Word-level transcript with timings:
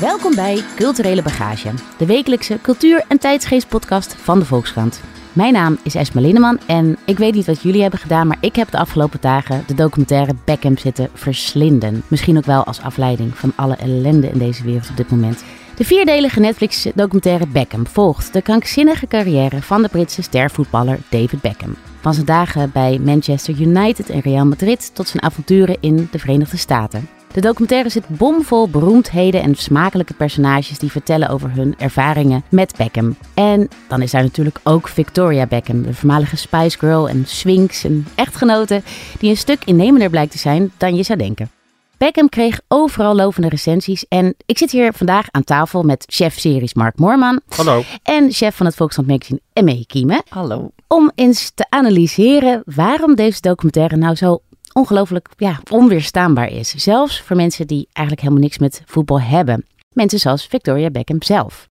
Welkom 0.00 0.34
bij 0.34 0.64
Culturele 0.76 1.22
Bagage, 1.22 1.70
de 1.98 2.06
wekelijkse 2.06 2.58
cultuur- 2.62 3.04
en 3.08 3.18
tijdsgeestpodcast 3.18 4.14
van 4.14 4.38
de 4.38 4.44
Volkskrant. 4.44 5.00
Mijn 5.32 5.52
naam 5.52 5.78
is 5.82 5.94
Esma 5.94 6.20
Linneman 6.20 6.58
en 6.66 6.96
ik 7.04 7.18
weet 7.18 7.34
niet 7.34 7.46
wat 7.46 7.62
jullie 7.62 7.82
hebben 7.82 8.00
gedaan, 8.00 8.26
maar 8.26 8.36
ik 8.40 8.56
heb 8.56 8.70
de 8.70 8.78
afgelopen 8.78 9.20
dagen 9.20 9.64
de 9.66 9.74
documentaire 9.74 10.34
Beckham 10.44 10.78
zitten 10.78 11.08
verslinden. 11.14 12.02
Misschien 12.08 12.36
ook 12.36 12.44
wel 12.44 12.64
als 12.64 12.80
afleiding 12.80 13.36
van 13.36 13.52
alle 13.56 13.76
ellende 13.76 14.28
in 14.28 14.38
deze 14.38 14.64
wereld 14.64 14.90
op 14.90 14.96
dit 14.96 15.10
moment. 15.10 15.44
De 15.76 15.84
vierdelige 15.84 16.40
Netflix-documentaire 16.40 17.46
Beckham 17.46 17.86
volgt 17.86 18.32
de 18.32 18.42
krankzinnige 18.42 19.06
carrière 19.06 19.62
van 19.62 19.82
de 19.82 19.88
Britse 19.88 20.22
stervoetballer 20.22 20.98
David 21.08 21.40
Beckham. 21.40 21.76
Van 22.00 22.14
zijn 22.14 22.26
dagen 22.26 22.70
bij 22.72 22.98
Manchester 22.98 23.60
United 23.60 24.10
en 24.10 24.20
Real 24.20 24.46
Madrid 24.46 24.94
tot 24.94 25.08
zijn 25.08 25.22
avonturen 25.22 25.76
in 25.80 26.08
de 26.10 26.18
Verenigde 26.18 26.56
Staten. 26.56 27.08
De 27.34 27.40
documentaire 27.40 27.88
zit 27.88 28.08
bomvol 28.08 28.68
beroemdheden 28.68 29.42
en 29.42 29.54
smakelijke 29.54 30.14
personages 30.14 30.78
die 30.78 30.90
vertellen 30.90 31.28
over 31.28 31.50
hun 31.52 31.74
ervaringen 31.78 32.44
met 32.48 32.74
Beckham. 32.76 33.16
En 33.34 33.68
dan 33.88 34.02
is 34.02 34.10
daar 34.10 34.22
natuurlijk 34.22 34.58
ook 34.62 34.88
Victoria 34.88 35.46
Beckham, 35.46 35.82
de 35.82 35.94
voormalige 35.94 36.36
Spice 36.36 36.78
Girl 36.78 37.08
en 37.08 37.24
Swinks, 37.26 37.84
een 37.84 38.06
echtgenote 38.14 38.82
die 39.18 39.30
een 39.30 39.36
stuk 39.36 39.64
innemender 39.64 40.10
blijkt 40.10 40.30
te 40.32 40.38
zijn 40.38 40.72
dan 40.76 40.96
je 40.96 41.02
zou 41.02 41.18
denken. 41.18 41.50
Beckham 41.96 42.28
kreeg 42.28 42.60
overal 42.68 43.14
lovende 43.14 43.48
recensies 43.48 44.08
en 44.08 44.34
ik 44.46 44.58
zit 44.58 44.70
hier 44.70 44.92
vandaag 44.92 45.26
aan 45.30 45.44
tafel 45.44 45.82
met 45.82 46.04
chef 46.06 46.38
series 46.38 46.74
Mark 46.74 46.98
Moorman 46.98 47.40
Hallo. 47.48 47.82
en 48.02 48.32
chef 48.32 48.56
van 48.56 48.66
het 48.66 48.74
Volkskrant 48.74 49.08
Magazine 49.08 49.40
Emme 49.52 49.86
Kieme. 49.86 50.22
Hallo. 50.28 50.70
Om 50.88 51.10
eens 51.14 51.52
te 51.54 51.66
analyseren 51.68 52.62
waarom 52.64 53.14
deze 53.14 53.40
documentaire 53.40 53.96
nou 53.96 54.14
zo 54.14 54.40
ongelooflijk 54.74 55.28
ja, 55.36 55.60
onweerstaanbaar 55.70 56.48
is. 56.48 56.70
Zelfs 56.70 57.22
voor 57.22 57.36
mensen 57.36 57.66
die 57.66 57.88
eigenlijk 57.92 58.26
helemaal 58.26 58.44
niks 58.44 58.58
met 58.58 58.82
voetbal 58.86 59.20
hebben. 59.20 59.66
Mensen 59.92 60.18
zoals 60.18 60.46
Victoria 60.46 60.90
Beckham 60.90 61.22
zelf. 61.22 61.68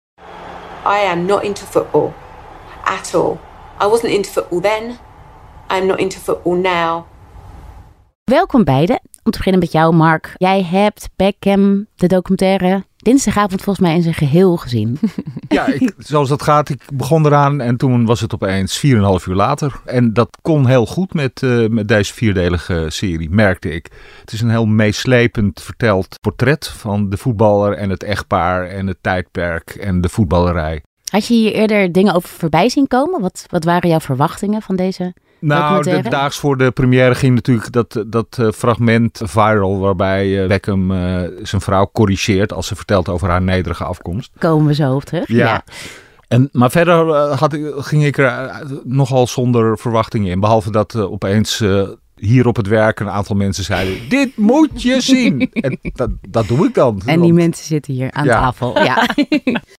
I 0.86 1.08
am 1.10 1.26
not 1.26 1.44
into 1.44 1.66
football 1.66 2.12
at 2.84 3.14
all. 3.16 3.38
I 3.82 3.86
wasn't 3.86 4.14
into 4.14 4.30
football 4.30 4.62
then. 4.62 4.98
I'm 5.70 5.86
not 5.86 6.00
into 6.00 6.20
football 6.20 6.56
now. 6.56 7.04
Welkom 8.24 8.64
beiden. 8.64 9.00
Om 9.28 9.34
te 9.34 9.40
beginnen 9.40 9.62
met 9.62 9.72
jou, 9.72 9.96
Mark. 9.96 10.34
Jij 10.38 10.64
hebt 10.64 11.10
Beckham, 11.16 11.88
de 11.96 12.08
documentaire, 12.08 12.84
dinsdagavond 12.98 13.62
volgens 13.62 13.88
mij 13.88 13.96
in 13.96 14.02
zijn 14.02 14.14
geheel 14.14 14.58
gezien. 14.58 15.00
Ja, 15.48 15.66
ik, 15.66 15.94
zoals 15.98 16.30
dat 16.30 16.42
gaat, 16.42 16.70
ik 16.70 16.82
begon 16.94 17.26
eraan 17.26 17.62
en 17.62 17.78
toen 17.78 18.06
was 18.06 18.22
het 18.22 18.34
opeens 18.34 18.86
4,5 18.86 18.92
uur 18.92 19.36
later. 19.36 19.82
En 19.86 20.14
dat 20.14 20.38
kon 20.42 20.68
heel 20.68 20.86
goed 20.86 21.14
met, 21.14 21.44
eh, 21.44 21.68
met 21.68 21.88
deze 21.88 22.14
vierdelige 22.14 22.86
serie, 22.88 23.30
merkte 23.30 23.70
ik. 23.70 23.90
Het 24.22 24.32
is 24.32 24.42
een 24.42 24.50
heel 24.50 24.66
meeslepend 24.66 25.62
verteld 25.62 26.20
portret 26.22 26.68
van 26.68 27.10
de 27.10 27.18
voetballer 27.18 27.74
en 27.74 27.90
het 27.90 28.04
echtpaar 28.04 28.68
en 28.68 28.88
het 28.88 28.98
tijdperk 29.02 29.70
en 29.70 30.02
de 30.02 30.10
voetballerij. 30.10 30.82
Had 31.12 31.28
je 31.28 31.34
hier 31.34 31.54
eerder 31.54 31.92
dingen 31.92 32.14
over 32.14 32.30
voorbij 32.30 32.70
zien 32.70 32.88
komen? 32.88 33.22
Wat, 33.22 33.46
wat 33.50 33.64
waren 33.64 33.90
jouw 33.90 34.00
verwachtingen 34.00 34.62
van 34.62 34.76
deze 34.76 35.14
Nou, 35.40 35.84
de, 35.84 36.02
daags 36.10 36.38
voor 36.38 36.58
de 36.58 36.72
première 36.72 37.16
ging 37.16 37.36
natuurlijk 37.36 37.72
dat, 37.72 38.04
dat 38.08 38.38
eh, 38.40 38.52
fragment 38.52 39.22
viral 39.24 39.80
waarbij 39.80 40.42
eh, 40.42 40.48
Beckham 40.48 40.92
eh, 40.92 41.22
zijn 41.44 41.62
vrouw 41.62 41.90
corrigeert 41.94 42.54
als 42.54 42.68
ze 42.68 42.76
vertelt 42.76 43.10
over 43.10 43.30
haar 43.30 43.42
nederige 43.42 43.84
afkomst. 43.84 44.32
Komen 44.38 44.68
we 44.68 44.74
zo 44.74 44.96
op 44.96 45.04
terug? 45.04 45.28
Ja. 45.28 45.64
En, 46.28 46.50
maar 46.52 46.72
verder 46.72 47.10
eh, 47.10 47.38
had 47.40 47.58
ging 47.78 48.06
ik 48.06 48.18
er 48.18 48.26
eh, 48.28 48.56
nogal 48.84 49.28
zonder 49.28 49.78
verwachtingen 49.78 50.32
in. 50.32 50.40
Behalve 50.40 50.72
dat 50.72 50.96
eh, 50.96 51.12
opeens 51.12 51.62
eh, 51.62 51.88
hier 52.16 52.48
op 52.48 52.56
het 52.56 52.68
werk 52.68 53.00
een 53.00 53.10
aantal 53.10 53.36
mensen 53.36 53.64
zeiden... 53.64 53.96
Dit 54.10 54.38
moet 54.38 54.82
je 54.82 55.02
zien! 55.02 55.50
en 55.52 55.80
dat, 55.82 56.10
dat 56.30 56.48
doe 56.48 56.66
ik 56.68 56.74
dan. 56.74 57.02
En 57.06 57.22
die 57.22 57.34
mensen 57.34 57.66
zitten 57.66 57.94
hier 57.94 58.12
aan 58.12 58.26
Ja. 58.26 58.40
tafel. 58.40 58.84
Ja. 58.84 59.06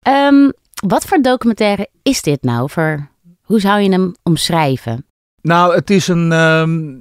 Ehm, 0.02 0.50
wat 0.86 1.04
voor 1.04 1.18
documentaire 1.22 1.88
is 2.02 2.22
dit 2.22 2.42
nou? 2.42 2.70
Voor, 2.70 3.08
hoe 3.42 3.60
zou 3.60 3.80
je 3.80 3.90
hem 3.90 4.14
omschrijven? 4.22 5.06
Nou, 5.48 5.74
het 5.74 5.90
is 5.90 6.08
een, 6.08 6.32
ehm, 6.32 6.94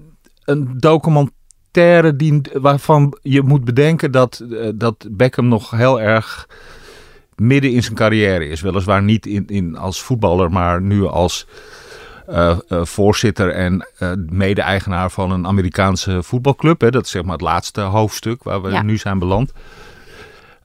een 0.46 0.78
documentaire 0.78 2.16
die, 2.16 2.42
waarvan 2.54 3.18
je 3.22 3.42
moet 3.42 3.64
bedenken 3.64 4.12
dat, 4.12 4.40
eh, 4.40 4.70
dat 4.76 5.08
Beckham 5.12 5.48
nog 5.48 5.72
heel 5.72 6.02
erg 6.02 6.50
midden 7.36 7.72
in 7.72 7.84
zijn 7.84 7.96
carrière 7.96 8.48
is. 8.48 8.62
Weliswaar 8.62 9.04
niet 9.04 9.26
in, 9.26 9.48
in 9.48 9.78
als 9.78 10.02
voetballer, 10.02 10.52
maar 10.52 10.82
nu 10.82 11.06
als 11.06 11.48
eh, 12.28 12.58
eh, 12.68 12.86
voorzitter 12.86 13.50
en 13.50 13.88
mede-eigenaar 14.30 15.12
van 15.12 15.32
een 15.32 15.48
Amerikaanse 15.48 16.24
voetbalclub. 16.24 16.82
Hè. 16.82 16.90
Dat 16.90 17.06
is 17.06 17.12
zeg 17.12 17.24
maar 17.24 17.32
het 17.32 17.42
laatste 17.42 17.82
hoofdstuk 17.82 18.44
waar 18.44 18.62
we 18.62 18.70
Ja. 18.70 18.82
nu 18.82 18.98
zijn 18.98 19.20
beland. 19.20 19.52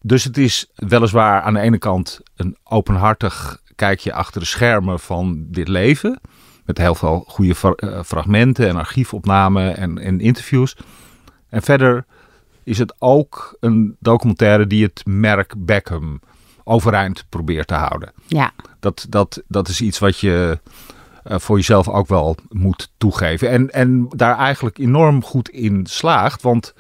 Dus 0.00 0.24
het 0.24 0.38
is 0.38 0.70
weliswaar 0.74 1.42
aan 1.42 1.54
de 1.54 1.60
ene 1.60 1.78
kant 1.78 2.20
een 2.36 2.56
openhartig 2.64 3.60
kijkje 3.76 4.12
achter 4.12 4.40
de 4.40 4.46
schermen 4.46 5.00
van 5.00 5.44
dit 5.48 5.68
leven. 5.68 6.20
Met 6.64 6.78
heel 6.78 6.94
veel 6.94 7.24
goede 7.26 7.54
eh, 7.76 8.02
fragmenten 8.02 8.68
en 8.68 8.76
archiefopnamen 8.76 9.76
en, 9.76 9.98
en 9.98 10.20
interviews. 10.20 10.76
En 11.48 11.62
verder 11.62 12.04
is 12.64 12.78
het 12.78 12.94
ook 12.98 13.56
een 13.60 13.96
documentaire 13.98 14.66
die 14.66 14.84
het 14.84 15.02
merk 15.06 15.54
Beckham 15.58 16.20
overeind 16.64 17.24
probeert 17.28 17.66
te 17.66 17.74
houden. 17.74 18.12
Ja, 18.26 18.52
Dat, 18.80 19.06
dat, 19.08 19.42
dat 19.48 19.68
is 19.68 19.80
iets 19.80 19.98
wat 19.98 20.18
je 20.18 20.58
eh, 21.22 21.38
voor 21.38 21.56
jezelf 21.56 21.88
ook 21.88 22.08
wel 22.08 22.36
moet 22.48 22.90
toegeven. 22.96 23.48
En, 23.48 23.70
en 23.70 24.06
daar 24.08 24.38
eigenlijk 24.38 24.78
enorm 24.78 25.24
goed 25.24 25.48
in 25.48 25.86
slaagt. 25.86 26.42
Want 26.42 26.74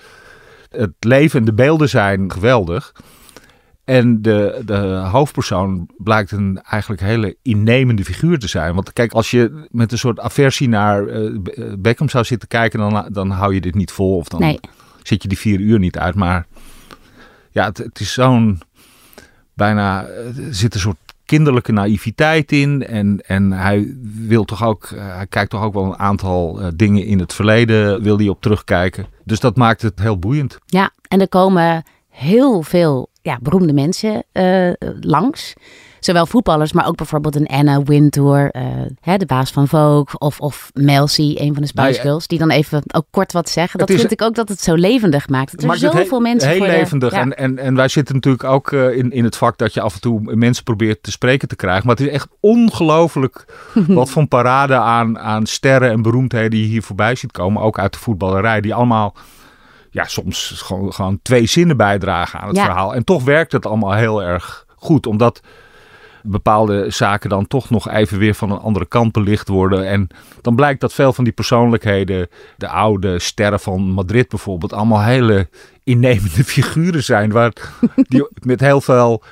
het 0.70 0.92
leven 0.98 1.38
en 1.38 1.44
de 1.44 1.52
beelden 1.52 1.88
zijn 1.88 2.32
geweldig. 2.32 2.92
En 3.84 4.22
de, 4.22 4.62
de 4.64 4.76
hoofdpersoon 5.10 5.88
blijkt 5.96 6.30
een 6.30 6.60
eigenlijk 6.62 7.02
hele 7.02 7.36
innemende 7.42 8.04
figuur 8.04 8.38
te 8.38 8.48
zijn. 8.48 8.74
Want 8.74 8.92
kijk, 8.92 9.12
als 9.12 9.30
je 9.30 9.66
met 9.70 9.92
een 9.92 9.98
soort 9.98 10.20
aversie 10.20 10.68
naar 10.68 11.06
eh, 11.06 11.38
Be- 11.40 11.76
Beckham 11.78 12.08
zou 12.08 12.24
zitten 12.24 12.48
kijken, 12.48 12.78
dan, 12.78 13.08
dan 13.12 13.30
hou 13.30 13.54
je 13.54 13.60
dit 13.60 13.74
niet 13.74 13.90
vol. 13.90 14.16
Of 14.16 14.28
dan 14.28 14.40
nee. 14.40 14.60
zit 15.02 15.22
je 15.22 15.28
die 15.28 15.38
vier 15.38 15.60
uur 15.60 15.78
niet 15.78 15.98
uit. 15.98 16.14
Maar 16.14 16.46
ja, 17.50 17.64
het, 17.64 17.78
het 17.78 18.00
is 18.00 18.12
zo'n 18.12 18.60
bijna, 19.54 20.06
er 20.06 20.34
zit 20.50 20.74
een 20.74 20.80
soort 20.80 20.96
kinderlijke 21.24 21.72
naïviteit 21.72 22.52
in. 22.52 22.86
En, 22.86 23.20
en 23.26 23.52
hij 23.52 23.94
wil 24.02 24.44
toch 24.44 24.64
ook, 24.64 24.84
eh, 24.84 25.14
hij 25.14 25.26
kijkt 25.26 25.50
toch 25.50 25.62
ook 25.62 25.74
wel 25.74 25.84
een 25.84 25.98
aantal 25.98 26.60
eh, 26.60 26.68
dingen 26.74 27.04
in 27.04 27.18
het 27.18 27.32
verleden, 27.32 28.02
wil 28.02 28.16
hij 28.16 28.28
op 28.28 28.40
terugkijken. 28.40 29.06
Dus 29.24 29.40
dat 29.40 29.56
maakt 29.56 29.82
het 29.82 29.98
heel 29.98 30.18
boeiend. 30.18 30.58
Ja, 30.66 30.90
en 31.08 31.20
er 31.20 31.28
komen 31.28 31.84
heel 32.08 32.62
veel 32.62 33.10
ja, 33.22 33.38
beroemde 33.42 33.72
mensen 33.72 34.22
eh, 34.32 34.70
langs. 35.00 35.52
Zowel 36.00 36.26
voetballers, 36.26 36.72
maar 36.72 36.86
ook 36.86 36.96
bijvoorbeeld 36.96 37.36
een 37.36 37.46
Anna 37.46 37.82
Wintour, 37.82 38.50
hè, 39.00 39.16
de 39.16 39.26
baas 39.26 39.50
van 39.50 39.68
Vogue. 39.68 40.18
Of, 40.18 40.40
of 40.40 40.70
Mel 40.74 41.06
C, 41.06 41.16
een 41.18 41.52
van 41.52 41.62
de 41.62 41.66
Spice 41.68 41.72
Nou 41.90 41.94
Girls. 41.94 42.26
Die 42.26 42.38
dan 42.38 42.50
even 42.50 42.82
ook 42.94 43.06
kort 43.10 43.32
wat 43.32 43.48
zeggen. 43.48 43.78
Dat 43.78 43.88
Het 43.88 43.96
is- 43.96 44.02
vind 44.06 44.20
ik 44.20 44.26
ook 44.26 44.34
dat 44.34 44.48
het 44.48 44.60
zo 44.60 44.74
levendig 44.74 45.28
maakt. 45.28 45.60
Er 45.60 45.66
maakt 45.66 45.80
het 45.80 45.92
zoveel 45.92 46.16
he- 46.16 46.22
mensen 46.22 46.48
heel 46.48 46.58
voor 46.58 46.66
de- 46.66 46.72
levendig. 46.72 47.12
ja. 47.12 47.20
En, 47.20 47.36
en, 47.36 47.58
en 47.58 47.74
wij 47.74 47.88
zitten 47.88 48.14
natuurlijk 48.14 48.44
ook 48.44 48.72
eh, 48.72 48.96
in, 48.96 49.10
in 49.10 49.24
het 49.24 49.36
vak 49.36 49.58
dat 49.58 49.74
je 49.74 49.80
af 49.80 49.94
en 49.94 50.00
toe 50.00 50.20
mensen 50.34 50.64
probeert 50.64 51.02
te 51.02 51.10
spreken 51.10 51.48
te 51.48 51.56
krijgen. 51.56 51.86
Maar 51.86 51.96
het 51.96 52.06
is 52.06 52.12
echt 52.12 52.28
ongelooflijk 52.40 53.44
wat 53.88 54.10
voor 54.10 54.22
een 54.22 54.28
parade 54.28 54.74
aan, 54.74 55.18
aan 55.18 55.46
sterren 55.46 55.90
en 55.90 56.02
beroemdheden 56.02 56.58
je 56.58 56.64
hier 56.64 56.82
voorbij 56.82 57.14
ziet 57.14 57.32
komen. 57.32 57.62
Ook 57.62 57.78
uit 57.78 57.92
de 57.92 57.98
voetballerij. 57.98 58.60
Die 58.60 58.74
allemaal 58.74 59.14
ja, 59.92 60.04
soms 60.04 60.52
gewoon, 60.64 60.92
gewoon 60.92 61.18
twee 61.22 61.46
zinnen 61.46 61.76
bijdragen 61.76 62.40
aan 62.40 62.48
het 62.48 62.56
Ja. 62.56 62.64
verhaal. 62.64 62.94
En 62.94 63.04
toch 63.04 63.24
werkt 63.24 63.52
het 63.52 63.66
allemaal 63.66 63.92
heel 63.92 64.22
erg 64.22 64.66
goed. 64.76 65.06
Omdat 65.06 65.40
bepaalde 66.22 66.90
zaken 66.90 67.30
dan 67.30 67.46
toch 67.46 67.70
nog 67.70 67.88
even 67.88 68.18
weer 68.18 68.34
van 68.34 68.50
een 68.50 68.58
andere 68.58 68.86
kant 68.86 69.12
belicht 69.12 69.48
worden. 69.48 69.86
En 69.86 70.08
dan 70.40 70.54
blijkt 70.54 70.80
dat 70.80 70.92
veel 70.92 71.12
van 71.12 71.24
die 71.24 71.32
persoonlijkheden, 71.32 72.28
de 72.56 72.68
oude 72.68 73.18
sterren 73.18 73.60
van 73.60 73.82
Madrid 73.82 74.28
bijvoorbeeld, 74.28 74.72
allemaal 74.72 75.02
hele 75.02 75.48
innemende 75.84 76.44
figuren 76.54 77.02
zijn. 77.04 77.32
Waar 77.32 77.52
die 78.08 78.28
met 78.40 78.60
heel 78.60 78.80
veel 78.80 79.22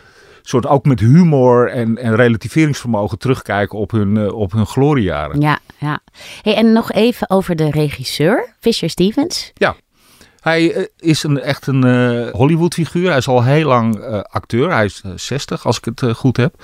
soort 0.43 0.67
ook 0.67 0.85
met 0.85 1.01
humor 1.01 1.71
en, 1.71 1.99
en 1.99 2.15
relativeringsvermogen 2.17 3.19
terugkijken 3.19 3.79
op 3.79 3.91
hun, 3.91 4.17
eh, 4.17 4.33
op 4.35 4.53
hun 4.53 4.67
gloriejaren. 4.67 5.41
Ja, 5.41 5.59
ja. 5.79 6.01
Hey, 6.43 6.55
en 6.57 6.73
nog 6.73 6.93
even 6.93 7.31
over 7.31 7.57
de 7.57 7.71
regisseur, 7.71 8.55
Fisher 8.61 8.91
Stevens. 8.91 9.51
Ja. 9.55 9.77
Hij 10.41 10.75
eh, 10.75 10.85
is 10.99 11.23
een, 11.23 11.41
echt 11.41 11.67
een 11.67 11.87
uh, 11.87 12.31
Hollywood-figuur. 12.31 13.09
Hij 13.09 13.19
is 13.19 13.29
al 13.29 13.45
heel 13.45 13.67
lang 13.67 13.99
uh, 13.99 14.21
acteur. 14.21 14.71
Hij 14.71 14.85
is 14.85 15.03
60, 15.15 15.67
als 15.67 15.79
ik 15.79 15.85
het 15.85 16.17
goed 16.17 16.37
heb. 16.37 16.55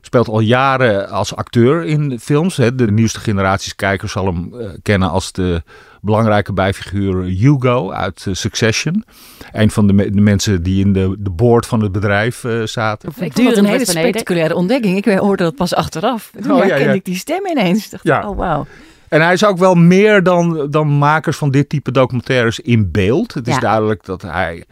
Speelt 0.00 0.28
al 0.28 0.40
jaren 0.40 1.08
als 1.08 1.36
acteur 1.36 1.84
in 1.84 2.18
films. 2.20 2.56
Hè. 2.56 2.74
De 2.74 2.90
nieuwste 2.90 3.20
generaties 3.20 3.76
kijkers 3.76 4.12
zal 4.12 4.26
hem 4.26 4.52
kennen 4.82 5.10
als 5.10 5.32
de 5.32 5.62
belangrijke 6.00 6.52
bijfiguur 6.52 7.22
Hugo 7.22 7.90
uit 7.90 8.26
Succession. 8.30 9.04
Een 9.52 9.70
van 9.70 9.86
de, 9.86 9.92
me 9.92 10.10
de, 10.10 10.20
mensen 10.20 10.62
die 10.62 10.84
in 10.84 10.92
de, 10.92 11.16
de 11.18 11.30
board 11.30 11.66
van 11.66 11.80
het 11.82 11.92
bedrijf 11.92 12.44
zaten. 12.64 13.08
Ik 13.08 13.32
vond 13.32 13.48
het 13.48 13.56
een 13.56 13.64
hele 13.64 13.84
spectaculaire 13.84 14.54
ontdekking. 14.54 14.96
Ik 14.96 15.18
hoorde 15.18 15.42
dat 15.42 15.54
pas 15.54 15.74
achteraf. 15.74 16.30
Toen 16.42 16.52
oh, 16.52 16.58
herkende 16.58 16.82
ja, 16.82 16.88
ja. 16.88 16.94
ik 16.94 17.04
die 17.04 17.16
stem 17.16 17.46
ineens. 17.46 17.90
dacht 17.90 18.04
ja. 18.04 18.28
oh 18.28 18.36
wauw. 18.36 18.66
En 19.08 19.20
hij 19.22 19.32
is 19.32 19.44
ook 19.44 19.58
wel 19.58 19.74
meer 19.74 20.22
dan, 20.22 20.70
dan 20.70 20.88
makers 20.88 21.36
van 21.36 21.50
dit 21.50 21.68
type 21.68 21.90
documentaires 21.90 22.60
in 22.60 22.90
beeld. 22.90 23.34
Het 23.34 23.48
is 23.48 23.58
duidelijk 23.58 24.04
dat 24.04 24.22
hij 24.22 24.64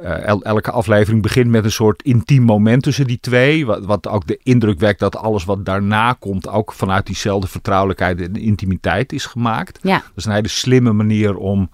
uh, 0.00 0.42
elke 0.42 0.70
aflevering 0.70 1.22
begint 1.22 1.50
met 1.50 1.64
een 1.64 1.72
soort 1.72 2.02
intiem 2.02 2.42
moment 2.42 2.82
tussen 2.82 3.06
die 3.06 3.18
twee. 3.20 3.66
Wat, 3.66 3.84
wat 3.84 4.08
ook 4.08 4.26
de 4.26 4.40
indruk 4.42 4.78
wekt 4.78 4.98
dat 4.98 5.16
alles 5.16 5.44
wat 5.44 5.64
daarna 5.64 6.12
komt 6.12 6.48
ook 6.48 6.72
vanuit 6.72 7.06
diezelfde 7.06 7.48
vertrouwelijkheid 7.48 8.20
en 8.20 8.36
intimiteit 8.36 9.12
is 9.12 9.26
gemaakt. 9.26 9.78
Ja. 9.82 9.96
Dat 9.96 10.12
is 10.16 10.24
een 10.24 10.32
hele 10.32 10.48
slimme 10.48 10.92
manier 10.92 11.36
om, 11.36 11.70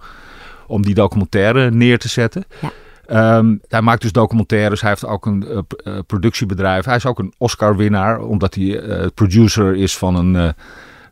om 0.67 0.83
die 0.83 0.95
documentaire 0.95 1.71
neer 1.71 1.99
te 1.99 2.09
zetten. 2.09 2.45
Ja. 2.61 3.37
Um, 3.37 3.61
hij 3.69 3.83
maakt 3.83 4.03
dus 4.03 4.13
documentaires. 4.13 4.81
Hij 4.81 4.91
heeft 4.91 5.07
ook 5.07 5.27
een 5.27 5.65
uh, 5.85 5.99
productiebedrijf. 6.07 6.85
Hij 6.85 6.97
is 6.97 7.07
ook 7.07 7.19
een 7.19 7.35
Oscar-winnaar, 7.39 8.21
omdat 8.21 8.55
hij 8.55 8.65
uh, 8.65 9.07
producer 9.15 9.77
is 9.77 9.97
van 9.97 10.17
een 10.17 10.55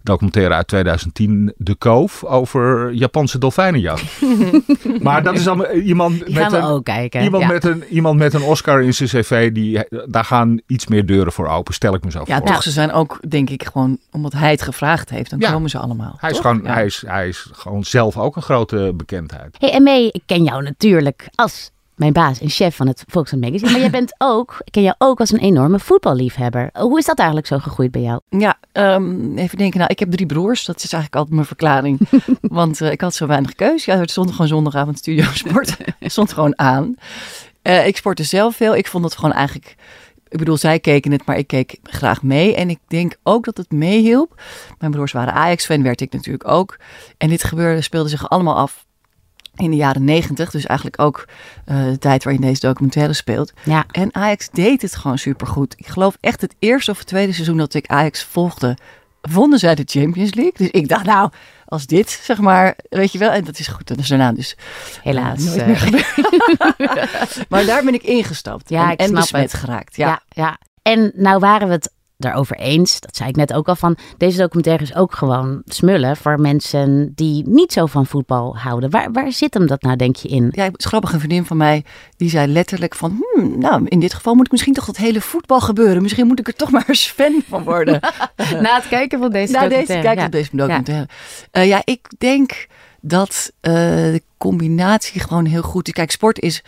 documentaire 0.07 0.55
uit 0.55 0.69
2010, 0.69 1.55
De 1.57 1.75
Koof, 1.75 2.25
over 2.25 2.93
Japanse 2.93 3.39
dolfijnenjacht. 3.39 4.23
maar 5.03 5.23
dat 5.23 5.35
is 5.35 5.45
dan 5.45 5.65
iemand 5.65 6.35
met 6.35 6.53
een, 6.53 6.63
ook 6.63 6.85
kijken. 6.85 7.23
Iemand, 7.23 7.47
met 7.47 7.65
een, 7.65 7.85
iemand 7.85 8.19
met 8.19 8.35
een 8.35 8.43
Oscar 8.43 8.83
in 8.83 8.95
zijn 8.95 9.09
cv, 9.09 9.53
die, 9.53 9.85
daar 10.09 10.25
gaan 10.25 10.61
iets 10.67 10.87
meer 10.87 11.07
deuren 11.07 11.33
voor 11.33 11.49
open, 11.49 11.75
stel 11.75 11.95
ik 11.95 12.05
me 12.05 12.11
zo 12.11 12.19
ja, 12.19 12.25
voor. 12.25 12.47
Ja, 12.47 12.53
toch, 12.53 12.63
ze 12.63 12.71
zijn 12.71 12.93
ook, 12.93 13.19
denk 13.29 13.51
ik, 13.51 13.65
gewoon, 13.65 13.99
omdat 14.11 14.33
hij 14.33 14.51
het 14.51 14.63
gevraagd 14.63 15.11
heeft, 15.11 15.31
dan 15.31 15.39
komen 15.39 15.71
ze 15.71 15.79
allemaal. 15.79 16.17
Hij 16.21 16.31
is, 16.31 16.39
gewoon, 16.39 16.67
hij, 16.67 16.85
is, 16.85 17.05
hij 17.07 17.29
is 17.29 17.49
gewoon 17.53 17.85
zelf 17.85 18.19
ook 18.19 18.37
een 18.37 18.43
grote 18.43 18.93
bekendheid. 18.95 19.57
Hey, 19.59 19.73
en 19.73 19.83
mee, 19.83 20.09
ik 20.11 20.23
ken 20.27 20.45
jou 20.45 20.63
natuurlijk 20.63 21.29
als 21.35 21.71
mijn 21.97 22.13
baas 22.13 22.41
en 22.41 22.49
chef 22.49 22.77
van 22.77 22.87
het 22.87 23.05
Volkskrant 23.07 23.45
Magazine. 23.45 23.71
Maar 23.71 23.81
jij 23.81 23.91
bent 23.91 24.15
ook, 24.19 24.57
ik 24.65 24.73
ken 24.73 24.83
jou 24.83 24.95
ook 24.99 25.21
als 25.21 25.33
een 25.33 25.39
enorme 25.39 25.79
voetballiefhebber. 25.79 26.71
Hoe 26.73 26.99
is 26.99 27.05
dat 27.05 27.19
eigenlijk 27.19 27.49
zo 27.49 27.59
gegroeid 27.59 27.91
bij 27.91 28.03
jou? 28.03 28.21
Ja, 28.29 28.59
um, 28.73 29.39
even 29.39 29.59
denken. 29.59 29.79
Nou, 29.79 29.91
ik 29.91 29.99
heb 29.99 30.11
drie 30.11 30.27
broers. 30.27 30.65
Dat 30.65 30.77
is 30.77 30.93
eigenlijk 30.93 31.15
altijd 31.15 31.35
mijn 31.35 31.47
verklaring. 31.47 31.99
Want 32.41 32.81
uh, 32.81 32.91
ik 32.91 33.01
had 33.01 33.15
zo 33.15 33.27
weinig 33.27 33.55
keus. 33.55 33.85
Ja, 33.85 33.99
het 33.99 34.11
stond 34.11 34.31
gewoon 34.31 34.49
zondagavond 34.49 34.99
studio 34.99 35.25
sport. 35.33 35.77
het 35.99 36.13
stond 36.13 36.33
gewoon 36.33 36.59
aan. 36.59 36.95
Uh, 37.63 37.87
ik 37.87 37.97
sportte 37.97 38.25
zelf 38.25 38.57
veel. 38.57 38.77
Ik 38.77 38.87
vond 38.87 39.05
het 39.05 39.15
gewoon 39.15 39.33
eigenlijk... 39.33 39.75
Ik 40.29 40.39
bedoel, 40.39 40.57
zij 40.57 40.81
keken 40.81 41.13
het, 41.13 41.27
maar 41.27 41.39
ik 41.39 41.47
keek 41.47 41.79
graag 41.83 42.23
mee. 42.23 42.55
En 42.55 42.71
ik 42.71 42.79
denk 42.89 43.17
ook 43.23 43.45
dat 43.45 43.57
het 43.57 43.71
meehielp. 43.71 44.43
Mijn 44.79 44.93
broers 44.93 45.13
waren 45.13 45.33
Ajax-fan, 45.33 45.83
werd 45.83 46.01
ik 46.01 46.13
natuurlijk 46.13 46.49
ook. 46.49 46.77
En 47.17 47.29
dit 47.29 47.45
gebeurde, 47.45 47.83
speelde 47.83 48.09
zich 48.09 48.29
allemaal 48.29 48.57
af 48.57 48.87
in 49.57 49.71
de 49.71 49.77
jaren 49.77 50.05
negentig. 50.05 50.51
Dus 50.51 50.67
eigenlijk 50.67 51.01
ook 51.01 51.29
uh, 51.67 51.85
de 51.85 51.99
tijd 51.99 52.25
waarin 52.25 52.43
deze 52.43 52.61
documentaire 52.61 53.13
speelt. 53.13 53.53
Ja. 53.63 53.85
En 53.91 54.15
Ajax 54.15 54.49
deed 54.51 54.83
het 54.83 54.97
gewoon 54.97 55.19
supergoed. 55.19 55.75
Ik 55.77 55.87
geloof 55.87 56.17
echt 56.21 56.41
het 56.41 56.55
eerste 56.59 56.91
of 56.91 56.99
het 56.99 57.07
tweede 57.07 57.33
seizoen 57.33 57.57
dat 57.57 57.75
ik 57.75 57.87
Ajax 57.87 58.25
volgde, 58.25 58.77
wonnen 59.21 59.59
zij 59.59 59.75
de 59.75 59.83
Champions 59.87 60.35
League. 60.35 60.55
Dus 60.57 60.71
ik 60.71 60.89
dacht, 60.89 61.05
nou, 61.05 61.31
als 61.67 61.87
dit, 61.87 62.11
zeg 62.11 62.39
maar, 62.39 62.77
weet 62.89 63.13
je 63.13 63.19
wel, 63.19 63.31
en 63.31 63.45
dat 63.45 63.59
is 63.59 63.67
goed. 63.67 63.89
Dat 63.89 63.99
is 63.99 64.09
daarna 64.09 64.33
dus 64.33 64.57
helaas 65.03 65.45
uh, 65.45 65.47
nooit 65.47 65.67
meer 65.67 65.77
gebeurd. 65.77 67.49
maar 67.51 67.65
daar 67.65 67.85
ben 67.85 67.95
ik 67.95 68.03
ingestapt 68.03 68.69
ja, 68.69 68.85
en, 68.85 68.91
ik 68.91 69.01
en 69.01 69.15
besmet 69.15 69.53
het. 69.53 69.61
geraakt. 69.61 69.97
Ja. 69.97 70.09
ja, 70.09 70.23
ja. 70.29 70.59
En 70.83 71.13
nou 71.15 71.39
waren 71.39 71.69
we 71.69 71.75
het 71.75 71.93
daarover 72.17 72.57
eens. 72.57 73.01
Dat 73.01 73.17
zei 73.17 73.29
ik 73.29 73.37
net 73.37 73.53
ook 73.53 73.69
al 73.69 73.77
van. 73.77 73.97
Deze 74.17 74.39
documentaire 74.39 74.83
is 74.83 74.95
ook 74.95 75.15
gewoon 75.15 75.63
smullen 75.65 76.17
voor 76.17 76.41
mensen 76.41 77.13
die 77.15 77.49
niet 77.49 77.73
zo 77.73 77.87
van 77.87 78.07
voetbal 78.07 78.57
houden. 78.57 78.91
Waar, 78.91 79.13
waar 79.13 79.33
zit 79.33 79.55
hem 79.55 79.67
dat 79.67 79.83
nou, 79.83 79.97
denk 79.97 80.17
je, 80.17 80.29
in? 80.29 80.49
Ja, 80.51 80.65
het 80.65 80.79
is 80.79 80.85
grappig. 80.85 81.13
Een 81.13 81.19
vriendin 81.19 81.45
van 81.45 81.57
mij 81.57 81.85
die 82.17 82.31
zei 82.31 82.53
letterlijk 82.53 82.95
van... 82.95 83.23
Hmm, 83.33 83.59
nou, 83.59 83.85
in 83.85 84.01
dit 84.01 84.15
geval 84.15 84.35
moet 84.35 84.47
ik 84.47 84.53
misschien 84.53 84.75
toch 84.75 84.85
dat 84.85 84.97
hele 84.97 85.21
voetbal 85.21 85.61
gebeuren. 85.61 86.03
Misschien 86.03 86.27
moet 86.27 86.39
ik 86.39 86.47
er 86.47 86.55
toch 86.55 86.71
maar 86.71 86.85
eens 86.87 87.07
fan 87.07 87.43
van 87.49 87.63
worden. 87.63 88.01
Na 88.63 88.75
het 88.75 88.89
kijken 88.89 89.19
van 89.19 89.31
deze 89.31 89.53
Na 89.53 89.61
documentaire. 89.61 89.87
deze 89.87 90.01
kijken 90.01 90.15
ja. 90.15 90.23
van 90.23 90.31
deze 90.31 90.51
documentaire. 90.53 91.09
Ja, 91.53 91.61
uh, 91.61 91.69
ja 91.69 91.83
ik 91.85 92.09
denk 92.19 92.67
dat 93.09 93.53
uh, 93.63 93.73
de 93.73 94.23
combinatie 94.37 95.21
gewoon 95.21 95.45
heel 95.45 95.63
goed 95.63 95.87
is. 95.87 95.93
Kijk, 95.93 96.11
sport 96.11 96.41
is 96.41 96.63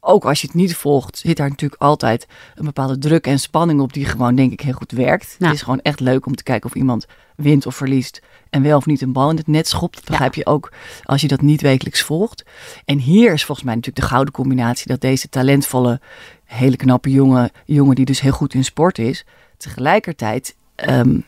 ook 0.00 0.24
als 0.24 0.40
je 0.40 0.46
het 0.46 0.56
niet 0.56 0.76
volgt, 0.76 1.18
zit 1.18 1.36
daar 1.36 1.48
natuurlijk 1.48 1.82
altijd 1.82 2.26
een 2.54 2.64
bepaalde 2.64 2.98
druk 2.98 3.26
en 3.26 3.38
spanning 3.38 3.80
op 3.80 3.92
die 3.92 4.04
gewoon 4.04 4.34
denk 4.34 4.52
ik 4.52 4.60
heel 4.60 4.72
goed 4.72 4.92
werkt. 4.92 5.36
Het 5.38 5.54
is 5.54 5.62
gewoon 5.62 5.80
echt 5.80 6.00
leuk 6.00 6.26
om 6.26 6.34
te 6.34 6.42
kijken 6.42 6.70
of 6.70 6.76
iemand 6.76 7.06
wint 7.36 7.66
of 7.66 7.76
verliest 7.76 8.22
en 8.50 8.62
wel 8.62 8.76
of 8.76 8.86
niet 8.86 9.02
een 9.02 9.12
bal 9.12 9.30
in 9.30 9.36
het 9.36 9.46
net 9.46 9.68
schopt. 9.68 9.94
Dat 9.94 10.04
begrijp 10.04 10.34
je 10.34 10.46
ook 10.46 10.72
als 11.02 11.20
je 11.20 11.28
dat 11.28 11.40
niet 11.40 11.60
wekelijks 11.60 12.02
volgt. 12.02 12.44
En 12.84 12.98
hier 12.98 13.32
is 13.32 13.44
volgens 13.44 13.66
mij 13.66 13.74
natuurlijk 13.74 14.04
de 14.04 14.12
gouden 14.12 14.34
combinatie 14.34 14.86
dat 14.86 15.00
deze 15.00 15.28
talentvolle, 15.28 16.00
hele 16.44 16.76
knappe 16.76 17.10
jongen, 17.10 17.50
jongen 17.64 17.94
die 17.94 18.04
dus 18.04 18.20
heel 18.20 18.32
goed 18.32 18.54
in 18.54 18.64
sport 18.64 18.98
is, 18.98 19.24
tegelijkertijd 19.56 20.56
um, 20.76 21.24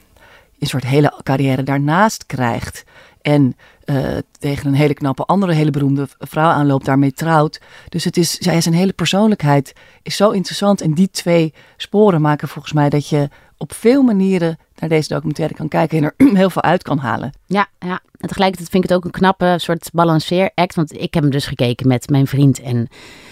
een 0.59 0.67
soort 0.67 0.87
hele 0.87 1.21
carrière 1.23 1.63
daarnaast 1.63 2.27
krijgt. 2.27 2.85
En 3.23 3.57
uh, 3.91 4.19
tegen 4.39 4.67
een 4.67 4.75
hele 4.75 4.95
knappe 4.95 5.25
andere 5.25 5.53
hele 5.53 5.71
beroemde 5.71 6.09
vrouw 6.19 6.51
aanloopt, 6.51 6.85
daarmee 6.85 7.13
trouwt. 7.13 7.61
Dus 7.89 8.05
het 8.05 8.17
is, 8.17 8.35
zij 8.35 8.61
zijn 8.61 8.75
hele 8.75 8.93
persoonlijkheid 8.93 9.73
is 10.03 10.17
zo 10.17 10.31
interessant. 10.31 10.81
En 10.81 10.95
die 10.95 11.11
twee 11.11 11.55
sporen 11.77 12.21
maken 12.21 12.49
volgens 12.49 12.73
mij 12.73 12.89
dat 12.89 13.09
je 13.09 13.29
op 13.57 13.73
veel 13.73 14.03
manieren 14.03 14.59
naar 14.81 14.89
deze 14.89 15.09
documentaire 15.09 15.55
kan 15.55 15.69
kijken 15.69 15.99
en 15.99 16.05
er 16.05 16.15
heel 16.37 16.51
veel 16.51 16.63
uit 16.63 16.83
kan 16.83 16.99
halen. 16.99 17.33
Ja, 17.47 17.67
ja. 17.79 18.01
En 18.19 18.29
tegelijkertijd 18.29 18.71
vind 18.71 18.85
ik 18.85 18.91
het 18.91 18.99
ook 18.99 19.05
een 19.05 19.11
knappe 19.11 19.55
soort 19.57 19.91
balanceeract. 19.93 20.75
Want 20.75 20.93
ik 20.93 21.15
heb 21.15 21.23
hem 21.23 21.33
dus 21.33 21.47
gekeken 21.47 21.89
met 21.89 22.09
mijn 22.09 22.27
vriend 22.27 22.61
en 22.61 22.89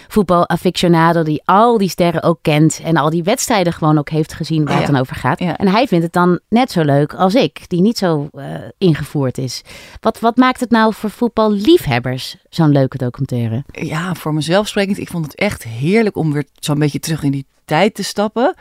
voetbalaficionado 0.09 1.23
die 1.23 1.43
al 1.45 1.79
die 1.79 1.89
sterren 1.89 2.23
ook 2.23 2.39
kent 2.43 2.81
en 2.85 2.97
al 2.97 3.11
die 3.11 3.23
wedstrijden 3.23 3.73
gewoon 3.73 3.99
ook 3.99 4.09
heeft 4.11 4.33
gezien 4.33 4.65
waar 4.65 4.75
Ja. 4.75 4.79
het 4.81 4.91
dan 4.91 5.01
over 5.01 5.17
gaat. 5.17 5.39
Ja. 5.39 5.57
En 5.57 5.69
hij 5.69 5.87
vindt 5.87 6.05
het 6.05 6.13
dan 6.13 6.41
net 6.49 6.71
zo 6.71 6.83
leuk 6.83 7.15
als 7.15 7.35
ik, 7.35 7.69
die 7.69 7.81
niet 7.81 7.99
zo 7.99 8.29
eh, 8.33 8.45
ingevoerd 8.79 9.39
is. 9.39 9.63
Wat, 10.01 10.21
wat 10.21 10.37
maakt 10.37 10.61
het 10.61 10.71
nou 10.71 10.95
voor 10.95 11.11
voetballiefhebbers 11.11 12.37
zo'n 12.49 12.73
leuke 12.73 12.97
documentaire? 12.99 13.65
Ja, 13.73 14.15
voor 14.15 14.35
mezelf 14.35 14.69
sprekend, 14.69 14.99
ik 14.99 15.09
vond 15.09 15.25
het 15.25 15.35
echt 15.35 15.63
heerlijk 15.65 16.17
om 16.17 16.33
weer 16.33 16.45
zo'n 16.55 16.79
beetje 16.79 17.01
terug 17.01 17.23
in 17.23 17.31
die 17.31 17.47
tijd 17.65 17.95
te 17.95 18.03
stappen. 18.03 18.55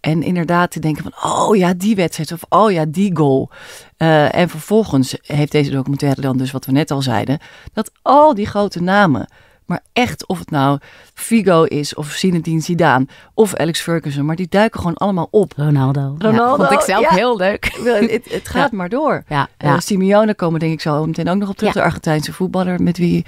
En 0.00 0.22
inderdaad 0.22 0.70
te 0.70 0.80
denken 0.80 1.02
van, 1.02 1.30
oh 1.32 1.56
ja, 1.56 1.74
die 1.74 1.94
wedstrijd 1.96 2.27
of 2.32 2.42
oh 2.48 2.70
ja, 2.70 2.84
die 2.88 3.16
goal. 3.16 3.50
Eh, 3.96 4.34
en 4.34 4.48
vervolgens 4.48 5.16
heeft 5.22 5.52
deze 5.52 5.70
documentaire 5.70 6.20
dan 6.20 6.36
dus 6.36 6.50
wat 6.50 6.66
we 6.66 6.72
net 6.72 6.90
al 6.90 7.02
zeiden, 7.02 7.38
dat 7.72 7.90
al 8.02 8.34
die 8.34 8.46
grote 8.46 8.82
namen, 8.82 9.28
maar 9.66 9.80
echt 9.92 10.26
of 10.26 10.38
het 10.38 10.50
nou 10.50 10.78
Figo 11.14 11.62
is 11.62 11.94
of 11.94 12.10
Zinedine 12.10 12.60
Zidane 12.60 13.06
of 13.34 13.54
Alex 13.54 13.80
Ferguson, 13.80 14.24
maar 14.24 14.36
die 14.36 14.46
duiken 14.48 14.80
gewoon 14.80 14.96
allemaal 14.96 15.28
op. 15.30 15.52
Ronaldo. 15.56 16.14
Ronaldo, 16.18 16.62
Ja, 16.62 16.68
vond 16.68 16.80
ik 16.80 16.86
zelf 16.86 17.02
ja. 17.02 17.14
heel 17.14 17.36
leuk. 17.36 17.64
Het, 18.10 18.32
het 18.32 18.48
gaat 18.48 18.72
maar 18.72 18.88
door. 18.88 19.24
Ja, 19.28 19.48
Eh, 19.56 19.68
ja. 19.68 19.80
Simeone 19.80 20.34
komen 20.34 20.60
denk 20.60 20.72
ik 20.72 20.80
zo 20.80 21.06
meteen 21.06 21.28
ook 21.28 21.36
nog 21.36 21.48
op 21.48 21.56
terug. 21.56 21.74
Ja. 21.74 21.80
De 21.80 21.86
Argentijnse 21.86 22.32
voetballer 22.32 22.82
met 22.82 22.98
wie 22.98 23.24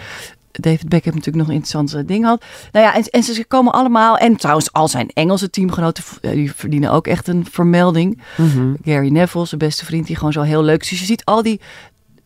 David 0.52 0.88
Beckham 0.88 1.14
natuurlijk 1.14 1.37
nog 1.37 1.47
een 1.49 1.61
interessante 1.62 2.04
ding 2.04 2.25
had. 2.25 2.45
Nou 2.73 2.85
ja, 2.87 2.95
en, 2.95 3.04
en 3.04 3.23
ze 3.23 3.45
komen 3.45 3.73
allemaal. 3.73 4.16
En 4.16 4.37
trouwens, 4.37 4.73
al 4.73 4.88
zijn 4.88 5.09
Engelse 5.14 5.50
teamgenoten 5.50 6.04
eh, 6.21 6.30
die 6.30 6.52
verdienen 6.54 6.90
ook 6.92 7.07
echt 7.07 7.28
een 7.28 7.47
vermelding. 7.50 8.23
Mhm. 8.37 8.75
Gary 8.85 9.09
Neville, 9.09 9.47
zijn 9.47 9.61
beste 9.61 9.85
vriend, 9.85 10.07
die 10.07 10.16
gewoon 10.16 10.33
zo 10.33 10.42
heel 10.42 10.62
leuk 10.62 10.83
is. 10.83 10.88
Dus 10.88 10.99
je 11.00 11.04
ziet 11.07 11.25
al 11.25 11.42
die, 11.42 11.61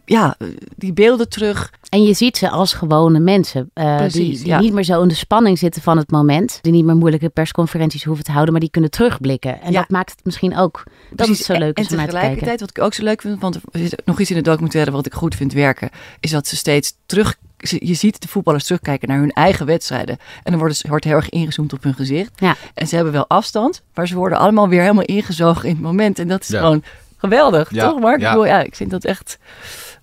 ja, 0.05 0.37
die 0.77 0.93
beelden 0.93 1.29
terug. 1.29 1.73
En 1.89 2.03
je 2.03 2.15
ziet 2.15 2.37
ze 2.37 2.51
als 2.51 2.73
gewone 2.73 3.19
mensen. 3.19 3.71
eh, 3.75 3.97
Precies, 3.97 4.15
die 4.29 4.39
die 4.39 4.47
ja. 4.47 4.61
niet 4.61 4.73
meer 4.73 4.85
zo 4.85 5.03
in 5.03 5.09
de 5.09 5.15
spanning 5.15 5.59
zitten 5.59 5.83
van 5.83 5.97
het 5.97 6.11
moment. 6.11 6.59
Die 6.63 6.73
niet 6.73 6.85
meer 6.85 6.97
moeilijke 6.97 7.29
persconferenties 7.29 8.05
hoeven 8.05 8.25
te 8.25 8.31
houden. 8.33 8.53
Maar 8.53 8.61
die 8.63 8.71
kunnen 8.71 8.91
terugblikken. 8.91 9.61
En 9.61 9.73
Ja. 9.73 9.81
dat 9.81 9.89
maakt 9.91 10.11
het 10.11 10.25
misschien 10.25 10.57
ook 10.57 10.83
dat 10.85 11.17
Precies. 11.17 11.39
het 11.39 11.47
zo 11.47 11.53
leuk 11.63 11.79
is 11.79 11.85
en 11.87 11.91
om 11.91 11.97
naar 11.97 12.07
te 12.07 12.13
kijken. 12.13 12.31
tegelijkertijd, 12.35 12.61
wat 12.61 12.71
ik 12.71 12.83
ook 12.83 12.95
zo 12.95 13.03
leuk 13.05 13.21
vind, 13.21 13.41
want 13.41 13.55
er 13.55 13.63
zit 13.73 14.03
nog 14.05 14.21
iets 14.21 14.31
in 14.31 14.37
de 14.37 14.43
documentaire 14.43 14.91
wat 14.91 15.07
ik 15.07 15.15
goed 15.15 15.35
vind 15.35 15.53
werken, 15.53 15.91
is 16.21 16.31
dat 16.31 16.47
ze 16.47 16.57
steeds 16.57 16.95
terug. 17.07 17.37
Je 17.71 17.95
ziet 17.95 18.23
de 18.23 18.29
voetballers 18.29 18.65
terugkijken 18.65 19.09
naar 19.09 19.19
hun 19.19 19.31
eigen 19.33 19.67
wedstrijden. 19.67 20.17
En 20.43 20.51
dan 20.51 20.61
wordt, 20.61 20.89
wordt 20.89 21.05
heel 21.05 21.15
erg 21.15 21.29
ingezoomd 21.29 21.73
op 21.73 21.83
hun 21.83 21.95
gezicht. 21.95 22.31
Ja. 22.37 22.55
En 22.75 22.87
ze 22.87 22.95
hebben 22.95 23.13
wel 23.13 23.29
afstand, 23.29 23.83
maar 23.95 24.09
ze 24.09 24.15
worden 24.15 24.39
allemaal 24.39 24.69
weer 24.69 24.81
helemaal 24.81 25.05
ingezogen 25.05 25.69
in 25.69 25.75
het 25.75 25.85
moment. 25.85 26.19
En 26.19 26.29
dat 26.29 26.41
is 26.43 26.49
Ja. 26.49 26.59
gewoon 26.59 26.83
geweldig, 27.17 27.71
Ja, 27.75 27.89
toch 27.89 28.01
Mark? 28.01 28.21
ja. 28.21 28.27
Ik, 28.27 28.33
bedoel, 28.33 28.47
ja, 28.53 28.61
ik 28.63 28.75
vind 28.75 28.91
dat 28.91 29.05
echt 29.05 29.39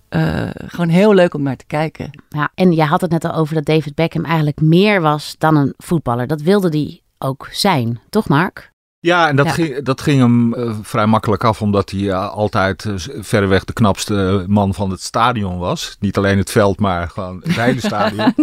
eh, 0.08 0.48
gewoon 0.66 0.88
heel 0.88 1.14
leuk 1.14 1.34
om 1.34 1.42
naar 1.42 1.56
te 1.56 1.64
kijken. 1.66 2.10
Ja, 2.28 2.50
en 2.54 2.72
jij 2.72 2.86
had 2.86 3.00
het 3.00 3.10
net 3.10 3.24
al 3.24 3.32
over 3.34 3.54
dat 3.54 3.64
David 3.64 3.94
Beckham 3.94 4.24
eigenlijk 4.24 4.60
meer 4.60 5.00
was 5.00 5.34
dan 5.38 5.56
een 5.56 5.74
voetballer. 5.76 6.26
Dat 6.26 6.40
wilde 6.40 6.68
hij 6.68 7.00
ook 7.18 7.48
zijn, 7.50 8.00
toch 8.10 8.28
Mark? 8.28 8.71
Ja, 9.04 9.28
en 9.28 9.36
dat, 9.36 9.46
Ja. 9.46 9.52
Ging, 9.52 9.82
dat 9.82 10.00
ging 10.00 10.20
hem 10.20 10.54
eh, 10.54 10.74
vrij 10.82 11.06
makkelijk 11.06 11.44
af, 11.44 11.62
omdat 11.62 11.90
hij 11.90 12.10
eh, 12.10 12.30
altijd 12.30 12.84
eh, 12.84 12.94
verreweg 13.22 13.64
de 13.64 13.72
knapste 13.72 14.44
man 14.48 14.74
van 14.74 14.90
het 14.90 15.00
stadion 15.00 15.58
was. 15.58 15.96
Niet 16.00 16.16
alleen 16.16 16.38
het 16.38 16.50
veld, 16.50 16.78
maar 16.80 17.08
gewoon 17.08 17.40
het 17.44 17.56
hele 17.60 17.80
stadion. 17.90 18.34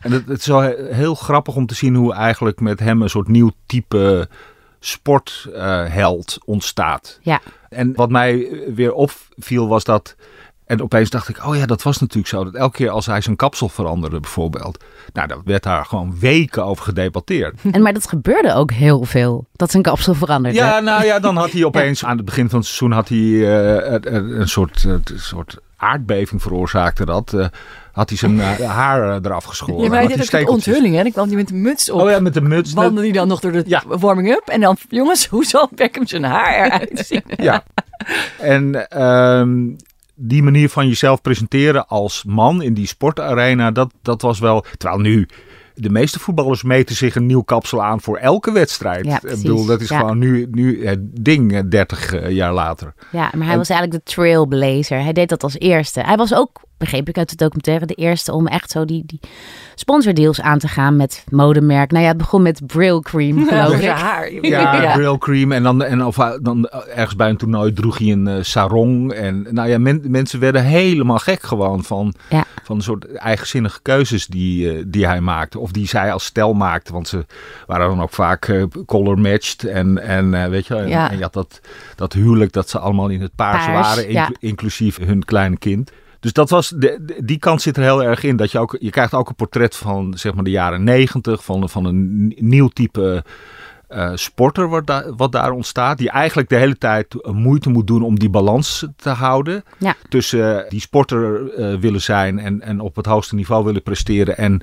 en 0.00 0.12
het, 0.12 0.26
het 0.26 0.40
is 0.40 0.46
wel 0.46 0.60
he- 0.60 0.94
heel 0.94 1.14
grappig 1.14 1.54
om 1.56 1.66
te 1.66 1.74
zien 1.74 1.94
hoe 1.94 2.14
eigenlijk 2.14 2.60
met 2.60 2.80
hem 2.80 3.02
een 3.02 3.10
soort 3.10 3.28
nieuw 3.28 3.50
type 3.66 4.28
sportheld 4.80 6.38
ontstaat. 6.44 7.18
Ja. 7.22 7.40
En 7.68 7.94
wat 7.94 8.10
mij 8.10 8.60
weer 8.74 8.92
opviel 8.92 9.68
was 9.68 9.84
dat. 9.84 10.16
En 10.66 10.82
opeens 10.82 11.10
dacht 11.10 11.28
ik, 11.28 11.44
oh 11.46 11.56
ja, 11.56 11.66
dat 11.66 11.82
was 11.82 11.98
natuurlijk 11.98 12.28
zo. 12.28 12.44
Dat 12.44 12.54
elke 12.54 12.76
keer 12.76 12.90
als 12.90 13.06
hij 13.06 13.20
zijn 13.20 13.36
kapsel 13.36 13.68
veranderde, 13.68 14.20
bijvoorbeeld. 14.20 14.84
Nou, 15.12 15.28
daar 15.28 15.38
werd 15.44 15.62
daar 15.62 15.84
gewoon 15.84 16.16
weken 16.20 16.64
over 16.64 16.84
gedebatteerd. 16.84 17.60
En, 17.72 17.82
maar 17.82 17.92
dat 17.92 18.08
gebeurde 18.08 18.54
ook 18.54 18.70
heel 18.70 19.04
veel. 19.04 19.46
Dat 19.52 19.70
zijn 19.70 19.82
kapsel 19.82 20.14
veranderde. 20.14 20.58
Ja, 20.58 20.80
nou 20.80 21.04
ja, 21.04 21.18
dan 21.18 21.36
had 21.36 21.50
hij 21.50 21.64
opeens 21.70 22.04
aan 22.04 22.16
het 22.16 22.24
begin 22.24 22.48
van 22.48 22.58
het 22.58 22.68
seizoen 22.68 22.92
had 22.92 23.08
hij 23.08 23.18
eh, 23.18 23.92
een- 23.92 24.14
een, 24.14 24.40
een 24.40 24.48
soort, 24.48 24.84
een 24.84 25.02
soort 25.16 25.56
aardbeving 25.76 26.42
veroorzaakte 26.42 27.04
dat. 27.04 27.32
eh, 27.34 27.46
had 27.92 28.08
hij 28.08 28.18
zijn 28.18 28.40
eh, 28.40 28.70
haar 28.80 29.18
eraf 29.22 29.44
geschoren. 29.44 29.82
Ja, 29.82 29.88
maar 29.88 29.98
hij 29.98 30.00
Had 30.00 30.08
deed 30.08 30.16
ook 30.16 30.30
de 30.30 30.36
stekeltjes. 30.36 30.66
onthulling, 30.66 30.96
hè? 30.96 31.02
Dan 31.02 31.12
kwam 31.12 31.26
hij 31.26 31.36
met 31.36 31.50
een 31.50 31.60
muts 31.62 31.90
op. 31.90 32.00
Oh 32.00 32.10
ja, 32.10 32.20
met 32.20 32.34
de 32.34 32.40
muts. 32.40 32.72
Wandelde 32.72 33.00
hij 33.00 33.12
dan 33.12 33.28
nog 33.28 33.40
door 33.40 33.52
de 33.52 33.62
Ja. 33.66 33.82
warming-up. 33.86 34.42
En 34.48 34.60
dan, 34.60 34.76
jongens, 34.88 35.26
hoe 35.26 35.44
zal 35.44 35.68
Beckham 35.74 36.06
zijn 36.06 36.24
haar 36.24 36.64
eruit 36.64 37.02
zien? 37.06 37.22
Ja. 37.36 37.62
En 38.38 38.88
ehm, 38.88 39.58
die 40.16 40.42
manier 40.42 40.68
van 40.68 40.88
jezelf 40.88 41.20
presenteren 41.20 41.88
als 41.88 42.24
man 42.24 42.62
in 42.62 42.74
die 42.74 42.86
sportarena, 42.86 43.70
dat, 43.70 43.92
dat 44.02 44.22
was 44.22 44.38
wel. 44.38 44.64
Terwijl 44.76 45.00
nu. 45.00 45.28
De 45.78 45.90
meeste 45.90 46.18
voetballers 46.18 46.62
meten 46.62 46.96
zich 46.96 47.14
een 47.14 47.26
nieuw 47.26 47.42
kapsel 47.42 47.84
aan 47.84 48.00
voor 48.00 48.16
elke 48.16 48.52
wedstrijd. 48.52 49.04
Ja, 49.04 49.16
Ik 49.22 49.42
bedoel, 49.42 49.64
dat 49.66 49.80
is 49.80 49.88
Ja. 49.88 49.98
gewoon 49.98 50.18
nu, 50.18 50.46
nu 50.50 50.86
het 50.86 50.98
ding 51.24 51.52
eh, 51.54 51.60
30 51.68 52.12
eh, 52.14 52.30
jaar 52.30 52.52
later. 52.52 52.94
Ja, 53.12 53.30
maar 53.34 53.42
hij 53.44 53.52
En- 53.52 53.58
was 53.58 53.68
eigenlijk 53.68 54.04
de 54.04 54.12
trailblazer. 54.12 55.02
Hij 55.02 55.12
deed 55.12 55.28
dat 55.28 55.42
als 55.42 55.58
eerste. 55.58 56.00
Hij 56.00 56.16
was 56.16 56.34
ook, 56.34 56.60
begreep 56.78 57.08
ik 57.08 57.18
uit 57.18 57.30
de 57.30 57.36
documentaire, 57.36 57.86
de 57.86 57.94
eerste 57.94 58.32
om 58.32 58.46
echt 58.46 58.70
zo 58.70 58.84
die, 58.84 59.02
die 59.06 59.20
sponsordeals 59.74 60.40
aan 60.40 60.58
te 60.58 60.68
gaan 60.68 60.96
met 60.96 61.24
modemerk. 61.30 61.90
Nou 61.90 62.02
ja, 62.02 62.08
het 62.08 62.16
begon 62.18 62.42
met 62.42 62.66
Brill 62.66 63.00
Cream, 63.00 63.46
geloof 63.48 63.80
ik. 63.80 63.88
haar. 63.88 64.32
Ja, 64.32 64.40
Ja. 64.82 64.94
Brill 64.96 65.18
Cream. 65.18 65.52
En 65.52 65.62
dan, 65.62 65.82
en 65.82 66.04
of, 66.04 66.16
hij- 66.16 66.38
dan 66.42 66.66
ergens 66.94 67.16
bij 67.16 67.28
een 67.28 67.36
toernooi 67.36 67.72
droeg 67.72 67.98
hij 67.98 68.08
een 68.12 68.26
eh, 68.26 68.34
sarong. 68.40 69.12
En 69.12 69.46
nou 69.50 69.68
ja, 69.68 69.78
men- 69.78 70.02
mensen 70.06 70.40
werden 70.40 70.64
helemaal 70.64 71.18
gek 71.18 71.42
gewoon 71.42 71.84
van, 71.84 72.14
Ja. 72.30 72.44
Van 72.66 72.76
een 72.76 72.82
soort 72.82 73.14
eigenzinnige 73.14 73.78
keuzes 73.82 74.26
die, 74.26 74.72
eh, 74.72 74.84
die 74.86 75.06
hij 75.06 75.20
maakte. 75.20 75.58
Of 75.58 75.70
die 75.70 75.86
zij 75.88 76.12
als 76.12 76.24
stel 76.24 76.52
maakte. 76.54 76.92
Want 76.92 77.08
ze 77.08 77.26
waren 77.66 77.88
dan 77.88 78.02
ook 78.02 78.12
vaak 78.12 78.48
eh, 78.48 78.62
color 78.86 79.18
matched. 79.18 79.64
En, 79.64 79.98
en 80.02 80.34
eh, 80.34 80.48
weet 80.48 80.66
je, 80.66 80.74
en, 80.74 80.88
Ja. 80.88 81.10
en 81.10 81.16
je 81.16 81.22
had 81.22 81.32
dat, 81.32 81.60
dat 81.96 82.12
huwelijk 82.12 82.52
dat 82.52 82.68
ze 82.68 82.78
allemaal 82.78 83.08
in 83.08 83.20
het 83.20 83.34
paars, 83.34 83.64
Paars, 83.66 83.86
waren. 83.86 84.12
ja. 84.12 84.20
inclu- 84.26 84.48
Inclusief 84.48 84.98
hun 84.98 85.24
kleine 85.24 85.56
kind. 85.56 85.90
Dus 86.20 86.32
dat 86.32 86.50
was 86.50 86.68
de, 86.68 87.14
die 87.24 87.38
kant 87.38 87.62
zit 87.62 87.76
er 87.76 87.82
heel 87.82 88.02
erg 88.02 88.22
in. 88.22 88.36
Dat 88.36 88.50
je 88.52 88.58
ook, 88.58 88.76
je 88.80 88.90
krijgt 88.90 89.14
ook 89.14 89.28
een 89.28 89.34
portret 89.34 89.76
van 89.76 90.14
zeg 90.16 90.34
maar 90.34 90.44
de 90.44 90.50
jaren 90.50 90.84
negentig, 90.84 91.44
van, 91.44 91.68
van 91.68 91.84
een 91.84 92.32
nieuw 92.38 92.68
type 92.68 93.24
eh, 93.88 94.10
sporter 94.14 94.68
wat, 94.68 94.86
daar 94.86 95.14
wat 95.16 95.32
daar 95.32 95.50
ontstaat. 95.52 95.98
Die 95.98 96.10
eigenlijk 96.10 96.48
de 96.48 96.56
hele 96.56 96.78
tijd 96.78 97.14
eh, 97.20 97.32
moeite 97.32 97.68
moet 97.70 97.86
doen 97.86 98.02
om 98.02 98.18
die 98.18 98.30
balans 98.30 98.86
te 98.96 99.08
houden. 99.10 99.64
Ja. 99.78 99.94
Tussen 100.08 100.64
eh, 100.64 100.70
die 100.70 100.80
sporter 100.80 101.44
willen 101.80 102.02
zijn 102.02 102.38
en, 102.38 102.60
en 102.62 102.80
op 102.80 102.96
het 102.96 103.06
hoogste 103.06 103.34
niveau 103.34 103.64
willen 103.64 103.82
presteren. 103.82 104.36
En 104.36 104.62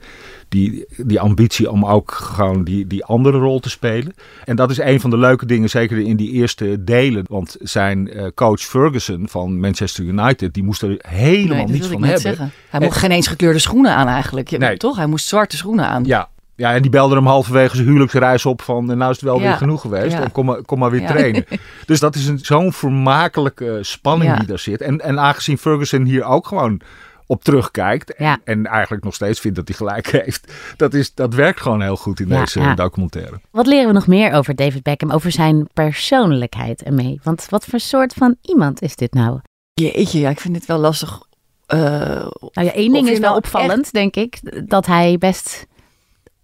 die, 0.50 0.86
die 0.98 1.20
ambitie 1.20 1.72
om 1.72 1.86
ook 1.86 2.12
gewoon 2.12 2.64
die, 2.64 2.88
die 2.88 3.06
andere 3.06 3.38
rol 3.38 3.60
te 3.60 3.70
spelen. 3.70 4.14
En 4.46 4.56
dat 4.56 4.70
is 4.72 4.78
een 4.78 5.00
van 5.00 5.10
de 5.10 5.18
leuke 5.18 5.46
dingen, 5.46 5.70
zeker 5.70 5.98
in 5.98 6.16
die 6.16 6.32
eerste 6.32 6.84
delen. 6.84 7.26
Want 7.30 7.56
zijn 7.60 8.10
coach 8.36 8.60
Ferguson 8.62 9.28
van 9.30 9.60
Manchester 9.60 10.04
United, 10.04 10.54
die 10.54 10.64
moest 10.64 10.82
er 10.82 10.96
helemaal 11.08 11.58
Nee, 11.58 11.66
niets 11.66 11.88
van 11.88 11.96
ik 11.96 12.00
net 12.02 12.10
hebben. 12.12 12.22
zeggen. 12.36 12.52
Hij 12.70 12.80
mocht 12.80 12.98
geen 12.98 13.12
eens 13.12 13.28
gekleurde 13.28 13.60
schoenen 13.60 13.96
aan 13.96 14.08
eigenlijk. 14.08 14.50
Je- 14.50 14.58
Nee. 14.58 14.78
Toch? 14.78 14.96
Hij 14.98 15.08
moest 15.08 15.28
zwarte 15.28 15.58
schoenen 15.58 15.86
aan. 15.86 16.04
Ja. 16.04 16.30
Ja, 16.64 16.74
en 16.74 16.82
die 16.82 16.92
belde 16.92 17.16
hem 17.16 17.26
halverwege 17.26 17.76
zijn 17.76 17.88
huwelijksreis 17.88 18.46
op 18.46 18.62
van... 18.62 18.92
"En 18.92 18.98
nou 18.98 19.12
is 19.12 19.16
het 19.16 19.26
wel 19.26 19.38
Ja. 19.40 19.42
weer 19.44 19.58
genoeg 19.58 19.82
geweest, 19.82 20.12
Ja. 20.12 20.22
en 20.24 20.32
kom, 20.32 20.46
maar, 20.46 20.62
kom 20.62 20.80
maar 20.80 20.92
weer 20.92 21.02
Ja. 21.02 21.08
trainen. 21.08 21.46
Dus 21.86 22.00
dat 22.00 22.16
is 22.16 22.28
een, 22.28 22.40
zo'n 22.40 22.74
vermakelijke 22.74 23.80
spanning 23.82 24.32
Ja. 24.32 24.38
die 24.38 24.48
daar 24.48 24.60
zit. 24.60 24.82
En, 24.82 25.00
en 25.02 25.20
aangezien 25.20 25.58
Ferguson 25.58 26.04
hier 26.04 26.24
ook 26.24 26.48
gewoon 26.48 26.82
op 27.26 27.44
terugkijkt... 27.44 28.14
Ja. 28.18 28.38
en 28.44 28.66
eigenlijk 28.66 29.04
nog 29.04 29.14
steeds 29.14 29.40
vindt 29.40 29.58
dat 29.58 29.68
hij 29.68 29.78
gelijk 29.78 30.08
heeft... 30.26 30.54
dat, 30.78 30.94
is, 30.94 31.14
dat 31.14 31.34
werkt 31.34 31.62
gewoon 31.62 31.82
heel 31.82 31.96
goed 31.98 32.20
in 32.20 32.28
Ja, 32.28 32.40
deze 32.40 32.60
ja. 32.60 32.76
documentaire. 32.76 33.40
Wat 33.52 33.68
leren 33.68 33.88
we 33.88 33.94
nog 33.94 34.08
meer 34.08 34.34
over 34.34 34.56
David 34.56 34.84
Beckham, 34.84 35.12
over 35.12 35.32
zijn 35.32 35.68
persoonlijkheid 35.74 36.84
ermee? 36.84 37.20
Want 37.24 37.48
wat 37.50 37.66
voor 37.66 37.80
soort 37.80 38.14
van 38.14 38.36
iemand 38.42 38.82
is 38.82 38.96
dit 38.96 39.14
nou? 39.14 39.40
Jeetje, 39.74 40.20
ja, 40.20 40.30
ik 40.30 40.40
vind 40.40 40.54
dit 40.54 40.66
wel 40.66 40.80
lastig. 40.80 41.22
Eh, 41.66 41.80
Nou 41.80 42.68
ja, 42.68 42.74
één 42.74 42.94
ding 42.94 43.06
is 43.08 43.20
wel 43.20 43.28
nou 43.30 43.36
opvallend, 43.38 43.92
denk 43.92 44.16
ik. 44.16 44.40
Dat 44.70 44.86
hij 44.86 45.18
best 45.18 45.68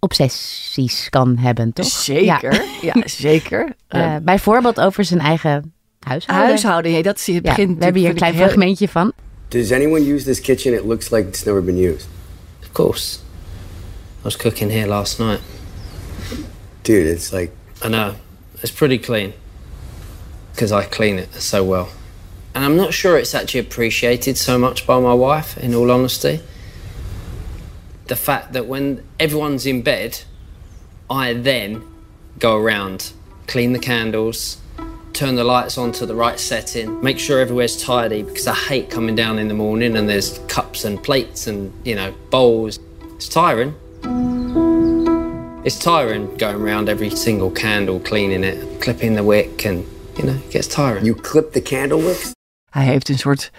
obsessies 0.00 1.08
kan 1.10 1.36
hebben, 1.38 1.72
toch? 1.72 1.86
Zeker, 1.86 2.64
ja, 2.82 2.94
zeker. 3.04 3.58
Ja. 3.66 3.74
Eh, 3.88 4.14
Eh, 4.14 4.22
bijvoorbeeld 4.22 4.80
over 4.80 5.04
zijn 5.04 5.20
eigen 5.20 5.72
huishouden. 6.00 6.46
huishouden, 6.46 6.90
ja, 6.92 7.02
dat 7.02 7.20
zie 7.20 7.34
Ja, 7.42 7.54
we 7.54 7.60
hebben 7.78 7.94
hier 8.00 8.08
een 8.10 8.14
klein 8.16 8.34
fragmentje 8.34 8.88
van. 8.88 9.12
Does 9.48 9.72
anyone 9.72 10.12
use 10.14 10.24
this 10.24 10.40
kitchen? 10.40 10.74
It 10.74 10.84
looks 10.84 11.10
like 11.10 11.28
it's 11.28 11.44
never 11.44 11.64
been 11.64 11.78
used. 11.78 12.08
Of 12.62 12.72
course. 12.72 13.18
I 14.18 14.22
was 14.22 14.36
cooking 14.36 14.70
here 14.70 14.86
last 14.86 15.18
night. 15.18 15.40
Dude, 16.82 17.10
it's 17.10 17.30
like 17.32 17.50
I 17.84 17.88
know. 17.88 18.12
It's 18.60 18.72
pretty 18.72 18.98
clean. 18.98 19.32
Because 20.52 20.84
I 20.84 20.88
clean 20.88 21.18
it 21.18 21.28
so 21.38 21.64
well. 21.64 21.88
And 22.52 22.64
I'm 22.64 22.76
not 22.76 22.92
sure 22.92 23.18
it's 23.18 23.34
actually 23.34 23.66
appreciated 23.66 24.36
so 24.38 24.58
much 24.58 24.86
by 24.86 25.00
my 25.00 25.14
wife, 25.14 25.56
in 25.62 25.74
all 25.74 25.90
honesty. 25.90 26.40
The 28.10 28.16
fact 28.16 28.54
that 28.54 28.66
when 28.66 29.04
everyone's 29.20 29.66
in 29.66 29.82
bed, 29.82 30.22
I 31.08 31.32
then 31.32 31.84
go 32.40 32.56
around, 32.56 33.12
clean 33.46 33.72
the 33.72 33.78
candles, 33.78 34.56
turn 35.12 35.36
the 35.36 35.44
lights 35.44 35.78
on 35.78 35.92
to 35.92 36.06
the 36.06 36.16
right 36.16 36.40
setting, 36.40 37.00
make 37.04 37.20
sure 37.20 37.38
everywhere's 37.38 37.80
tidy 37.80 38.24
because 38.24 38.48
I 38.48 38.54
hate 38.54 38.90
coming 38.90 39.14
down 39.14 39.38
in 39.38 39.46
the 39.46 39.54
morning 39.54 39.96
and 39.96 40.08
there's 40.08 40.40
cups 40.48 40.84
and 40.84 41.00
plates 41.00 41.46
and, 41.46 41.72
you 41.84 41.94
know, 41.94 42.12
bowls. 42.30 42.80
It's 43.14 43.28
tiring. 43.28 43.76
It's 45.64 45.78
tiring 45.78 46.36
going 46.36 46.56
around 46.56 46.88
every 46.88 47.10
single 47.10 47.52
candle, 47.52 48.00
cleaning 48.00 48.42
it, 48.42 48.80
clipping 48.80 49.14
the 49.14 49.22
wick, 49.22 49.64
and 49.64 49.86
you 50.18 50.24
know, 50.24 50.34
it 50.34 50.50
gets 50.50 50.66
tiring. 50.66 51.04
you 51.04 51.14
clip 51.14 51.52
the 51.52 51.60
candle 51.60 52.00
wicks. 52.00 52.32
Hij 52.70 52.84
heeft 52.84 53.08
een 53.08 53.18
soort 53.18 53.50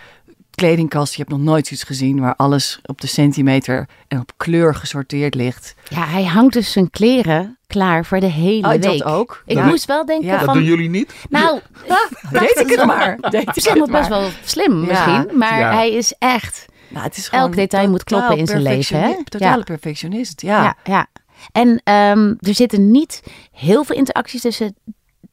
kledingkast. 0.66 1.14
Je 1.14 1.18
hebt 1.22 1.32
nog 1.34 1.40
nooit 1.42 1.72
iets 1.72 1.84
gezien 1.84 2.20
waar 2.20 2.36
alles 2.36 2.80
op 2.86 3.02
de 3.02 3.08
centimeter 3.08 3.88
en 4.08 4.20
op 4.20 4.32
kleur 4.38 4.76
gesorteerd 4.76 5.36
ligt. 5.36 5.74
Ja, 5.90 6.06
hij 6.06 6.24
hangt 6.26 6.54
dus 6.54 6.72
zijn 6.72 6.90
kleren 6.90 7.58
klaar 7.68 8.06
voor 8.06 8.20
de 8.20 8.26
hele 8.32 8.64
Oh, 8.68 8.70
week. 8.72 8.82
dat 8.82 9.04
ook? 9.04 9.44
Ik 9.46 9.58
Ja. 9.58 9.66
moest 9.66 9.86
wel 9.86 10.06
denken 10.06 10.28
Ja. 10.28 10.38
van... 10.38 10.46
Dat 10.46 10.56
doen 10.56 10.64
jullie 10.64 10.90
niet? 10.90 11.14
Nou, 11.30 11.60
Deed 12.32 12.60
ik 12.60 12.70
het 12.70 12.86
maar. 12.86 13.18
Deed 13.30 13.58
ik 13.58 13.64
het 13.74 13.92
best 13.92 14.10
wel 14.10 14.30
slim 14.44 14.82
Ja. 14.82 14.88
misschien. 14.88 15.38
Maar 15.38 15.60
Ja. 15.60 15.74
hij 15.74 15.92
is 15.92 16.14
echt... 16.20 16.66
Nou, 16.88 17.04
het 17.04 17.18
is 17.18 17.30
elk 17.30 17.56
detail 17.56 17.90
moet 17.90 18.04
kloppen 18.04 18.38
in 18.38 18.48
zijn 18.48 18.62
leven, 18.62 19.00
hè? 19.02 19.24
Totale 19.24 19.58
Ja. 19.58 19.64
perfectionist, 19.64 20.42
ja. 20.42 20.64
Ja, 20.64 20.76
ja. 20.84 21.08
En 21.52 21.82
ehm, 21.84 22.34
er 22.40 22.54
zitten 22.56 22.92
niet 22.92 23.24
heel 23.52 23.84
veel 23.84 23.96
interacties 23.96 24.42
tussen, 24.42 24.76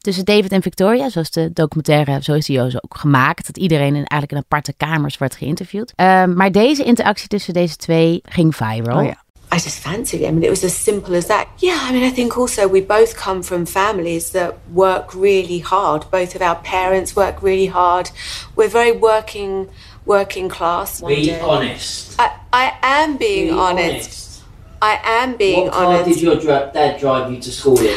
tussen 0.01 0.25
David 0.25 0.51
en 0.51 0.61
Victoria. 0.61 1.09
Zoals 1.09 1.31
de 1.31 1.53
documentaire, 1.53 2.23
zo 2.23 2.33
is 2.33 2.45
die 2.45 2.61
ook 2.61 2.95
gemaakt. 2.97 3.45
Dat 3.45 3.57
iedereen 3.57 3.95
in, 3.95 4.05
eigenlijk 4.05 4.31
in 4.31 4.37
aparte 4.37 4.73
kamers 4.77 5.17
wordt 5.17 5.35
geïnterviewd. 5.35 5.93
Ehm, 5.95 6.33
maar 6.33 6.51
deze 6.51 6.83
interactie 6.83 7.27
tussen 7.27 7.53
deze 7.53 7.75
twee 7.75 8.21
ging 8.23 8.55
viral. 8.55 8.99
Oh 8.99 9.05
ja. 9.05 9.23
I 9.51 9.55
just 9.55 9.79
fancied 9.79 10.19
him, 10.19 10.35
and 10.35 10.43
it 10.43 10.49
was 10.49 10.63
as 10.63 10.83
simple 10.83 11.17
as 11.17 11.25
that. 11.25 11.47
Yeah, 11.55 11.89
I 11.89 11.91
mean, 11.91 12.03
I 12.03 12.13
think 12.13 12.37
also 12.37 12.69
we 12.69 12.83
both 12.83 13.15
come 13.15 13.43
from 13.43 13.65
families 13.65 14.29
that 14.31 14.53
work 14.73 15.13
really 15.13 15.59
hard. 15.59 16.09
Both 16.11 16.35
of 16.35 16.41
our 16.41 16.57
parents 16.61 17.13
work 17.13 17.41
really 17.41 17.67
hard. 17.67 18.11
We're 18.55 18.69
very 18.69 18.91
working, 18.91 19.67
working 20.05 20.49
class. 20.49 21.01
Be 21.01 21.39
honest. 21.41 22.15
I, 22.19 22.29
I 22.51 22.71
am 22.81 23.17
being 23.17 23.47
Be 23.47 23.59
honest. 23.59 24.43
I 24.81 24.99
am 25.03 25.35
being 25.35 25.63
what 25.63 25.73
car 25.73 25.85
honest. 25.85 26.19
did 26.19 26.41
your 26.41 26.71
dad 26.71 26.99
drive 26.99 27.31
you 27.31 27.39
to 27.41 27.51
school 27.51 27.79
in? 27.79 27.95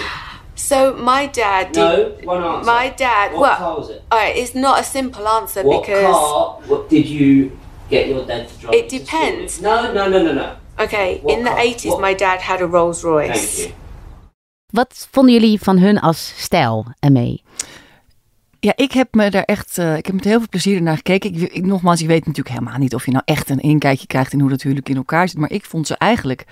So 0.72 0.96
my 0.96 1.26
dad 1.26 1.72
did. 1.72 1.76
No, 1.76 2.32
one 2.32 2.42
answer. 2.44 2.72
My 2.72 2.88
dad. 2.96 3.32
What 3.32 3.40
well, 3.40 3.56
car 3.56 3.76
was 3.78 3.90
it? 3.90 4.02
all 4.10 4.18
right, 4.18 4.36
it's 4.42 4.54
not 4.54 4.80
a 4.80 4.84
simple 4.84 5.28
answer 5.28 5.62
What 5.62 5.86
because. 5.86 6.02
car 6.02 6.60
what 6.70 6.88
did 6.88 7.06
you 7.06 7.50
get 7.90 8.08
your 8.08 8.24
dad 8.26 8.48
to 8.48 8.54
drive 8.60 8.74
It 8.74 8.88
depends. 8.88 9.60
No, 9.60 9.92
no, 9.92 10.08
no, 10.08 10.22
no, 10.22 10.32
no. 10.32 10.48
Okay, 10.78 11.20
What 11.22 11.36
in 11.36 11.44
the 11.44 11.50
car? 11.50 11.58
80s, 11.58 11.84
What- 11.90 12.00
my 12.00 12.14
dad 12.14 12.40
had 12.40 12.60
a 12.62 12.66
Rolls 12.66 13.00
Thank 13.00 13.14
Royce. 13.14 13.62
you. 13.62 13.72
Wat 14.70 15.08
vonden 15.10 15.32
jullie 15.32 15.60
van 15.60 15.78
hun 15.78 16.00
als 16.00 16.34
stijl 16.36 16.86
ermee? 17.00 17.42
Ja, 18.60 18.72
ik 18.76 18.92
heb 18.92 19.14
me 19.14 19.30
daar 19.30 19.42
echt, 19.44 19.78
eh, 19.78 19.96
ik 19.96 20.06
heb 20.06 20.14
met 20.14 20.24
heel 20.24 20.38
veel 20.38 20.48
plezier 20.48 20.82
naar 20.82 20.96
gekeken. 20.96 21.34
Ik, 21.34 21.52
ik, 21.52 21.66
nogmaals, 21.66 22.00
je 22.00 22.06
weet 22.06 22.26
natuurlijk 22.26 22.54
helemaal 22.54 22.78
niet 22.78 22.94
of 22.94 23.04
je 23.04 23.10
nou 23.10 23.22
echt 23.24 23.50
een 23.50 23.60
inkijkje 23.60 24.06
krijgt 24.06 24.32
in 24.32 24.40
hoe 24.40 24.50
dat 24.50 24.62
huwelijk 24.62 24.88
in 24.88 24.96
elkaar 24.96 25.28
zit. 25.28 25.38
Maar 25.38 25.50
ik 25.50 25.64
vond 25.64 25.86
ze 25.86 25.96
eigenlijk 25.96 26.44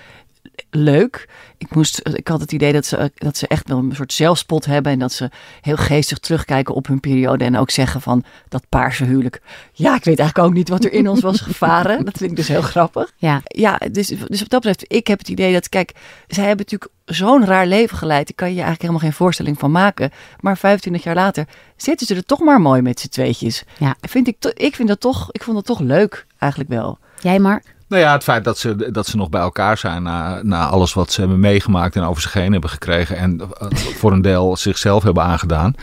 leuk. 0.69 1.29
Ik, 1.57 1.75
moest, 1.75 2.01
ik 2.13 2.27
had 2.27 2.41
het 2.41 2.51
idee 2.51 2.73
dat 2.73 2.85
ze, 2.85 3.11
dat 3.15 3.37
ze 3.37 3.47
echt 3.47 3.67
wel 3.67 3.77
een 3.77 3.95
soort 3.95 4.13
zelfspot 4.13 4.65
hebben. 4.65 4.91
En 4.91 4.99
dat 4.99 5.11
ze 5.11 5.29
heel 5.61 5.77
geestig 5.77 6.17
terugkijken 6.17 6.75
op 6.75 6.87
hun 6.87 6.99
periode. 6.99 7.43
En 7.43 7.57
ook 7.57 7.69
zeggen 7.69 8.01
van 8.01 8.23
dat 8.47 8.69
paarse 8.69 9.03
huwelijk. 9.03 9.41
Ja, 9.73 9.95
ik 9.95 10.03
weet 10.03 10.19
eigenlijk 10.19 10.49
ook 10.49 10.55
niet 10.55 10.69
wat 10.69 10.83
er 10.83 10.93
in 10.93 11.07
ons 11.07 11.21
was 11.21 11.41
gevaren. 11.41 12.05
Dat 12.05 12.17
vind 12.17 12.31
ik 12.31 12.37
dus 12.37 12.47
heel 12.47 12.61
grappig. 12.61 13.11
Ja, 13.15 13.41
Ja, 13.43 13.77
dus, 13.91 14.07
dus 14.07 14.39
wat 14.39 14.49
dat 14.49 14.61
betreft, 14.61 14.85
ik 14.87 15.07
heb 15.07 15.19
het 15.19 15.29
idee 15.29 15.53
dat, 15.53 15.69
kijk, 15.69 15.91
zij 16.27 16.45
hebben 16.45 16.65
natuurlijk 16.69 16.91
zo'n 17.05 17.45
raar 17.45 17.67
leven 17.67 17.97
geleid. 17.97 18.27
Daar 18.27 18.35
kan 18.35 18.47
je 18.47 18.53
je 18.53 18.61
eigenlijk 18.61 18.81
helemaal 18.81 19.09
geen 19.09 19.17
voorstelling 19.17 19.59
van 19.59 19.71
maken. 19.71 20.11
Maar 20.39 20.57
25 20.57 21.03
jaar 21.03 21.15
later 21.15 21.47
zitten 21.75 22.07
ze 22.07 22.15
er 22.15 22.25
toch 22.25 22.39
maar 22.39 22.61
mooi 22.61 22.81
met 22.81 22.99
z'n 22.99 23.07
tweetjes. 23.07 23.63
Ja. 23.77 23.95
Vind 24.01 24.27
ik, 24.27 24.45
ik 24.53 24.75
vind 24.75 24.87
dat 24.87 24.99
toch, 24.99 25.31
ik 25.31 25.43
vond 25.43 25.55
dat 25.55 25.65
toch 25.65 25.79
leuk, 25.79 26.25
eigenlijk 26.37 26.71
wel. 26.71 26.97
jij 27.19 27.39
Mark? 27.39 27.75
Nou 27.91 28.03
ja, 28.03 28.11
het 28.11 28.23
feit 28.23 28.43
dat 28.43 28.57
ze, 28.57 28.91
dat 28.91 29.07
ze 29.07 29.17
nog 29.17 29.29
bij 29.29 29.41
elkaar 29.41 29.77
zijn 29.77 30.03
na, 30.03 30.39
na 30.43 30.67
alles 30.67 30.93
wat 30.93 31.11
ze 31.11 31.19
hebben 31.19 31.39
meegemaakt 31.39 31.95
en 31.95 32.03
over 32.03 32.21
zich 32.21 32.33
heen 32.33 32.51
hebben 32.51 32.69
gekregen 32.69 33.17
en 33.17 33.41
eh, 33.41 33.67
voor 33.71 34.11
een 34.11 34.21
deel 34.21 34.57
zichzelf 34.57 35.03
hebben 35.03 35.23
aangedaan. 35.23 35.75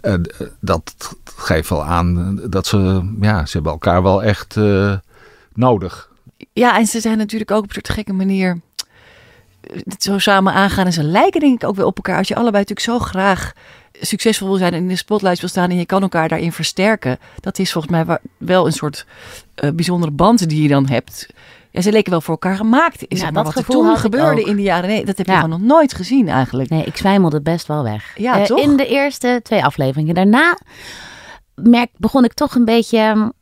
eh, 0.00 0.14
dat 0.60 0.94
geeft 1.36 1.68
wel 1.68 1.84
aan 1.84 2.40
dat 2.50 2.66
ze, 2.66 3.10
ja, 3.20 3.46
ze 3.46 3.52
hebben 3.52 3.72
elkaar 3.72 4.02
wel 4.02 4.22
echt 4.22 4.56
eh, 4.56 4.94
nodig. 5.54 6.10
Ja, 6.52 6.78
en 6.78 6.86
ze 6.86 7.00
zijn 7.00 7.18
natuurlijk 7.18 7.50
ook 7.50 7.62
op 7.62 7.68
een 7.68 7.74
soort 7.74 7.88
gekke 7.88 8.12
manier 8.12 8.60
zo 9.98 10.18
samen 10.18 10.52
aangaan. 10.52 10.86
En 10.86 10.92
ze 10.92 11.02
lijken 11.02 11.40
denk 11.40 11.62
ik 11.62 11.68
ook 11.68 11.76
wel 11.76 11.86
op 11.86 11.96
elkaar. 11.96 12.18
Als 12.18 12.28
je 12.28 12.34
allebei 12.34 12.64
natuurlijk 12.68 12.80
zo 12.80 12.98
graag 12.98 13.52
succesvol 14.06 14.48
wil 14.48 14.56
zijn 14.56 14.72
en 14.72 14.78
in 14.82 14.88
de 14.88 14.96
spotlight 14.96 15.40
wil 15.40 15.48
staan 15.48 15.70
en 15.70 15.76
je 15.76 15.86
kan 15.86 16.02
elkaar 16.02 16.28
daarin 16.28 16.52
versterken. 16.52 17.18
Dat 17.40 17.58
is 17.58 17.72
volgens 17.72 17.92
mij 17.92 18.18
wel 18.38 18.66
een 18.66 18.72
soort 18.72 19.06
eh, 19.54 19.70
bijzondere 19.70 20.12
band 20.12 20.48
die 20.48 20.62
je 20.62 20.68
dan 20.68 20.86
hebt. 20.88 21.26
Ja, 21.70 21.80
ze 21.80 21.92
leken 21.92 22.10
wel 22.10 22.20
voor 22.20 22.30
elkaar 22.34 22.56
gemaakt. 22.56 23.04
Is 23.08 23.18
Ja, 23.18 23.24
maar 23.30 23.44
dat 23.44 23.54
wat 23.54 23.64
er 23.64 23.70
toen 23.70 23.96
gebeurde 23.96 24.42
in 24.42 24.56
de 24.56 24.62
jaren 24.62 24.88
nee, 24.88 25.04
dat 25.04 25.16
heb 25.16 25.26
je 25.26 25.32
Ja. 25.32 25.40
gewoon 25.40 25.60
nog 25.60 25.68
nooit 25.68 25.94
gezien 25.94 26.28
eigenlijk. 26.28 26.68
Nee, 26.70 26.84
ik 26.84 26.96
zwijmelde 26.96 27.40
best 27.40 27.66
wel 27.66 27.82
weg. 27.82 28.12
Ja, 28.16 28.38
Eh, 28.38 28.44
toch? 28.44 28.58
In 28.60 28.76
de 28.76 28.86
eerste 28.86 29.40
twee 29.42 29.64
afleveringen. 29.64 30.14
Daarna 30.14 30.58
merk, 31.54 31.90
begon 31.96 32.24
ik 32.24 32.32
toch 32.32 32.54
een 32.54 32.64
beetje 32.64 33.32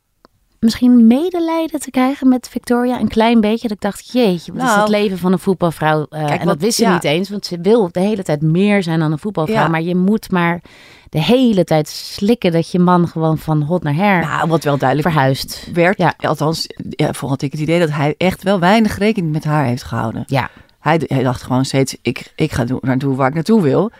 misschien 0.61 1.07
medelijden 1.07 1.79
te 1.79 1.91
krijgen 1.91 2.27
met 2.29 2.47
Victoria. 2.49 2.99
Een 2.99 3.07
klein 3.07 3.41
beetje. 3.41 3.67
Dat 3.67 3.71
ik 3.77 3.81
dacht, 3.81 4.11
jeetje, 4.11 4.51
wat 4.53 4.61
is 4.61 4.67
Nou, 4.67 4.79
het 4.79 4.89
leven 4.89 5.17
van 5.17 5.31
een 5.31 5.39
voetbalvrouw? 5.39 6.05
Eh, 6.09 6.25
kijk, 6.25 6.39
en 6.41 6.47
dat 6.47 6.59
wist 6.61 6.77
ze 6.77 6.83
ja. 6.83 6.93
niet 6.93 7.03
eens, 7.03 7.29
want 7.29 7.45
ze 7.45 7.57
wil 7.61 7.89
de 7.91 7.99
hele 7.99 8.23
tijd 8.23 8.41
meer 8.41 8.83
zijn 8.83 8.99
dan 8.99 9.11
een 9.11 9.19
voetbalvrouw. 9.19 9.55
Ja. 9.61 9.67
Maar 9.67 9.81
je 9.81 9.95
moet 9.95 10.31
maar 10.31 10.61
de 11.09 11.21
hele 11.21 11.63
tijd 11.63 11.87
slikken 11.87 12.51
dat 12.51 12.71
je 12.71 12.79
man 12.79 13.07
gewoon 13.07 13.37
van 13.37 13.61
hot 13.61 13.83
naar 13.83 13.95
her 13.95 14.19
Nou, 14.21 14.47
wat 14.49 14.63
wel 14.63 14.77
duidelijk 14.77 15.09
verhuist. 15.09 15.67
werd, 15.73 15.97
Ja. 15.97 16.13
althans, 16.17 16.67
ja, 16.89 17.05
vooral 17.13 17.29
had 17.29 17.41
ik 17.41 17.51
het 17.51 17.61
idee 17.61 17.79
dat 17.79 17.91
hij 17.91 18.15
echt 18.17 18.43
wel 18.43 18.59
weinig 18.59 18.97
rekening 18.97 19.31
met 19.33 19.43
haar 19.43 19.65
heeft 19.65 19.83
gehouden. 19.83 20.23
Ja, 20.27 20.49
Hij, 20.79 21.01
hij 21.07 21.23
dacht 21.23 21.41
gewoon 21.41 21.65
steeds, 21.65 21.95
ik, 22.01 22.31
ik 22.35 22.51
ga 22.51 22.65
doen- 22.65 22.79
naartoe 22.81 23.15
waar 23.15 23.27
ik 23.27 23.33
naartoe 23.33 23.61
wil. 23.61 23.91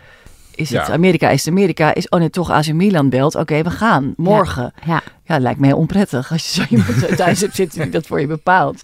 Is 0.62 0.70
het 0.70 0.88
Ja. 0.88 0.94
Amerika, 0.94 1.30
is 1.30 1.46
het 1.46 1.54
Amerika, 1.54 1.94
is, 1.94 2.10
oh 2.10 2.20
nee, 2.20 2.30
toch 2.30 2.50
AC 2.50 2.74
Milan 2.74 3.10
belt. 3.10 3.36
Oké, 3.36 3.62
we 3.62 3.70
gaan, 3.70 4.14
morgen. 4.18 4.74
Ja. 4.86 5.02
ja. 5.24 5.40
lijkt 5.40 5.60
me 5.60 5.68
heel 5.68 5.78
onprettig 5.78 6.32
als 6.32 6.48
je 6.48 6.62
zo 6.62 6.68
iemand 6.76 7.18
thuis 7.18 7.42
hebt 7.42 7.56
zitten 7.56 7.82
die 7.82 7.92
dat 7.92 8.08
voor 8.08 8.20
je 8.20 8.28
bepaalt. 8.28 8.84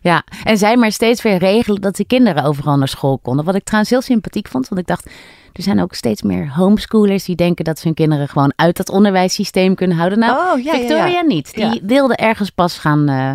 Ja, 0.00 0.24
en 0.44 0.58
zij 0.58 0.76
maar 0.76 0.92
steeds 0.92 1.22
weer 1.22 1.36
regelen 1.36 1.80
dat 1.80 1.96
de 1.96 2.04
kinderen 2.04 2.44
overal 2.44 2.76
naar 2.76 2.88
school 2.88 3.18
konden. 3.18 3.44
Wat 3.44 3.54
ik 3.54 3.64
trouwens 3.64 3.90
heel 3.90 4.02
sympathiek 4.02 4.48
vond, 4.48 4.68
want 4.68 4.80
ik 4.80 4.86
dacht, 4.86 5.10
er 5.56 5.62
zijn 5.62 5.80
ook 5.80 5.94
steeds 5.94 6.22
meer 6.22 6.52
homeschoolers 6.54 7.24
die 7.24 7.36
denken 7.36 7.64
dat 7.64 7.78
ze 7.78 7.86
hun 7.86 7.94
kinderen 7.96 8.28
gewoon 8.28 8.52
uit 8.56 8.76
dat 8.76 8.88
onderwijssysteem 8.88 9.74
kunnen 9.74 9.96
houden. 9.96 10.18
Nou, 10.18 10.58
Oh, 10.58 10.64
ja, 10.64 10.72
Victoria 10.72 11.06
ja. 11.06 11.20
niet. 11.22 11.54
Die 11.54 11.64
Ja. 11.64 11.78
wilde 11.82 12.16
ergens 12.16 12.50
pas 12.50 12.78
gaan 12.78 13.08
eh, 13.08 13.32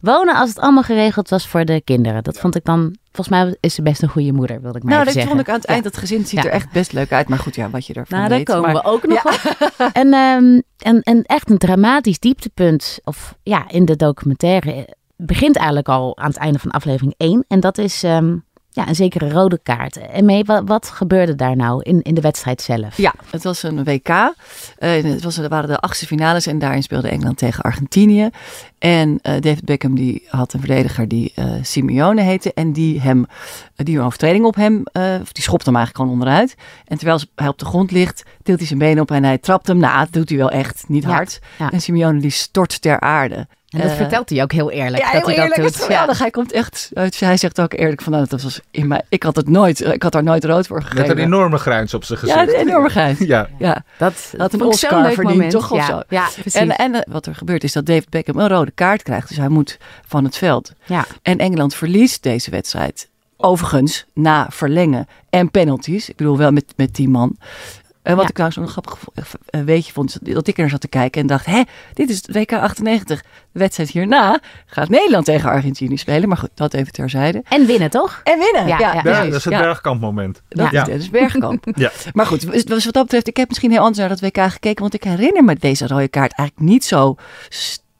wonen 0.00 0.34
als 0.34 0.48
het 0.48 0.58
allemaal 0.58 0.82
geregeld 0.82 1.28
was 1.28 1.48
voor 1.48 1.64
de 1.64 1.80
kinderen. 1.84 2.22
Dat 2.22 2.38
vond 2.38 2.54
ik 2.56 2.64
dan, 2.64 2.96
volgens 3.12 3.28
mij 3.28 3.56
is 3.60 3.74
ze 3.74 3.82
best 3.82 4.02
een 4.02 4.08
goede 4.08 4.32
moeder, 4.32 4.60
wilde 4.60 4.78
ik 4.78 4.84
maar 4.84 4.92
nou, 4.92 5.04
even 5.08 5.14
dat 5.14 5.22
zeggen. 5.22 5.30
vond 5.32 5.40
ik 5.40 5.48
aan 5.48 5.60
het 5.60 5.64
eind, 5.70 5.84
dat 5.84 5.96
gezin 5.96 6.26
ziet 6.26 6.42
Ja. 6.42 6.44
er 6.48 6.50
echt 6.54 6.70
best 6.72 6.92
leuk 6.92 7.12
uit. 7.12 7.28
Maar 7.28 7.38
goed, 7.38 7.54
ja, 7.54 7.70
wat 7.70 7.86
je 7.86 7.94
ervan 7.94 8.18
Nou, 8.18 8.28
daar 8.28 8.38
weet. 8.38 8.46
komen 8.46 8.72
maar, 8.72 8.82
we 8.82 8.88
ook 8.88 9.06
nog 9.06 9.24
op. 9.24 9.56
En, 9.92 10.12
ehm, 10.12 10.60
en, 10.78 11.00
en 11.02 11.22
echt 11.22 11.50
een 11.50 11.58
dramatisch 11.58 12.18
dieptepunt, 12.18 12.98
of 13.04 13.34
ja, 13.42 13.64
in 13.68 13.84
de 13.84 13.96
documentaire, 13.96 14.72
eh, 14.72 14.82
begint 15.16 15.56
eigenlijk 15.56 15.88
al 15.88 16.18
aan 16.18 16.28
het 16.28 16.36
einde 16.36 16.58
van 16.58 16.70
aflevering 16.70 17.14
1. 17.16 17.44
En 17.48 17.60
dat 17.60 17.78
is 17.78 18.02
ehm, 18.02 18.36
ja, 18.74 18.88
een 18.88 18.94
zekere 18.94 19.30
rode 19.30 19.60
kaart. 19.62 19.96
En 19.96 20.24
mee, 20.24 20.44
wat, 20.44 20.62
wat 20.66 20.88
gebeurde 20.90 21.34
daar 21.34 21.56
nou 21.56 21.82
in, 21.82 22.02
in 22.02 22.14
de 22.14 22.20
wedstrijd 22.20 22.62
zelf? 22.62 22.96
Ja, 22.96 23.14
het 23.30 23.44
was 23.44 23.62
een 23.62 23.84
WK. 23.84 24.08
Eh, 24.08 25.02
het 25.02 25.22
was, 25.22 25.38
er 25.38 25.48
waren 25.48 25.68
de 25.68 25.78
achtste 25.78 26.06
finales 26.06 26.46
en 26.46 26.58
daarin 26.58 26.82
speelde 26.82 27.08
Engeland 27.08 27.36
tegen 27.38 27.62
Argentinië. 27.62 28.28
En 28.78 29.18
eh, 29.22 29.40
David 29.40 29.64
Beckham 29.64 29.94
die 29.94 30.22
had 30.28 30.52
een 30.52 30.60
verdediger 30.60 31.08
die 31.08 31.32
eh, 31.34 31.46
Simeone 31.62 32.20
heette. 32.22 32.52
En 32.54 32.72
die 32.72 33.00
hem, 33.00 33.26
eh, 33.76 33.84
die 33.86 33.98
een 33.98 34.04
overtreding 34.04 34.44
op 34.44 34.54
hem, 34.54 34.82
eh, 34.92 35.14
of 35.20 35.32
die 35.32 35.42
schopte 35.42 35.64
hem 35.70 35.76
eigenlijk 35.76 35.96
gewoon 35.96 36.12
onderuit. 36.12 36.54
En 36.84 36.96
terwijl 36.98 37.20
hij 37.34 37.48
op 37.48 37.58
de 37.58 37.64
grond 37.64 37.90
ligt, 37.90 38.22
tilt 38.42 38.58
hij 38.58 38.66
zijn 38.66 38.78
been 38.78 39.00
op 39.00 39.10
en 39.10 39.24
hij 39.24 39.38
trapt 39.38 39.66
hem. 39.66 39.78
Nou, 39.78 39.98
dat 39.98 40.12
doet 40.12 40.28
hij 40.28 40.38
wel 40.38 40.50
echt, 40.50 40.84
niet 40.88 41.02
Ja, 41.02 41.08
hard. 41.08 41.40
ja. 41.58 41.70
En 41.70 41.80
Simeone 41.80 42.20
die 42.20 42.30
stort 42.30 42.80
ter 42.82 43.00
aarde. 43.00 43.46
En 43.74 43.80
dat 43.80 43.90
Eh, 43.90 43.96
vertelt 43.96 44.28
hij 44.30 44.42
ook 44.42 44.52
heel 44.52 44.70
eerlijk. 44.70 45.02
ja, 45.02 45.12
dat 45.12 45.26
heel 45.26 45.26
hij 45.26 45.34
eerlijk, 45.34 45.54
dat 45.56 45.64
het 45.64 45.72
doet. 45.72 45.82
is 45.82 45.86
geweldig. 45.86 46.18
Hij 46.18 46.30
komt 46.30 46.52
echt 46.52 46.90
uit. 46.94 47.20
Hij 47.20 47.36
zegt 47.36 47.60
ook 47.60 47.72
eerlijk 47.72 48.02
van, 48.02 48.12
nou, 48.12 48.26
dat 48.28 48.42
was 48.42 48.60
in 48.70 48.86
mij. 48.86 49.02
Ik 49.08 49.22
had 49.22 49.36
het 49.36 49.48
nooit, 49.48 49.80
ik 49.80 50.02
had 50.02 50.12
daar 50.12 50.22
nooit 50.22 50.44
rood 50.44 50.66
voor 50.66 50.76
Met 50.78 50.86
gegeven. 50.86 51.10
een 51.18 51.24
enorme 51.24 51.58
grijns 51.58 51.94
op 51.94 52.04
zijn 52.04 52.18
gezicht. 52.18 52.38
ja, 52.38 52.42
een 52.48 52.54
enorme 52.66 52.88
geit. 52.90 53.18
Ja. 53.18 53.48
Ja. 53.58 53.84
Dat 53.98 54.34
Had 54.36 54.52
een 54.52 54.62
Oscar 54.62 55.02
leuk 55.02 55.12
verdiend, 55.12 55.34
moment. 55.34 55.50
toch, 55.52 55.70
of 55.70 55.78
ja, 55.78 55.86
zo? 55.86 56.00
Ja, 56.08 56.28
precies. 56.32 56.54
En, 56.54 56.70
en 56.76 56.94
eh, 56.94 57.00
wat 57.12 57.26
er 57.26 57.34
gebeurt 57.34 57.64
is 57.64 57.72
dat 57.72 57.86
David 57.86 58.08
Beckham 58.08 58.38
een 58.38 58.48
rode 58.48 58.70
kaart 58.70 59.02
krijgt. 59.02 59.28
Dus 59.28 59.36
hij 59.36 59.48
moet 59.48 59.78
van 60.06 60.24
het 60.24 60.36
veld. 60.36 60.72
ja. 60.84 61.04
En 61.22 61.38
Engeland 61.38 61.74
verliest 61.74 62.22
deze 62.22 62.50
wedstrijd. 62.50 63.08
Overigens, 63.36 64.04
na 64.12 64.46
verlengen 64.50 65.06
en 65.30 65.50
penalties. 65.50 66.08
Ik 66.08 66.16
bedoel, 66.16 66.36
wel 66.38 66.50
met, 66.52 66.64
met 66.76 66.94
die 66.94 67.08
man. 67.08 67.36
En 68.04 68.14
wat 68.16 68.22
Ja. 68.24 68.30
ik 68.30 68.36
nou 68.38 68.52
zo'n 68.52 68.68
grappig 68.68 68.98
eh, 69.46 69.60
weetje 69.60 69.92
vond, 69.92 70.18
is 70.22 70.34
dat 70.34 70.46
ik 70.46 70.54
er 70.54 70.60
naar 70.60 70.70
zat 70.70 70.80
te 70.80 70.88
kijken 70.88 71.20
en 71.20 71.26
dacht, 71.26 71.46
hè, 71.46 71.62
dit 71.92 72.10
is 72.10 72.16
het 72.16 72.36
WK 72.36 72.52
98. 72.52 73.22
De 73.22 73.58
wedstrijd 73.58 73.90
hierna 73.90 74.40
gaat 74.66 74.88
Nederland 74.88 75.24
tegen 75.24 75.50
Argentinië 75.50 75.96
spelen. 75.96 76.28
Maar 76.28 76.38
goed, 76.38 76.50
dat 76.54 76.74
even 76.74 76.92
terzijde. 76.92 77.42
En 77.48 77.66
winnen, 77.66 77.90
toch? 77.90 78.20
En 78.24 78.38
winnen. 78.38 78.66
Ja, 78.66 79.02
dat 79.02 79.24
is 79.34 79.44
het 79.44 79.52
Ja. 79.52 79.60
bergkampmoment. 79.60 80.42
Dat 80.48 80.70
Ja. 80.70 80.80
is, 80.82 80.88
dat 80.88 81.00
is 81.00 81.10
Bergkamp. 81.10 81.66
Ja. 81.74 81.90
Maar 82.12 82.26
goed, 82.26 82.50
dus 82.52 82.64
dus 82.64 82.84
wat 82.84 82.94
dat 82.94 83.02
betreft, 83.02 83.28
ik 83.28 83.36
heb 83.36 83.48
misschien 83.48 83.70
heel 83.70 83.80
anders 83.80 83.98
naar 83.98 84.08
dat 84.08 84.20
WK 84.20 84.38
gekeken. 84.52 84.80
Want 84.82 84.94
ik 84.94 85.04
herinner 85.04 85.44
me 85.44 85.54
deze 85.54 85.86
rode 85.86 86.08
kaart 86.08 86.32
eigenlijk 86.32 86.68
niet 86.70 86.84
zo 86.84 87.16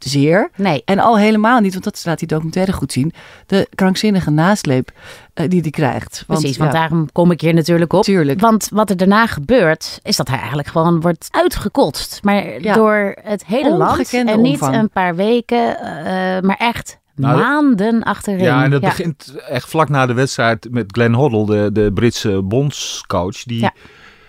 zeer. 0.09 0.51
Nee. 0.57 0.83
En 0.85 0.99
al 0.99 1.19
helemaal 1.19 1.61
niet, 1.61 1.73
want 1.73 1.85
dat 1.85 2.03
laat 2.05 2.19
die 2.19 2.29
documentaire 2.29 2.73
goed 2.73 2.93
zien. 2.93 3.13
De 3.47 3.69
krankzinnige 3.75 4.31
nasleep 4.31 4.91
eh, 5.35 5.49
die 5.49 5.61
hij 5.61 5.71
krijgt. 5.71 6.25
Want, 6.27 6.41
Precies, 6.41 6.59
want 6.59 6.73
ja, 6.73 6.79
daarom 6.79 7.09
kom 7.13 7.31
ik 7.31 7.41
hier 7.41 7.55
natuurlijk 7.55 7.93
op. 7.93 8.03
Tuurlijk. 8.03 8.41
Want 8.41 8.69
wat 8.73 8.91
er 8.91 8.97
daarna 8.97 9.27
gebeurt, 9.27 9.99
is 10.03 10.17
dat 10.17 10.29
hij 10.29 10.39
eigenlijk 10.39 10.69
gewoon 10.69 11.01
wordt 11.01 11.29
uitgekotst. 11.31 12.19
Maar 12.23 12.61
Ja. 12.61 12.75
door 12.75 13.17
het 13.23 13.47
hele 13.47 13.77
land. 13.77 13.91
Ongekende 13.99 14.33
En 14.33 14.41
niet 14.41 14.53
omvang. 14.53 14.75
een 14.77 14.91
paar 14.91 15.15
weken, 15.17 15.79
eh, 15.79 16.41
maar 16.41 16.57
echt 16.59 16.99
Nou, 17.17 17.39
maanden 17.39 18.03
achterin. 18.03 18.43
Ja, 18.45 18.65
en 18.65 18.71
dat 18.71 18.81
begint 18.81 19.35
echt 19.49 19.69
vlak 19.69 19.89
na 19.89 20.07
de 20.07 20.13
wedstrijd 20.15 20.67
met 20.71 20.85
Glenn 20.87 21.15
Hoddle, 21.15 21.47
de, 21.47 21.73
de 21.73 21.91
Britse 21.93 22.43
bondscoach. 22.43 23.43
Die, 23.43 23.61
Ja. 23.61 23.73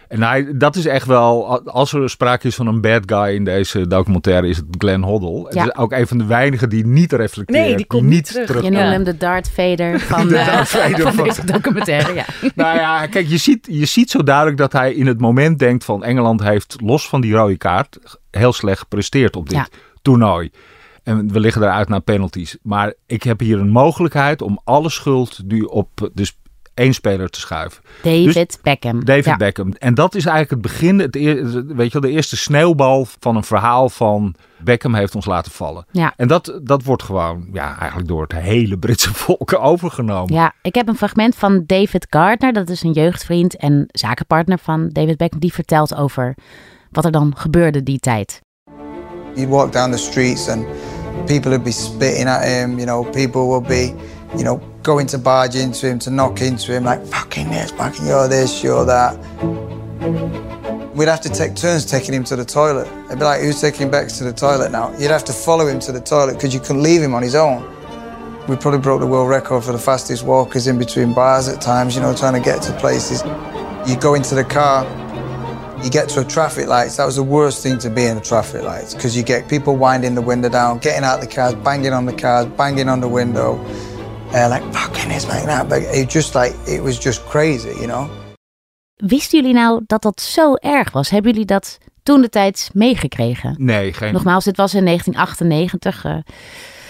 En 0.08 0.24
hij, 0.24 0.58
dat 0.58 0.76
is 0.76 0.86
echt 0.86 1.06
wel, 1.08 1.62
als 1.70 1.94
er 1.94 2.10
sprake 2.10 2.48
is 2.48 2.56
van 2.56 2.68
een 2.68 2.82
bad 2.82 3.02
guy 3.06 3.36
in 3.36 3.44
deze 3.44 3.88
documentaire, 3.88 4.48
is 4.48 4.58
het 4.58 4.66
Glenn 4.78 5.04
Hoddle. 5.04 5.44
Het 5.46 5.54
Ja. 5.54 5.64
is 5.64 5.76
ook 5.76 5.92
een 5.92 6.08
van 6.08 6.18
de 6.18 6.26
weinigen 6.26 6.70
die 6.70 6.86
niet 6.86 7.12
reflecteert. 7.14 7.66
Nee, 7.66 7.76
die 7.76 7.86
komt 7.86 8.04
niet 8.04 8.26
terug. 8.46 8.48
Je 8.64 8.70
noemde 8.70 8.78
Ja. 8.86 8.92
hem 8.92 9.04
de 9.04 9.18
Darth 9.18 9.50
Vader 9.50 10.00
van, 10.12 10.28
De 10.28 10.38
eh, 10.38 10.46
Darth 10.54 10.68
Vader 10.68 11.02
van 11.02 11.14
van- 11.14 11.24
deze 11.24 11.46
documentaire. 11.46 12.14
Ja. 12.14 12.26
Nou 12.56 12.78
ja, 12.78 13.08
kijk, 13.08 13.28
je 13.28 13.38
ziet, 13.38 13.68
je 13.72 13.86
ziet 13.86 14.10
zo 14.10 14.24
duidelijk 14.24 14.58
dat 14.58 14.72
hij 14.74 14.94
in 14.94 15.08
het 15.08 15.20
moment 15.20 15.60
denkt 15.60 15.86
van 15.86 16.04
Engeland 16.04 16.44
heeft 16.44 16.76
los 16.82 17.08
van 17.10 17.22
die 17.22 17.34
rode 17.34 17.58
kaart 17.58 17.98
heel 18.32 18.54
slecht 18.54 18.80
gepresteerd 18.80 19.36
op 19.36 19.50
dit 19.50 19.58
Ja. 19.58 19.68
toernooi. 20.02 20.50
En 21.04 21.32
we 21.32 21.40
liggen 21.40 21.62
eruit 21.64 21.90
naar 21.90 22.02
penalties. 22.02 22.58
Maar 22.62 22.94
ik 23.06 23.24
heb 23.24 23.40
hier 23.40 23.60
een 23.60 23.70
mogelijkheid 23.70 24.42
om 24.42 24.60
alle 24.64 24.90
schuld 24.90 25.40
nu 25.48 25.62
op 25.62 26.10
dus 26.14 26.38
één 26.76 26.94
speler 26.94 27.30
te 27.30 27.40
schuiven. 27.40 27.84
David 28.02 28.60
Beckham. 28.62 29.06
David 29.06 29.26
ja. 29.26 29.38
Beckham. 29.38 29.74
En 29.80 29.94
dat 29.94 30.16
is 30.16 30.26
eigenlijk 30.26 30.64
het 30.64 30.72
begin, 30.72 31.00
het 31.00 31.16
weet 31.76 31.92
je 31.92 32.00
wel, 32.00 32.02
de 32.02 32.10
eerste 32.10 32.38
sneeuwbal 32.38 33.08
van 33.20 33.36
een 33.36 33.44
verhaal 33.44 33.90
van 33.90 34.36
Beckham 34.58 34.94
heeft 34.94 35.16
ons 35.16 35.26
laten 35.26 35.52
vallen. 35.52 35.86
Ja. 35.92 36.14
En 36.16 36.28
dat, 36.28 36.60
dat 36.64 36.84
wordt 36.84 37.04
gewoon 37.04 37.48
ja, 37.54 37.78
eigenlijk 37.78 38.08
door 38.08 38.22
het 38.22 38.32
hele 38.32 38.78
Britse 38.78 39.14
volk 39.24 39.60
overgenomen. 39.60 40.34
Ja, 40.34 40.54
ik 40.62 40.76
heb 40.76 40.88
een 40.88 40.98
fragment 40.98 41.36
van 41.36 41.64
David 41.66 42.08
Gardner. 42.10 42.54
Dat 42.54 42.70
is 42.70 42.84
een 42.84 42.92
jeugdvriend 42.92 43.56
en 43.56 43.86
zakenpartner 43.88 44.60
van 44.60 44.90
David 44.90 45.18
Beckham. 45.18 45.40
Die 45.40 45.54
vertelt 45.54 45.96
over 45.96 46.36
wat 46.92 47.06
er 47.06 47.12
dan 47.12 47.34
gebeurde 47.38 47.84
die 47.84 48.00
tijd. 48.00 48.42
You'd 49.36 49.50
walk 49.50 49.72
down 49.72 49.92
the 49.92 49.98
streets 49.98 50.48
and 50.50 50.66
people 51.26 51.50
would 51.50 51.64
be 51.64 51.72
spitting 51.72 52.28
at 52.28 52.44
him, 52.44 52.78
you 52.78 52.86
know, 52.86 53.04
people 53.04 53.42
would 53.42 53.68
be, 53.68 53.94
you 54.38 54.44
know, 54.44 54.58
going 54.84 55.08
to 55.08 55.18
barge 55.18 55.56
into 55.56 55.88
him, 55.88 56.00
to 56.00 56.10
knock 56.10 56.42
into 56.42 56.74
him, 56.74 56.84
like, 56.84 57.06
fucking 57.06 57.50
this, 57.50 57.72
fucking 57.72 58.06
you're 58.06 58.28
this, 58.28 58.64
you're 58.64 58.86
that. 58.86 59.18
We'd 60.96 61.10
have 61.10 61.22
to 61.22 61.30
take 61.30 61.56
turns 61.56 61.86
taking 61.86 62.14
him 62.14 62.24
to 62.26 62.36
the 62.36 62.46
toilet. 62.46 62.88
It'd 63.08 63.20
be 63.20 63.26
like, 63.26 63.42
who's 63.42 63.60
taking 63.60 63.92
Bex 63.92 64.18
to 64.20 64.24
the 64.24 64.32
toilet 64.32 64.72
now? 64.72 64.98
You'd 64.98 65.12
have 65.12 65.26
to 65.26 65.34
follow 65.34 65.68
him 65.68 65.80
to 65.82 65.92
the 65.92 66.00
toilet 66.00 66.36
because 66.36 66.54
you 66.54 66.60
couldn't 66.60 66.84
leave 66.84 67.02
him 67.02 67.14
on 67.14 67.22
his 67.22 67.36
own. 67.36 67.64
We 68.48 68.56
probably 68.56 68.80
broke 68.80 69.02
the 69.02 69.08
world 69.08 69.28
record 69.28 69.64
for 69.64 69.72
the 69.72 69.80
fastest 69.80 70.24
walkers 70.24 70.68
in 70.68 70.78
between 70.78 71.14
bars 71.14 71.48
at 71.48 71.62
times, 71.62 71.96
you 71.96 72.02
know, 72.02 72.16
trying 72.16 72.34
to 72.34 72.40
get 72.40 72.62
to 72.64 72.74
places. 72.78 73.24
You 73.90 73.98
go 74.00 74.14
into 74.14 74.36
the 74.36 74.44
car, 74.44 74.86
you 75.84 75.90
get 75.90 76.08
to 76.10 76.22
a 76.22 76.24
traffic 76.24 76.68
lights. 76.68 76.98
That 76.98 77.06
was 77.06 77.18
the 77.18 77.24
worst 77.24 77.62
thing 77.62 77.78
to 77.80 77.90
be 77.90 78.06
in 78.06 78.18
a 78.18 78.22
traffic 78.22 78.64
lights 78.64 78.94
because 78.94 79.18
you 79.18 79.24
get 79.24 79.50
people 79.50 79.76
winding 79.76 80.16
the 80.16 80.22
window 80.22 80.48
down, 80.48 80.78
getting 80.78 81.04
out 81.04 81.22
the 81.22 81.28
cars, 81.28 81.56
banging 81.56 81.92
on 81.92 82.06
the 82.06 82.14
cars, 82.14 82.46
banging 82.46 82.88
on 82.88 83.02
the 83.02 83.08
window. 83.08 83.58
Uh, 84.36 84.50
like, 84.50 84.74
fucking 84.74 85.10
this, 85.10 85.26
man, 85.28 85.46
that. 85.46 85.70
But 85.70 85.82
it 85.82 86.10
just 86.10 86.36
like, 86.36 86.54
it 86.68 86.82
was 86.82 87.00
just 87.00 87.26
crazy, 87.26 87.70
you 87.70 87.88
know? 87.88 88.10
Wisten 88.96 89.40
jullie 89.40 89.54
nou 89.54 89.82
dat 89.86 90.02
dat 90.02 90.22
zo 90.22 90.56
erg 90.56 90.92
was? 90.92 91.10
Hebben 91.10 91.32
jullie 91.32 91.46
dat 91.46 91.78
toen 92.04 92.22
de 92.22 92.30
tijd 92.30 92.70
meegekregen? 92.74 93.56
Nee, 93.58 93.94
geen... 93.94 94.14
Nogmaals, 94.14 94.44
dit 94.44 94.58
was 94.58 94.74
in 94.74 94.86
1998. 94.86 96.06
Uh, 96.06 96.18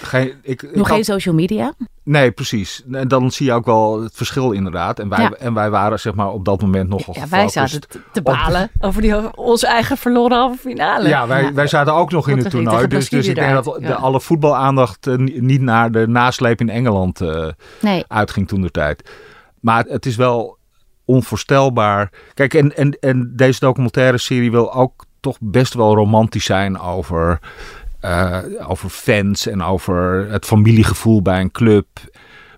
geen, 0.01 0.33
ik, 0.41 0.61
ik 0.63 0.75
nog 0.75 0.87
had, 0.87 0.95
geen 0.95 1.05
social 1.05 1.35
media? 1.35 1.73
Nee, 2.03 2.31
precies. 2.31 2.83
En 2.91 3.07
dan 3.07 3.31
zie 3.31 3.45
je 3.45 3.53
ook 3.53 3.65
wel 3.65 4.01
het 4.01 4.11
verschil 4.15 4.51
inderdaad. 4.51 4.99
En 4.99 5.09
wij, 5.09 5.21
Ja. 5.21 5.31
en 5.33 5.53
wij 5.53 5.69
waren 5.69 5.99
zeg 5.99 6.13
maar 6.13 6.31
op 6.31 6.45
dat 6.45 6.61
moment 6.61 6.89
nogal 6.89 7.13
Ja, 7.17 7.27
wij 7.27 7.49
zaten 7.49 7.81
te- 7.87 7.99
te 8.11 8.21
balen 8.21 8.69
over 8.79 9.01
die, 9.01 9.37
onze 9.37 9.67
eigen 9.67 9.97
verloren 9.97 10.37
halve 10.37 10.57
finale. 10.57 11.07
Ja, 11.07 11.27
wij, 11.27 11.53
wij 11.53 11.67
zaten 11.67 11.93
ook 11.93 12.11
nog 12.11 12.27
in 12.29 12.37
het 12.37 12.49
toernooi. 12.49 12.87
Dus, 12.87 13.09
dus 13.09 13.27
ik 13.27 13.35
denk 13.35 13.53
dat 13.53 13.63
de, 13.63 13.77
ja. 13.79 13.93
alle 13.93 14.21
voetbalaandacht 14.21 15.07
eh, 15.07 15.15
ni- 15.15 15.39
niet 15.41 15.61
naar 15.61 15.91
de 15.91 16.07
nasleep 16.07 16.59
in 16.59 16.69
Engeland 16.69 17.21
eh, 17.21 17.47
Nee. 17.81 18.03
uitging 18.07 18.47
toen 18.47 18.61
de 18.61 18.71
tijd. 18.71 19.09
Maar 19.59 19.83
het 19.87 20.05
is 20.05 20.15
wel 20.15 20.57
onvoorstelbaar. 21.05 22.11
Kijk, 22.33 22.53
en, 22.53 22.75
en, 22.75 22.97
en 22.99 23.31
deze 23.35 23.59
documentaire 23.59 24.17
serie 24.17 24.51
wil 24.51 24.73
ook 24.73 25.05
toch 25.19 25.37
best 25.39 25.73
wel 25.73 25.95
romantisch 25.95 26.45
zijn 26.45 26.79
over, 26.79 27.39
eh, 28.05 28.69
over 28.69 28.89
fans 28.89 29.47
en 29.47 29.61
over 29.63 30.27
het 30.31 30.45
familiegevoel 30.45 31.21
bij 31.21 31.41
een 31.41 31.51
club. 31.51 31.87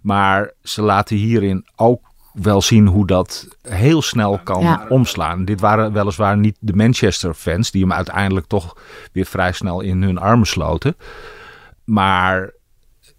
Maar 0.01 0.51
ze 0.63 0.81
laten 0.81 1.15
hierin 1.15 1.65
ook 1.75 2.01
wel 2.33 2.61
zien 2.61 2.87
hoe 2.87 3.07
dat 3.07 3.47
heel 3.61 4.01
snel 4.01 4.39
kan 4.43 4.61
Ja. 4.61 4.85
omslaan. 4.89 5.45
Dit 5.45 5.59
waren 5.59 5.93
weliswaar 5.93 6.37
niet 6.37 6.57
de 6.59 6.73
Manchester 6.73 7.33
fans 7.33 7.71
die 7.71 7.81
hem 7.81 7.93
uiteindelijk 7.93 8.47
toch 8.47 8.77
weer 9.11 9.25
vrij 9.25 9.51
snel 9.51 9.81
in 9.81 10.01
hun 10.03 10.17
armen 10.17 10.47
sloten. 10.47 10.95
Maar 11.83 12.51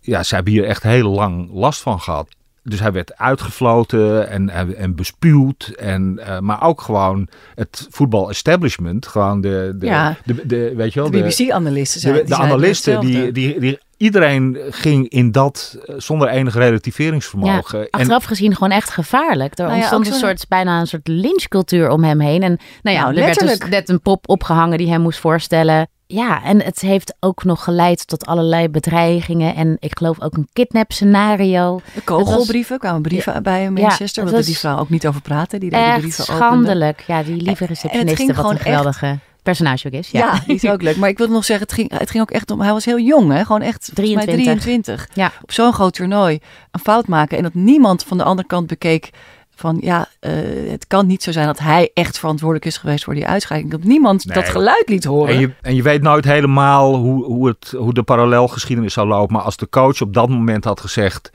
ja, 0.00 0.22
ze 0.22 0.34
hebben 0.34 0.52
hier 0.52 0.64
echt 0.64 0.82
heel 0.82 1.10
lang 1.10 1.48
last 1.52 1.80
van 1.80 2.00
gehad. 2.00 2.28
Dus 2.70 2.80
hij 2.80 2.92
werd 2.92 3.16
uitgefloten 3.16 4.28
en, 4.28 4.50
en, 4.50 4.76
en 4.76 4.94
bespuwd. 4.94 5.72
En, 5.78 6.18
eh, 6.26 6.38
maar 6.38 6.62
ook 6.62 6.80
gewoon 6.80 7.28
het 7.54 7.86
voetbal-establishment. 7.90 9.06
Gewoon 9.06 9.40
de, 9.40 9.74
de, 9.78 9.86
Ja. 9.86 10.16
de, 10.24 10.46
de- 10.46 10.72
weet 10.76 10.92
je 10.92 11.00
wel, 11.00 11.10
De 11.10 11.18
BBC-analisten 11.22 12.00
zijn 12.00 12.26
de, 12.26 12.34
analisten, 12.34 13.00
die, 13.00 13.32
die, 13.32 13.60
die, 13.60 13.78
iedereen 13.96 14.58
ging 14.70 15.08
in 15.08 15.32
dat 15.32 15.78
eh, 15.86 15.94
zonder 15.98 16.28
enig 16.28 16.54
Ja, 16.54 16.60
relativeringsvermogen. 16.60 17.80
En- 17.80 17.90
achteraf 17.90 18.24
gezien 18.24 18.54
gewoon 18.54 18.70
echt 18.70 18.90
gevaarlijk. 18.90 19.58
Er 19.58 19.64
Nou 19.64 19.70
ja, 19.76 19.76
ontstond 19.78 20.06
een 20.06 20.12
soort, 20.28 20.44
bijna 20.48 20.80
een 20.80 20.86
soort 20.86 21.08
lynchcultuur 21.08 21.90
om 21.90 22.04
hem 22.04 22.20
heen. 22.20 22.42
En 22.42 22.58
nou 22.82 22.96
ja, 22.96 23.02
Nou, 23.02 23.14
er 23.16 23.20
werd 23.24 23.38
dus 23.38 23.42
letterlijk. 23.48 23.70
net 23.78 23.88
een 23.88 24.00
pop 24.00 24.28
opgehangen 24.28 24.78
die 24.78 24.90
hem 24.90 25.00
moest 25.00 25.18
voorstellen. 25.18 25.88
Ja, 26.10 26.42
en 26.44 26.62
het 26.62 26.80
heeft 26.80 27.14
ook 27.20 27.44
nog 27.44 27.64
geleid 27.64 28.06
tot 28.06 28.26
allerlei 28.26 28.68
bedreigingen. 28.68 29.54
En 29.54 29.76
ik 29.80 29.98
geloof 29.98 30.20
ook 30.22 30.36
een 30.36 30.48
kidnap 30.52 30.92
scenario. 30.92 31.80
De 31.94 32.00
kogelbrieven, 32.00 32.78
kwamen 32.78 33.02
brieven 33.02 33.42
bij 33.42 33.62
in 33.64 33.72
Manchester. 33.72 34.22
wilde 34.22 34.38
was 34.38 34.46
die 34.46 34.58
vrouw 34.58 34.78
ook 34.78 34.88
niet 34.88 35.06
over 35.06 35.20
praten. 35.22 35.60
Die 35.60 35.70
Echt 35.70 35.98
brieven 35.98 36.22
opende. 36.22 36.44
schandelijk. 36.44 37.04
Ja, 37.06 37.22
die 37.22 37.36
lieve 37.36 37.66
receptioniste, 37.66 38.32
wat 38.34 38.44
een 38.44 38.50
echt- 38.52 38.62
geweldige 38.62 39.18
personage 39.42 39.86
ook 39.86 39.92
is. 39.92 40.10
Ja, 40.10 40.40
die 40.46 40.54
is 40.54 40.64
ook 40.64 40.82
leuk. 40.82 40.96
Maar 40.96 41.08
ik 41.08 41.18
wil 41.18 41.28
nog 41.28 41.44
zeggen, 41.44 41.66
het 41.66 41.74
ging, 41.74 41.98
het 41.98 42.10
ging 42.10 42.22
ook 42.22 42.30
echt 42.30 42.50
om... 42.50 42.60
Hij 42.60 42.72
was 42.72 42.84
heel 42.84 42.98
jong, 43.00 43.32
hè? 43.32 43.44
Gewoon 43.44 43.62
echt 43.62 43.90
volgens 43.94 44.14
mij 44.16 44.24
23. 44.24 44.62
23. 44.62 45.08
Ja. 45.14 45.32
Op 45.42 45.52
zo'n 45.52 45.72
groot 45.72 45.94
toernooi 45.94 46.38
een 46.70 46.80
fout 46.80 47.06
maken. 47.06 47.36
En 47.36 47.42
dat 47.42 47.54
niemand 47.54 48.04
van 48.04 48.16
de 48.16 48.24
andere 48.24 48.48
kant 48.48 48.66
bekeek 48.66 49.10
van... 49.58 49.78
Ja, 49.80 50.08
eh, 50.20 50.32
het 50.70 50.86
kan 50.86 51.06
niet 51.06 51.22
zo 51.22 51.32
zijn 51.32 51.46
dat 51.46 51.58
hij 51.58 51.90
echt 51.94 52.18
verantwoordelijk 52.18 52.66
is 52.66 52.76
geweest 52.76 53.04
voor 53.04 53.14
die 53.14 53.26
uitscheiding. 53.26 53.72
Dat 53.72 53.82
niemand 53.82 54.24
Nee. 54.24 54.34
dat 54.34 54.48
geluid 54.48 54.88
liet 54.88 55.04
horen. 55.04 55.34
En 55.34 55.40
je, 55.40 55.50
en 55.62 55.74
je 55.74 55.82
weet 55.82 56.02
nooit 56.02 56.24
helemaal 56.24 56.94
hoe, 56.96 57.24
hoe, 57.24 57.46
het, 57.48 57.74
hoe 57.76 57.94
de 57.94 58.02
parallelgeschiedenis 58.02 58.92
zou 58.92 59.08
lopen. 59.08 59.34
Maar 59.34 59.44
als 59.44 59.56
de 59.56 59.68
coach 59.68 60.00
op 60.00 60.14
dat 60.14 60.28
moment 60.28 60.64
had 60.64 60.80
gezegd... 60.80 61.30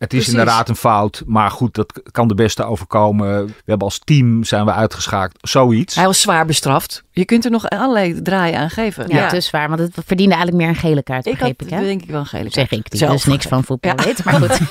Het 0.00 0.12
is 0.12 0.18
Precies. 0.18 0.38
inderdaad 0.38 0.68
een 0.68 0.76
fout, 0.76 1.22
maar 1.26 1.50
goed, 1.50 1.74
dat 1.74 2.02
kan 2.10 2.28
de 2.28 2.34
beste 2.34 2.64
overkomen. 2.64 3.46
We 3.46 3.52
hebben 3.64 3.86
als 3.86 3.98
team 4.04 4.44
zijn 4.44 4.64
we 4.64 4.72
uitgeschakeld. 4.72 5.48
Zoiets. 5.48 5.94
Hij 5.94 6.04
was 6.06 6.20
zwaar 6.20 6.46
bestraft. 6.46 7.02
Je 7.10 7.24
kunt 7.24 7.44
er 7.44 7.50
nog 7.50 7.68
allerlei 7.68 8.22
draaien 8.22 8.58
aan 8.58 8.70
geven. 8.70 9.04
Ja, 9.08 9.28
te 9.28 9.40
zwaar, 9.40 9.68
want 9.68 9.80
het 9.80 9.92
verdiende 10.06 10.34
eigenlijk 10.34 10.64
meer 10.64 10.74
een 10.74 10.80
gele 10.80 11.02
kaart, 11.02 11.26
Ik 11.26 11.38
had 11.38 11.56
begreep 11.56 11.62
ik. 11.72 11.78
hè? 11.78 11.84
denk 11.84 12.02
ik 12.02 12.10
wel 12.10 12.20
een 12.20 12.26
gele 12.26 12.50
Zeg 12.50 12.68
kaart. 12.68 12.84
ik, 12.84 12.90
die 12.90 12.98
Zelf. 12.98 13.12
dus 13.12 13.24
niks 13.24 13.46
van 13.46 13.64
voetbal 13.64 13.92
Ja. 13.96 14.04
weet. 14.04 14.24
Maar 14.24 14.34
goed. 14.34 14.58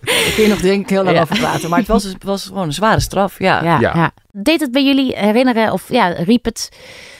Daar 0.00 0.32
kun 0.34 0.42
je 0.42 0.46
nog 0.48 0.60
denk 0.60 0.82
ik 0.82 0.88
heel 0.90 1.04
lang 1.04 1.16
Ja. 1.16 1.22
over 1.22 1.38
praten. 1.38 1.70
Maar 1.70 1.78
het 1.78 1.88
was, 1.88 2.02
het 2.02 2.24
was 2.24 2.44
gewoon 2.44 2.66
een 2.66 2.72
zware 2.72 3.00
straf. 3.00 3.38
Ja. 3.38 3.62
Ja, 3.64 3.80
Ja. 3.80 3.92
ja. 3.94 4.10
Deed 4.32 4.60
het 4.60 4.72
bij 4.72 4.84
jullie 4.84 5.16
herinneren 5.16 5.72
of 5.72 5.88
ja, 5.92 6.06
riep 6.08 6.44
het 6.44 6.68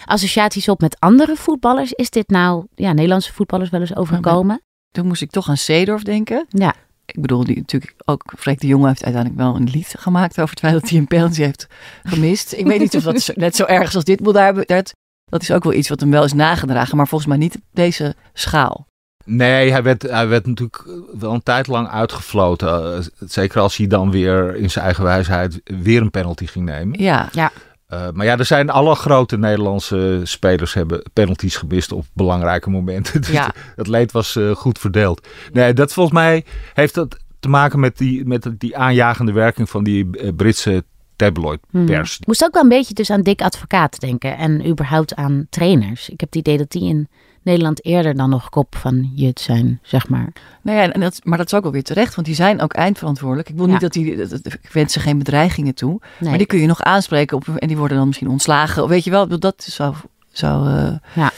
associaties 0.04 0.68
op 0.68 0.80
met 0.80 0.96
andere 0.98 1.36
voetballers? 1.36 1.92
Is 1.92 2.10
dit 2.10 2.28
nou 2.28 2.66
ja, 2.74 2.92
Nederlandse 2.92 3.32
voetballers 3.32 3.70
wel 3.70 3.80
eens 3.80 3.96
overkomen? 3.96 4.62
Toen 4.90 5.06
moest 5.06 5.22
ik 5.22 5.30
toch 5.30 5.48
aan 5.48 5.56
Seedorf 5.56 6.02
denken. 6.02 6.46
Ja. 6.48 6.74
Ik 7.04 7.20
bedoel, 7.20 7.44
die 7.44 7.56
natuurlijk 7.56 7.94
ook 8.04 8.32
Freek 8.38 8.60
de 8.60 8.66
Jonge 8.66 8.88
heeft 8.88 9.04
uiteindelijk 9.04 9.42
wel 9.42 9.56
een 9.56 9.68
lied 9.70 9.94
gemaakt 9.98 10.38
over 10.40 10.50
het 10.50 10.58
feit 10.60 10.72
dat 10.72 10.88
hij 10.88 10.98
een 10.98 11.06
penalty 11.06 11.42
heeft 11.42 11.66
gemist. 12.02 12.52
Ik 12.52 12.66
weet 12.66 12.80
niet 12.80 12.96
of 12.96 13.02
dat 13.02 13.20
zo- 13.20 13.32
net 13.36 13.56
zo 13.56 13.64
erg 13.64 13.88
is 13.88 13.94
als 13.94 14.04
dit 14.04 14.20
moet 14.20 14.34
daar. 14.34 14.54
Dat, 14.66 14.92
dat 15.24 15.42
is 15.42 15.50
ook 15.52 15.64
wel 15.64 15.72
iets 15.72 15.88
wat 15.88 16.00
hem 16.00 16.10
wel 16.10 16.24
is 16.24 16.32
nagedragen, 16.32 16.96
maar 16.96 17.08
volgens 17.08 17.30
mij 17.30 17.38
niet 17.38 17.54
op 17.54 17.62
deze 17.72 18.14
schaal. 18.32 18.86
Nee, 19.24 19.70
hij 19.70 19.82
werd, 19.82 20.02
hij 20.02 20.28
werd 20.28 20.46
natuurlijk 20.46 20.84
wel 21.18 21.32
een 21.34 21.42
tijd 21.42 21.66
lang 21.66 21.88
uitgefloten. 21.88 22.94
Eh, 22.96 23.04
Zeker 23.18 23.60
als 23.60 23.76
hij 23.76 23.86
dan 23.86 24.10
weer 24.10 24.56
in 24.56 24.70
zijn 24.70 24.84
eigen 24.84 25.04
wijsheid 25.04 25.60
weer 25.64 26.00
een 26.00 26.10
penalty 26.10 26.46
ging 26.46 26.64
nemen. 26.64 27.02
Ja, 27.02 27.28
Ja, 27.32 27.50
Eh, 27.90 28.08
maar 28.12 28.26
ja, 28.26 28.38
er 28.38 28.44
zijn 28.44 28.70
alle 28.70 28.94
grote 28.94 29.38
Nederlandse 29.38 30.20
spelers 30.24 30.74
hebben 30.74 31.02
penalties 31.12 31.56
gemist 31.56 31.92
op 31.92 32.04
belangrijke 32.12 32.70
momenten. 32.70 33.20
Dus 33.20 33.30
Ja. 33.30 33.52
het 33.76 33.86
leed 33.86 34.12
was 34.12 34.36
eh, 34.36 34.50
goed 34.50 34.78
verdeeld. 34.78 35.28
Nee, 35.52 35.72
dat 35.72 35.92
volgens 35.92 36.14
mij 36.14 36.44
heeft 36.74 36.94
dat 36.94 37.16
te 37.40 37.48
maken 37.48 37.80
met 37.80 37.98
die, 37.98 38.26
met 38.26 38.50
die 38.58 38.76
aanjagende 38.76 39.32
werking 39.32 39.70
van 39.70 39.84
die 39.84 40.18
eh, 40.18 40.28
Britse 40.36 40.84
tabloidpers. 41.16 42.18
Ik 42.20 42.26
moest 42.26 42.44
ook 42.44 42.54
wel 42.54 42.62
een 42.62 42.68
beetje 42.68 42.94
dus 42.94 43.10
aan 43.10 43.22
Dick 43.22 43.42
Advocaat 43.42 44.00
denken 44.00 44.36
en 44.36 44.66
überhaupt 44.66 45.14
aan 45.14 45.46
trainers. 45.50 46.08
Ik 46.08 46.20
heb 46.20 46.28
het 46.32 46.38
idee 46.38 46.58
dat 46.58 46.70
die 46.70 46.88
in 46.88 47.08
Nederland 47.42 47.84
eerder 47.84 48.14
dan 48.16 48.30
nog 48.30 48.48
kop 48.48 48.76
van 48.76 49.10
Jut 49.14 49.40
zijn, 49.40 49.78
zeg 49.82 50.08
maar. 50.08 50.32
nou 50.62 50.78
ja 50.78 50.92
en 50.92 51.00
dat, 51.00 51.20
maar 51.24 51.38
dat 51.38 51.46
is 51.46 51.54
ook 51.54 51.62
wel 51.62 51.72
weer 51.72 51.82
terecht, 51.82 52.14
want 52.14 52.26
die 52.26 52.36
zijn 52.36 52.60
ook 52.60 52.72
eindverantwoordelijk. 52.72 53.48
Ik 53.48 53.56
wil 53.56 53.66
Ja. 53.66 53.72
niet 53.72 53.80
dat 53.80 53.92
die, 53.92 54.16
dat, 54.16 54.32
ik 54.46 54.70
wens 54.72 54.92
ze 54.92 55.00
geen 55.00 55.18
bedreigingen 55.18 55.74
toe, 55.74 56.00
Nee. 56.18 56.28
maar 56.28 56.38
die 56.38 56.46
kun 56.46 56.58
je 56.60 56.66
nog 56.66 56.80
aanspreken 56.82 57.36
op, 57.36 57.48
en 57.48 57.68
die 57.68 57.76
worden 57.76 57.96
dan 57.96 58.06
misschien 58.06 58.28
ontslagen. 58.28 58.88
Weet 58.88 59.04
je 59.04 59.10
wel, 59.10 59.38
dat 59.38 59.62
zou, 59.62 59.94
zou 60.32 60.68
eh, 60.68 60.92
Ja. 61.14 61.30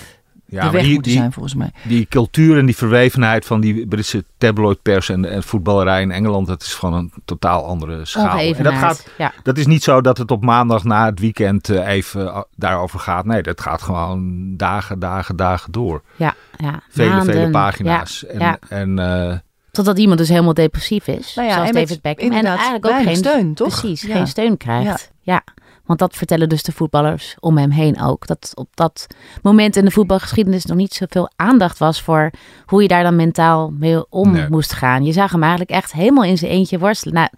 Ja, 0.52 0.58
de 0.58 0.64
maar 0.64 0.72
weg 0.72 0.82
die, 0.82 0.92
moeten 0.92 1.10
die, 1.12 1.20
zijn 1.20 1.32
volgens 1.32 1.54
mij. 1.54 1.70
die 1.82 2.06
cultuur 2.06 2.58
en 2.58 2.66
die 2.66 2.76
verwevenheid 2.76 3.44
van 3.44 3.60
die 3.60 3.86
Britse 3.86 4.24
tabloidpers 4.38 5.08
en, 5.08 5.24
en 5.24 5.42
voetballerij 5.42 6.02
in 6.02 6.10
Engeland, 6.10 6.46
dat 6.46 6.62
is 6.62 6.74
van 6.74 6.94
een 6.94 7.12
totaal 7.24 7.64
andere 7.64 8.04
schaal. 8.04 8.38
En 8.38 8.62
dat, 8.62 8.72
gaat, 8.74 9.06
Ja. 9.18 9.32
dat 9.42 9.58
is 9.58 9.66
niet 9.66 9.82
zo 9.82 10.00
dat 10.00 10.18
het 10.18 10.30
op 10.30 10.44
maandag 10.44 10.84
na 10.84 11.04
het 11.04 11.20
weekend 11.20 11.68
eh, 11.68 11.88
even 11.88 12.26
eh, 12.26 12.40
daarover 12.56 12.98
gaat. 12.98 13.24
Nee, 13.24 13.42
dat 13.42 13.60
gaat 13.60 13.82
gewoon 13.82 14.52
dagen, 14.56 14.98
dagen, 14.98 15.36
dagen 15.36 15.72
door. 15.72 16.02
Ja, 16.16 16.34
ja. 16.56 16.80
Vele, 16.88 17.08
Maanden. 17.08 17.34
vele 17.34 17.50
pagina's. 17.50 18.24
Ja, 18.28 18.32
en, 18.32 18.40
ja. 18.40 18.58
en 18.68 18.98
eh, 19.30 19.36
Totdat 19.70 19.98
iemand 19.98 20.18
dus 20.18 20.28
helemaal 20.28 20.54
depressief 20.54 21.06
is. 21.06 21.34
Nou 21.34 21.48
ja, 21.48 21.54
zoals 21.54 21.68
en 21.68 21.74
David 21.74 22.02
Beckham. 22.02 22.32
En 22.32 22.44
eigenlijk 22.44 22.86
ook 22.86 23.02
geen 23.02 23.16
steun, 23.16 23.54
toch? 23.54 23.80
Precies, 23.80 24.02
Ja. 24.02 24.14
geen 24.14 24.26
steun 24.26 24.56
krijgt. 24.56 25.12
Ja. 25.20 25.42
Want 25.86 25.98
dat 25.98 26.16
vertellen 26.16 26.48
dus 26.48 26.62
de 26.62 26.72
voetballers 26.72 27.36
om 27.40 27.58
hem 27.58 27.70
heen 27.70 28.02
ook. 28.02 28.26
Dat 28.26 28.52
op 28.54 28.68
dat 28.74 29.06
moment 29.42 29.76
in 29.76 29.84
de 29.84 29.90
voetbalgeschiedenis 29.90 30.64
nog 30.64 30.76
niet 30.76 30.94
zoveel 30.94 31.30
aandacht 31.36 31.78
was 31.78 32.02
voor 32.02 32.30
hoe 32.66 32.82
je 32.82 32.88
daar 32.88 33.02
dan 33.02 33.16
mentaal 33.16 33.72
mee 33.78 34.10
om 34.10 34.30
Nee. 34.32 34.46
moest 34.48 34.72
gaan. 34.72 35.04
Je 35.04 35.12
zag 35.12 35.32
hem 35.32 35.40
eigenlijk 35.42 35.70
echt 35.70 35.92
helemaal 35.92 36.24
in 36.24 36.38
zijn 36.38 36.50
eentje 36.50 36.78
worstelen. 36.78 37.14
Nou, 37.14 37.28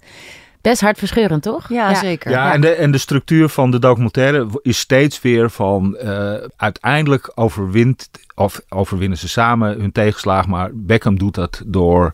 best 0.60 0.80
hartverscheurend, 0.80 1.42
toch? 1.42 1.68
Ja, 1.68 1.94
zeker. 1.94 2.30
ja, 2.30 2.52
En, 2.52 2.60
de, 2.60 2.68
en 2.70 2.90
de 2.90 2.98
structuur 2.98 3.48
van 3.48 3.70
de 3.70 3.78
documentaire 3.78 4.46
is 4.62 4.78
steeds 4.78 5.20
weer 5.20 5.50
van 5.50 5.96
eh, 5.96 6.34
uiteindelijk 6.56 7.32
overwint, 7.34 8.10
of 8.34 8.60
overwinnen 8.68 9.18
ze 9.18 9.28
samen 9.28 9.80
hun 9.80 9.92
tegenslag, 9.92 10.46
maar 10.46 10.70
Beckham 10.74 11.18
doet 11.18 11.34
dat 11.34 11.62
door 11.66 12.12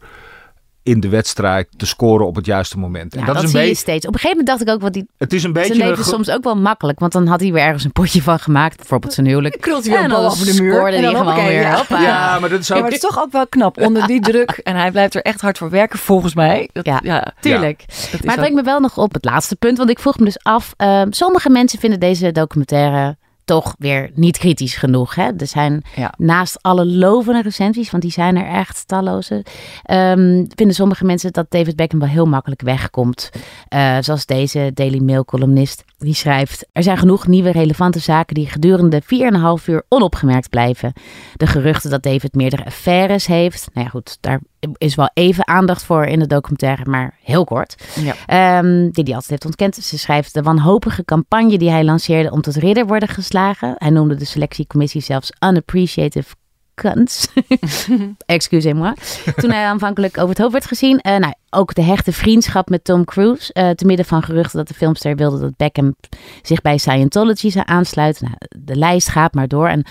in 0.83 1.01
de 1.01 1.09
wedstrijd 1.09 1.69
te 1.77 1.87
scoren 1.87 2.27
op 2.27 2.35
het 2.37 2.47
juiste 2.47 2.79
moment. 2.79 3.15
Ja, 3.15 3.21
en 3.21 3.27
dat, 3.27 3.35
dat, 3.35 3.45
is 3.45 3.51
een 3.51 3.57
zie 3.57 3.61
je 3.61 3.67
beetje. 3.69 3.83
steeds. 3.83 4.07
Op 4.07 4.15
een 4.15 4.21
gegeven 4.21 4.45
moment 4.45 4.59
dacht 4.59 4.69
ik 4.71 4.75
ook, 4.77 4.83
wat 4.83 4.93
die, 4.93 5.09
Het 5.19 5.33
is 5.33 5.43
een 5.45 5.53
beetje. 5.53 5.75
zijn 5.75 5.89
leven 5.89 6.05
soms 6.05 6.31
ook 6.31 6.45
wel 6.45 6.57
makkelijk. 6.57 6.99
Want 6.99 7.13
dan 7.13 7.27
had 7.27 7.41
hij 7.41 7.53
weer 7.53 7.63
ergens 7.63 7.85
een 7.85 7.93
potje 7.93 8.23
van 8.23 8.39
gemaakt. 8.39 8.77
Bijvoorbeeld 8.77 9.13
zijn 9.13 9.27
huwelijk. 9.27 9.61
Krult 9.61 9.85
hij 9.87 9.95
weer 9.95 10.05
een 10.05 10.11
bal 10.11 10.25
over 10.27 10.47
de 10.47 10.63
muur. 10.63 10.87
en 10.87 11.03
dan 11.03 11.17
gewoon 11.17 11.35
weer. 11.35 11.61
ja. 11.61 11.85
Ja, 11.89 12.39
maar 12.39 12.49
dat 12.51 12.61
is 12.61 12.69
Ja, 12.69 12.75
maar 12.75 12.85
het 12.85 12.93
is 12.95 13.01
toch 13.01 13.21
ook 13.23 13.33
wel 13.33 13.47
knap 13.47 13.81
onder 13.81 14.07
die 14.07 14.21
druk. 14.21 14.51
En 14.51 14.77
hij 14.77 14.91
blijft 14.91 15.15
er 15.15 15.23
echt 15.23 15.41
hard 15.41 15.59
voor 15.59 15.71
werken, 15.71 15.99
volgens 15.99 16.35
mij. 16.35 16.69
Dat, 16.73 16.87
Ja. 16.87 17.01
ja, 17.03 17.33
Tuurlijk. 17.41 17.85
Maar 17.89 17.97
het 18.21 18.29
ook- 18.31 18.35
brengt 18.35 18.55
me 18.55 18.63
wel 18.63 18.81
nog 18.81 18.99
op 18.99 19.13
het 19.13 19.25
laatste 19.25 19.57
punt. 19.57 19.79
Want 19.79 19.91
ik 19.91 19.99
vroeg 19.99 20.19
me 20.19 20.25
dus 20.25 20.39
af. 20.43 20.75
ehm, 20.77 21.07
sommige 21.11 21.51
mensen 21.51 21.79
vinden 21.79 22.01
deze 22.01 22.33
documentaire 22.33 23.17
toch 23.51 23.75
weer 23.79 24.11
niet 24.15 24.39
kritisch 24.39 24.77
genoeg. 24.77 25.15
Hè? 25.15 25.31
Er 25.37 25.47
zijn 25.47 25.83
Ja. 25.97 26.15
naast 26.17 26.63
alle 26.63 26.87
lovende 26.87 27.43
recensies, 27.43 27.91
want 27.91 28.03
die 28.03 28.13
zijn 28.13 28.37
er 28.37 28.47
echt 28.47 28.89
talloze, 28.89 29.45
ehm, 29.83 30.45
vinden 30.55 30.75
sommige 30.75 31.05
mensen 31.05 31.33
dat 31.33 31.51
David 31.51 31.77
Beckham 31.77 32.01
wel 32.01 32.09
heel 32.09 32.27
makkelijk 32.27 32.63
wegkomt. 32.63 33.31
Eh, 33.69 33.97
zoals 34.01 34.27
deze 34.27 34.71
Daily 34.75 34.99
Mail 34.99 35.25
columnist. 35.25 35.85
Die 35.99 36.15
schrijft, 36.15 36.67
er 36.73 36.83
zijn 36.83 36.99
genoeg 36.99 37.27
nieuwe 37.27 37.51
relevante 37.51 37.99
zaken 37.99 38.35
die 38.35 38.47
gedurende 38.47 39.01
4,5 39.05 39.67
uur 39.67 39.83
onopgemerkt 39.89 40.49
blijven. 40.51 40.93
De 41.37 41.47
geruchten 41.47 41.91
dat 41.91 42.03
David 42.03 42.35
meerdere 42.35 42.65
affaires 42.65 43.27
heeft. 43.27 43.69
Nou 43.73 43.85
ja 43.87 43.91
goed, 43.93 44.19
daar 44.21 44.41
is 44.77 44.95
wel 44.95 45.11
even 45.15 45.47
aandacht 45.47 45.85
voor 45.85 46.05
in 46.05 46.19
de 46.19 46.27
documentaire, 46.27 46.91
maar 46.91 47.15
heel 47.23 47.45
kort. 47.45 47.75
Ja. 47.95 48.15
Ehm, 48.27 48.91
die 48.91 49.05
hij 49.05 49.15
altijd 49.15 49.31
heeft 49.31 49.45
ontkend. 49.45 49.75
Ze 49.77 49.99
schrijft 49.99 50.35
de 50.35 50.43
wanhopige 50.43 51.05
campagne 51.05 51.59
die 51.59 51.71
hij 51.71 51.85
lanceerde 51.85 52.31
om 52.31 52.41
tot 52.41 52.57
ridder 52.57 52.87
worden 52.87 53.09
geslagen. 53.09 53.75
Hij 53.79 53.91
noemde 53.91 54.15
de 54.15 54.25
selectiecommissie 54.25 55.01
zelfs 55.01 55.33
unappreciative 55.41 56.35
cunts. 56.75 57.29
Excusez-moi. 58.27 58.93
Toen 59.37 59.51
hij 59.51 59.65
aanvankelijk 59.65 60.17
over 60.19 60.29
het 60.29 60.39
hoofd 60.39 60.53
werd 60.53 60.67
gezien. 60.67 60.99
Eh, 60.99 61.17
nou, 61.17 61.35
ook 61.51 61.75
de 61.75 61.83
hechte 61.83 62.13
vriendschap 62.13 62.69
met 62.69 62.85
Tom 62.85 63.05
Cruise. 63.05 63.53
eh 63.53 63.71
te 63.71 63.85
midden 63.85 64.07
van 64.07 64.23
geruchten 64.23 64.59
dat 64.59 64.69
de 64.69 64.75
filmster 64.75 65.17
wilde 65.17 65.41
dat 65.41 65.57
Beckham 65.57 65.95
zich 66.43 66.61
bij 66.61 66.79
Scientology 66.79 67.51
zou 67.51 67.65
aansluiten. 67.69 68.25
Nou, 68.25 68.37
de 68.65 68.77
lijst 68.77 69.09
gaat 69.09 69.35
maar 69.35 69.49
door. 69.49 69.69
En 69.69 69.85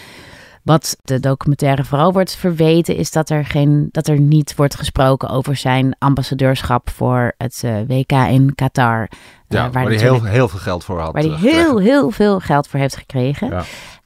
wat 0.63 0.97
de 1.03 1.19
documentaire 1.19 1.83
vooral 1.83 2.13
wordt 2.13 2.35
verweten, 2.35 2.95
is 2.95 3.11
dat 3.11 3.29
er, 3.29 3.45
geen, 3.45 3.89
dat 3.91 4.07
er 4.07 4.19
niet 4.19 4.55
wordt 4.55 4.75
gesproken 4.75 5.29
over 5.29 5.55
zijn 5.55 5.95
ambassadeurschap 5.97 6.89
voor 6.89 7.33
het 7.37 7.61
eh, 7.63 7.75
WK 7.87 8.11
in 8.11 8.55
Qatar. 8.55 9.09
eh, 9.47 9.71
waar 9.71 9.83
hij 9.83 9.95
heel, 9.97 10.23
heel 10.23 10.47
veel 10.47 10.59
geld 10.59 10.83
voor 10.83 10.99
had. 10.99 11.13
Waar 11.13 11.23
hij 11.23 11.31
eh, 11.31 11.39
heel, 11.39 11.77
heel 11.77 12.11
veel 12.11 12.39
geld 12.39 12.67
voor 12.67 12.79
heeft 12.79 12.95
gekregen. 12.97 13.49
Ja. 13.49 13.63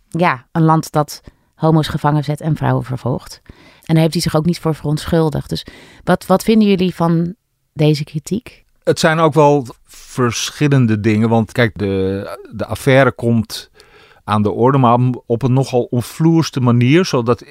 Ja, 0.10 0.46
een 0.52 0.64
land 0.64 0.92
dat 0.92 1.22
homo's 1.56 1.88
gevangen 1.88 2.24
zet 2.24 2.42
en 2.42 2.56
vrouwen 2.56 2.84
vervolgt. 2.84 3.42
En 3.84 3.94
daar 3.94 4.02
heeft 4.02 4.14
hij 4.14 4.22
zich 4.22 4.36
ook 4.36 4.46
niet 4.46 4.60
voor 4.60 4.76
verontschuldigd. 4.76 5.50
Dus 5.50 5.66
wat, 6.04 6.26
wat 6.26 6.44
vinden 6.44 6.68
jullie 6.68 6.96
van 6.96 7.36
deze 7.74 8.04
kritiek? 8.04 8.64
Het 8.84 9.00
zijn 9.00 9.20
ook 9.20 9.34
wel 9.34 9.68
verschillende 9.86 11.00
dingen. 11.00 11.30
Want 11.30 11.52
kijk, 11.52 11.78
de, 11.78 12.38
de 12.52 12.66
affaire 12.66 13.12
komt 13.12 13.70
aan 14.24 14.42
de 14.42 14.52
orde, 14.52 14.78
maar 14.78 15.00
op 15.26 15.42
een 15.44 15.54
nogal 15.54 15.84
onvloerste 15.84 16.60
manier. 16.60 17.06
Zodat 17.06 17.44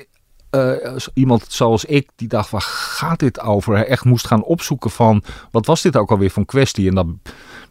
eh, 0.51 0.97
iemand 1.15 1.45
zoals 1.49 1.85
ik, 1.85 2.11
die 2.17 2.29
dacht, 2.29 2.51
waar 2.51 2.61
gaat 2.61 3.19
dit 3.19 3.41
over? 3.41 3.87
Echt 3.87 4.05
moest 4.05 4.27
gaan 4.27 4.45
opzoeken 4.45 4.91
van, 4.91 5.23
wat 5.51 5.67
was 5.67 5.83
dit 5.83 5.97
ook 5.97 6.11
alweer 6.11 6.31
van 6.31 6.45
kwestie? 6.45 6.89
En 6.89 6.95
dan 6.95 7.21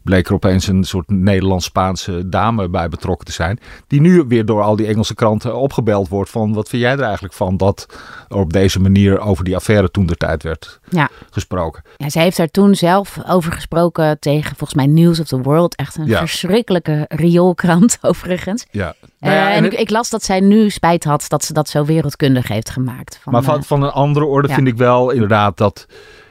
bleek 0.04 0.28
er 0.28 0.34
opeens 0.34 0.68
een 0.68 0.84
soort 0.84 1.10
Nederlands-Spaanse 1.10 2.30
dame 2.30 2.70
bij 2.70 2.90
betrokken 2.90 3.26
te 3.26 3.32
zijn. 3.32 3.60
Die 3.88 4.02
nu 4.02 4.24
weer 4.28 4.46
door 4.46 4.62
al 4.62 4.76
die 4.76 4.88
Engelse 4.88 5.16
kranten 5.16 5.56
opgebeld 5.56 6.08
wordt 6.08 6.30
van, 6.30 6.54
wat 6.54 6.70
vind 6.70 6.82
jij 6.82 6.92
er 6.92 7.02
eigenlijk 7.02 7.34
van? 7.34 7.58
Dat 7.58 7.86
er 8.30 8.38
op 8.38 8.54
deze 8.54 8.80
manier 8.80 9.20
over 9.20 9.44
die 9.44 9.56
affaire 9.56 9.92
toen 9.92 10.06
de 10.06 10.16
tijd 10.16 10.44
werd 10.44 10.80
Ja. 10.90 11.10
gesproken. 11.30 11.84
Ja, 11.98 12.10
zij 12.10 12.24
heeft 12.24 12.38
daar 12.38 12.52
toen 12.52 12.76
zelf 12.76 13.18
over 13.28 13.52
gesproken 13.52 14.20
tegen 14.20 14.56
volgens 14.56 14.74
mij 14.74 14.86
News 14.88 15.20
of 15.20 15.28
the 15.28 15.42
World. 15.42 15.76
Echt 15.76 15.96
een 15.98 16.06
Ja. 16.06 16.18
verschrikkelijke 16.20 17.06
rioolkrant 17.10 17.98
overigens. 18.02 18.66
Ja. 18.72 18.88
Eh, 18.88 19.10
Nou 19.20 19.34
ja, 19.36 19.50
en 19.50 19.56
en 19.58 19.66
ik, 19.66 19.72
het- 19.72 19.80
ik 19.80 19.90
las 19.90 20.10
dat 20.10 20.24
zij 20.24 20.40
nu 20.40 20.70
spijt 20.70 21.04
had 21.04 21.26
dat 21.28 21.44
ze 21.46 21.54
dat 21.54 21.70
zo 21.70 21.86
wereldkundig 21.86 22.48
heeft 22.48 22.70
gemaakt. 22.70 23.20
Van, 23.22 23.34
maar 23.34 23.44
van, 23.44 23.58
eh, 23.58 23.64
van 23.64 23.84
een 23.84 23.90
andere 23.92 24.26
orde 24.26 24.48
vind 24.54 24.68
ik 24.68 24.78
wel 24.78 25.12
inderdaad 25.12 25.58
dat, 25.58 25.86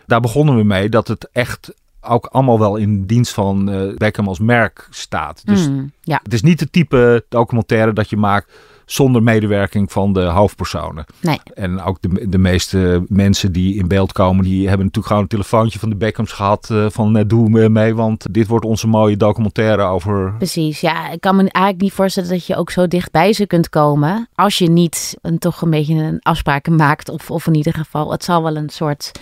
daar 0.07 0.21
begonnen 0.21 0.57
we 0.57 0.63
mee, 0.65 0.89
dat 0.89 1.09
het 1.09 1.29
echt 1.33 1.73
ook 2.01 2.27
allemaal 2.27 2.59
wel 2.59 2.77
in 2.77 3.07
dienst 3.07 3.33
van 3.33 3.71
eh, 3.71 3.97
Beckham 3.97 4.29
als 4.29 4.39
merk 4.39 4.87
staat. 4.91 5.43
Dus 5.45 5.69
mm, 5.69 5.93
ja, 6.03 6.21
het 6.23 6.33
is 6.33 6.43
niet 6.43 6.61
het 6.61 6.73
type 6.73 7.25
documentaire 7.29 7.93
dat 7.93 8.11
je 8.11 8.17
maakt 8.17 8.53
zonder 8.93 9.23
medewerking 9.23 9.93
van 9.93 10.13
de 10.13 10.21
hoofdpersonen. 10.21 11.05
nee. 11.21 11.41
En 11.55 11.83
ook 11.83 11.99
de, 12.01 12.29
de 12.29 12.39
meeste 12.39 13.05
mensen 13.09 13.53
die 13.53 13.75
in 13.75 13.89
beeld 13.89 14.13
komen, 14.13 14.45
die 14.45 14.61
hebben 14.69 14.87
natuurlijk 14.87 15.07
gewoon 15.07 15.23
een 15.23 15.29
telefoontje 15.29 15.79
van 15.79 15.89
de 15.89 15.97
Beckhams 15.97 16.33
gehad 16.33 16.71
eh, 16.71 16.87
van 16.89 17.17
eh, 17.17 17.25
doe 17.27 17.49
me 17.49 17.69
mee, 17.69 17.95
want 17.95 18.27
dit 18.31 18.47
wordt 18.47 18.65
onze 18.65 18.87
mooie 18.87 19.17
documentaire 19.17 19.83
over... 19.83 20.35
Precies, 20.37 20.81
ja. 20.81 21.11
Ik 21.11 21.21
kan 21.21 21.37
me 21.37 21.41
eigenlijk 21.41 21.83
niet 21.83 21.93
voorstellen 21.93 22.29
dat 22.29 22.47
je 22.47 22.57
ook 22.57 22.71
zo 22.71 22.89
dicht 22.89 23.11
bij 23.11 23.33
ze 23.33 23.47
kunt 23.47 23.69
komen. 23.69 24.29
Als 24.35 24.59
je 24.59 24.71
niet 24.71 25.17
een, 25.23 25.39
toch 25.39 25.63
een 25.63 25.71
beetje 25.71 25.95
een 25.95 26.19
afspraken 26.23 26.75
maakt. 26.75 27.09
Of, 27.09 27.31
of 27.31 27.47
in 27.47 27.55
ieder 27.55 27.75
geval, 27.75 28.11
het 28.11 28.25
zal 28.25 28.43
wel 28.43 28.57
een 28.57 28.71
soort 28.71 29.13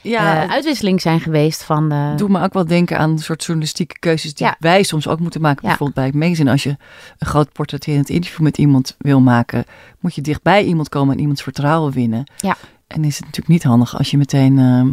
Ja, 0.00 0.42
eh, 0.42 0.50
uitwisseling 0.50 1.00
zijn 1.00 1.20
geweest 1.20 1.62
van... 1.62 2.14
doet 2.16 2.28
me 2.28 2.42
ook 2.42 2.52
wel 2.52 2.66
denken 2.66 2.98
aan 2.98 3.10
een 3.10 3.18
soort 3.18 3.44
journalistieke 3.44 3.98
keuzes 3.98 4.34
die 4.34 4.46
Ja. 4.46 4.56
wij 4.58 4.82
soms 4.82 5.08
ook 5.08 5.20
moeten 5.20 5.40
maken. 5.40 5.60
Ja. 5.62 5.68
Bijvoorbeeld 5.68 5.96
bij 5.98 6.06
het 6.06 6.14
magazine. 6.14 6.50
Als 6.50 6.62
je 6.62 6.76
een 7.18 7.26
groot 7.26 7.52
portretterend 7.52 8.08
interview 8.08 8.40
met 8.40 8.58
iemand 8.58 8.94
wil 8.98 9.20
maken, 9.20 9.64
moet 10.00 10.14
je 10.14 10.20
dichtbij 10.20 10.64
iemand 10.64 10.88
komen 10.88 11.14
en 11.14 11.20
iemands 11.20 11.42
vertrouwen 11.42 11.92
winnen. 11.92 12.24
Ja. 12.36 12.56
En 12.86 13.04
is 13.04 13.14
het 13.16 13.24
natuurlijk 13.24 13.48
niet 13.48 13.62
handig 13.62 13.98
als 13.98 14.10
je 14.10 14.16
meteen 14.16 14.58
ehm, 14.58 14.92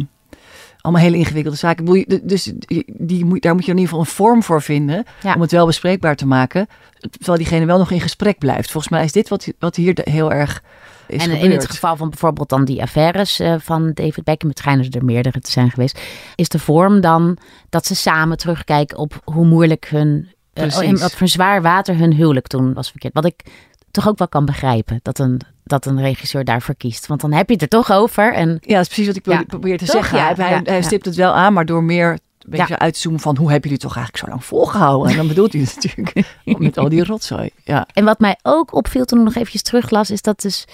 allemaal 0.80 1.02
hele 1.02 1.16
ingewikkelde 1.16 1.58
zaken. 1.58 2.04
Dus 2.22 2.52
die, 2.86 3.40
daar 3.40 3.54
moet 3.54 3.64
je 3.64 3.70
in 3.70 3.78
ieder 3.78 3.82
geval 3.82 4.00
een 4.00 4.06
vorm 4.06 4.42
voor 4.42 4.62
vinden 4.62 5.04
Ja. 5.22 5.34
om 5.34 5.40
het 5.40 5.50
wel 5.50 5.66
bespreekbaar 5.66 6.16
te 6.16 6.26
maken. 6.26 6.66
Terwijl 7.10 7.38
diegene 7.38 7.66
wel 7.66 7.78
nog 7.78 7.90
in 7.90 8.00
gesprek 8.00 8.38
blijft. 8.38 8.70
Volgens 8.70 8.92
mij 8.92 9.04
is 9.04 9.12
dit 9.12 9.28
wat, 9.28 9.46
wat 9.58 9.76
hier 9.76 9.98
heel 10.04 10.32
erg 10.32 10.62
en 11.08 11.30
in 11.30 11.50
het 11.50 11.70
geval 11.70 11.96
van 11.96 12.10
bijvoorbeeld 12.10 12.48
dan 12.48 12.64
die 12.64 12.82
affaires 12.82 13.40
eh, 13.40 13.54
van 13.58 13.90
David 13.94 14.24
Beckham, 14.24 14.48
het 14.48 14.58
schijnen 14.58 14.90
er 14.90 15.04
meerdere 15.04 15.40
te 15.40 15.50
zijn 15.50 15.70
geweest, 15.70 16.00
is 16.34 16.48
de 16.48 16.58
vorm 16.58 17.00
dan 17.00 17.36
dat 17.68 17.86
ze 17.86 17.94
samen 17.94 18.36
terugkijken 18.36 18.98
op 18.98 19.20
hoe 19.24 19.46
moeilijk 19.46 19.86
hun, 19.90 20.28
Precies. 20.52 20.80
en 20.80 20.98
wat 20.98 21.12
voor 21.14 21.28
zwaar 21.28 21.62
water 21.62 21.96
hun 21.96 22.12
huwelijk 22.12 22.46
toen 22.46 22.74
was 22.74 22.90
verkeerd. 22.90 23.14
Wat 23.14 23.24
ik 23.24 23.44
toch 23.90 24.08
ook 24.08 24.18
wel 24.18 24.28
kan 24.28 24.44
begrijpen, 24.44 25.00
dat 25.02 25.18
een, 25.18 25.40
dat 25.64 25.86
een 25.86 26.00
regisseur 26.00 26.44
daarvoor 26.44 26.74
kiest. 26.74 27.06
Want 27.06 27.20
dan 27.20 27.32
heb 27.32 27.46
je 27.46 27.52
het 27.52 27.62
er 27.62 27.68
toch 27.68 27.92
over. 27.92 28.32
En 28.32 28.48
Ja, 28.60 28.74
dat 28.76 28.80
is 28.80 28.86
precies 28.86 29.06
wat 29.06 29.16
ik 29.16 29.26
Ja. 29.26 29.42
probeer 29.42 29.78
te 29.78 29.84
Toch? 29.84 29.94
zeggen. 29.94 30.18
Ja, 30.18 30.34
hij 30.34 30.76
ja, 30.76 30.82
stipt 30.82 31.04
het 31.04 31.14
wel 31.14 31.32
aan, 31.32 31.52
maar 31.52 31.66
door 31.66 31.82
meer 31.84 32.10
een 32.10 32.18
beetje 32.50 32.78
uit 32.78 32.94
te 32.94 33.00
zoomen 33.00 33.20
van 33.20 33.36
hoe 33.36 33.50
hebben 33.50 33.70
jullie 33.70 33.84
toch 33.84 33.96
eigenlijk 33.96 34.24
zo 34.24 34.30
lang 34.30 34.44
volgehouden? 34.44 35.10
En 35.10 35.16
dan 35.16 35.28
bedoelt 35.28 35.52
hij 35.52 35.62
het 35.62 35.74
natuurlijk 35.84 36.26
met 36.44 36.78
al 36.78 36.88
die 36.88 37.04
rotzooi. 37.04 37.50
Ja. 37.64 37.86
En 37.92 38.04
wat 38.04 38.18
mij 38.20 38.38
ook 38.42 38.74
opviel 38.74 39.04
toen 39.04 39.18
ik 39.18 39.24
nog 39.24 39.34
eventjes 39.34 39.62
teruglas, 39.62 40.10
is 40.10 40.22
dat 40.22 40.40
dus... 40.40 40.64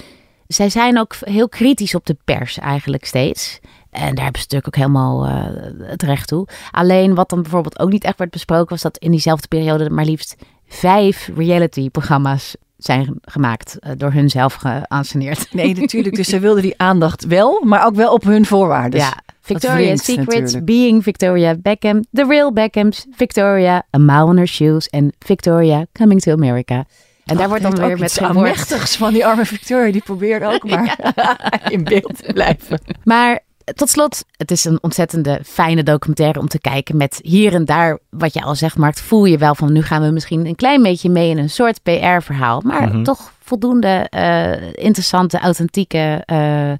Zij 0.52 0.68
zijn 0.68 0.98
ook 0.98 1.14
heel 1.20 1.48
kritisch 1.48 1.94
op 1.94 2.06
de 2.06 2.16
pers 2.24 2.58
eigenlijk 2.58 3.04
steeds. 3.04 3.60
En 3.90 4.14
daar 4.14 4.24
hebben 4.24 4.42
ze 4.42 4.46
natuurlijk 4.50 4.66
ook 4.66 4.76
helemaal 4.76 5.26
eh, 5.26 5.88
het 5.88 6.02
recht 6.02 6.28
toe. 6.28 6.48
Alleen 6.70 7.14
wat 7.14 7.28
dan 7.28 7.42
bijvoorbeeld 7.42 7.78
ook 7.78 7.90
niet 7.90 8.04
echt 8.04 8.18
werd 8.18 8.30
besproken... 8.30 8.68
was 8.68 8.82
dat 8.82 8.98
in 8.98 9.10
diezelfde 9.10 9.48
periode 9.48 9.90
maar 9.90 10.04
liefst 10.04 10.36
vijf 10.66 11.30
reality-programma's 11.36 12.56
zijn 12.76 13.18
gemaakt. 13.22 13.78
eh, 13.78 13.92
door 13.96 14.12
hun 14.12 14.30
zelf 14.30 14.54
geanceneerd. 14.54 15.48
Nee, 15.52 15.74
natuurlijk. 15.74 16.14
Dus 16.14 16.28
zij 16.28 16.40
wilden 16.46 16.62
die 16.62 16.74
aandacht 16.76 17.26
wel, 17.26 17.62
maar 17.64 17.86
ook 17.86 17.94
wel 17.94 18.12
op 18.12 18.24
hun 18.24 18.46
voorwaarden. 18.46 19.00
ja, 19.00 19.22
Victoria's 19.40 19.78
wringt 19.80 20.04
Secret, 20.04 20.26
natuurlijk. 20.40 20.64
Being 20.64 21.02
Victoria 21.02 21.56
Beckham, 21.56 22.04
The 22.12 22.24
Real 22.28 22.52
Beckhams, 22.52 23.06
Victoria, 23.10 23.86
A 23.96 23.98
Mile 23.98 24.24
on 24.24 24.36
Her 24.36 24.48
Shoes 24.48 24.88
en 24.88 25.12
Victoria 25.18 25.86
Coming 25.92 26.20
to 26.20 26.32
America. 26.32 26.84
En 27.24 27.36
daar 27.36 27.48
wordt 27.48 27.62
dan 27.62 27.76
weer 27.76 27.98
met 27.98 28.12
geen 28.12 28.32
woord 28.32 28.74
van 28.96 29.12
die 29.12 29.26
arme 29.26 29.44
Victoria. 29.46 29.92
Die 29.92 30.02
probeert 30.02 30.44
ook 30.44 30.64
maar 30.70 30.96
in 31.72 31.84
beeld 31.84 32.24
te 32.24 32.32
blijven. 32.32 32.80
Maar 33.04 33.40
tot 33.74 33.90
slot, 33.90 34.24
het 34.36 34.50
is 34.50 34.64
een 34.64 34.78
ontzettende 34.82 35.40
fijne 35.44 35.82
documentaire 35.82 36.38
om 36.40 36.48
te 36.48 36.60
kijken. 36.60 36.96
Met 36.96 37.20
hier 37.22 37.54
en 37.54 37.64
daar, 37.64 37.98
wat 38.10 38.34
je 38.34 38.42
al 38.42 38.54
zegt, 38.54 38.76
Mark, 38.76 38.96
voel 38.98 39.24
je 39.24 39.38
wel 39.38 39.54
van 39.54 39.72
nu 39.72 39.82
gaan 39.82 40.02
we 40.02 40.10
misschien 40.10 40.46
een 40.46 40.54
klein 40.54 40.82
beetje 40.82 41.10
mee 41.10 41.30
in 41.30 41.38
een 41.38 41.50
soort 41.50 41.82
PR-verhaal. 41.82 42.60
Maar 42.64 42.88
Mhm. 42.88 43.02
toch 43.02 43.32
voldoende 43.40 44.06
eh, 44.10 44.72
interessante, 44.72 45.38
authentieke 45.38 46.22
eh, 46.26 46.70
eh, 46.70 46.78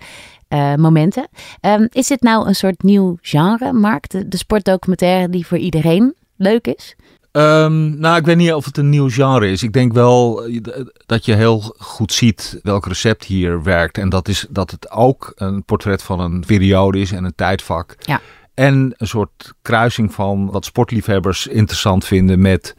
momenten. 0.76 1.28
Ehm, 1.60 1.86
is 1.90 2.06
dit 2.06 2.22
nou 2.22 2.46
een 2.46 2.54
soort 2.54 2.82
nieuw 2.82 3.16
genre, 3.20 3.72
Mark? 3.72 4.08
De, 4.08 4.28
de 4.28 4.36
sportdocumentaire 4.36 5.28
die 5.28 5.46
voor 5.46 5.58
iedereen 5.58 6.14
leuk 6.36 6.66
is? 6.66 6.96
Ehm, 7.32 7.98
nou, 7.98 8.16
ik 8.16 8.24
weet 8.24 8.36
niet 8.36 8.52
of 8.52 8.64
het 8.64 8.76
een 8.76 8.88
nieuw 8.88 9.10
genre 9.10 9.50
is. 9.50 9.62
Ik 9.62 9.72
denk 9.72 9.92
wel 9.92 10.44
eh, 10.44 10.60
dat 11.06 11.24
je 11.24 11.34
heel 11.34 11.74
goed 11.78 12.12
ziet 12.12 12.60
welk 12.62 12.86
recept 12.86 13.24
hier 13.24 13.62
werkt. 13.62 13.98
En 13.98 14.08
dat 14.08 14.28
is 14.28 14.46
dat 14.50 14.70
het 14.70 14.90
ook 14.90 15.32
een 15.34 15.64
portret 15.64 16.02
van 16.02 16.20
een 16.20 16.44
periode 16.46 16.98
is 16.98 17.12
en 17.12 17.24
een 17.24 17.34
tijdvak. 17.34 17.96
Ja. 17.98 18.20
En 18.54 18.94
een 18.96 19.06
soort 19.06 19.52
kruising 19.62 20.14
van 20.14 20.50
wat 20.50 20.64
sportliefhebbers 20.64 21.46
interessant 21.46 22.04
vinden 22.04 22.40
met 22.40 22.76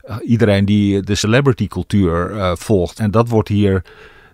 eh, 0.00 0.16
iedereen 0.24 0.64
die 0.64 1.00
de 1.02 1.14
celebrity 1.14 1.66
cultuur 1.66 2.36
eh, 2.36 2.52
volgt. 2.54 2.98
En 2.98 3.10
dat 3.10 3.28
wordt 3.28 3.48
hier 3.48 3.82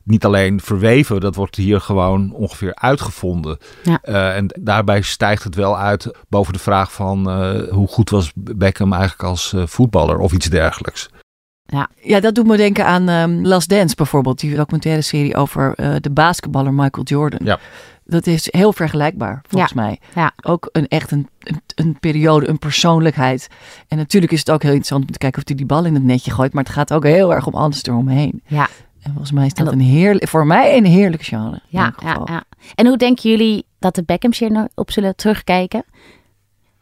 niet 0.09 0.25
alleen 0.25 0.61
verweven, 0.61 1.21
dat 1.21 1.35
wordt 1.35 1.57
hier 1.57 1.81
gewoon 1.81 2.33
ongeveer 2.33 2.75
uitgevonden. 2.75 3.59
Ja. 3.83 3.99
Eh, 4.03 4.37
en 4.37 4.55
daarbij 4.61 5.03
stijgt 5.03 5.45
het 5.45 5.55
wel 5.55 5.79
uit 5.79 6.11
boven 6.29 6.53
de 6.53 6.59
vraag 6.59 6.93
van 6.93 7.31
eh, 7.31 7.73
hoe 7.73 7.89
goed 7.89 8.11
was 8.11 8.33
Beckham 8.35 8.93
eigenlijk 8.93 9.23
als 9.23 9.53
eh, 9.53 9.63
voetballer 9.67 10.19
of 10.19 10.33
iets 10.33 10.47
dergelijks. 10.51 11.09
Ja. 11.73 11.89
Ja, 12.03 12.21
dat 12.21 12.35
doet 12.35 12.47
me 12.47 12.57
denken 12.57 12.87
aan 12.87 13.09
ehm, 13.09 13.47
Last 13.47 13.69
Dance 13.69 13.95
bijvoorbeeld. 13.97 14.41
Die 14.41 14.55
documentaire 14.57 15.03
serie 15.03 15.37
over 15.37 15.75
eh, 15.75 15.95
de 16.01 16.11
basketballer 16.11 16.75
Michael 16.75 17.05
Jordan. 17.07 17.41
Ja. 17.45 17.59
Dat 18.05 18.27
is 18.27 18.49
heel 18.53 18.73
vergelijkbaar, 18.73 19.43
volgens 19.49 19.73
Ja. 19.73 19.81
mij. 19.83 19.99
Ja. 20.15 20.33
Ook 20.43 20.69
een, 20.73 20.89
echt 20.89 21.11
een, 21.11 21.29
een, 21.41 21.61
een 21.75 21.97
periode, 22.01 22.49
een 22.49 22.59
persoonlijkheid. 22.59 23.49
En 23.89 23.97
natuurlijk 23.97 24.33
is 24.33 24.39
het 24.39 24.51
ook 24.51 24.63
heel 24.63 24.71
interessant 24.71 25.05
om 25.07 25.11
te 25.13 25.19
kijken 25.19 25.39
of 25.43 25.49
hij 25.49 25.57
die 25.57 25.67
bal 25.67 25.85
in 25.85 25.95
het 25.95 26.03
netje 26.03 26.31
gooit. 26.31 26.53
Maar 26.53 26.65
het 26.65 26.73
gaat 26.73 26.93
ook 26.93 27.05
heel 27.05 27.35
erg 27.35 27.47
om 27.47 27.55
alles 27.55 27.85
eromheen. 27.85 28.43
Ja. 28.47 28.69
En 29.09 29.15
volgens 29.15 29.33
mij 29.33 29.47
is 29.47 29.55
dat, 29.55 29.65
dat- 29.65 29.75
een 29.75 29.81
heerlijk, 29.81 30.29
voor 30.29 30.47
mij 30.47 30.77
een 30.77 30.85
heerlijk 30.85 31.23
genre. 31.23 31.61
Ja, 31.69 31.95
ja, 32.03 32.21
ja. 32.25 32.43
En 32.75 32.87
hoe 32.87 32.97
denken 32.97 33.31
jullie 33.31 33.65
dat 33.79 33.95
de 33.95 34.03
Beckhams 34.03 34.39
hier 34.39 34.69
op 34.75 34.91
zullen 34.91 35.17
terugkijken? 35.17 35.85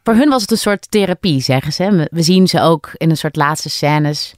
Voor 0.04 0.14
hun 0.14 0.28
was 0.28 0.42
het 0.42 0.50
een 0.50 0.56
soort 0.58 0.90
therapie, 0.90 1.40
zeggen 1.40 1.72
ze. 1.72 2.08
We- 2.10 2.22
zien 2.22 2.46
ze 2.46 2.60
ook 2.60 2.90
in 2.96 3.10
een 3.10 3.16
soort 3.16 3.36
laatste 3.36 3.70
scènes. 3.70 4.34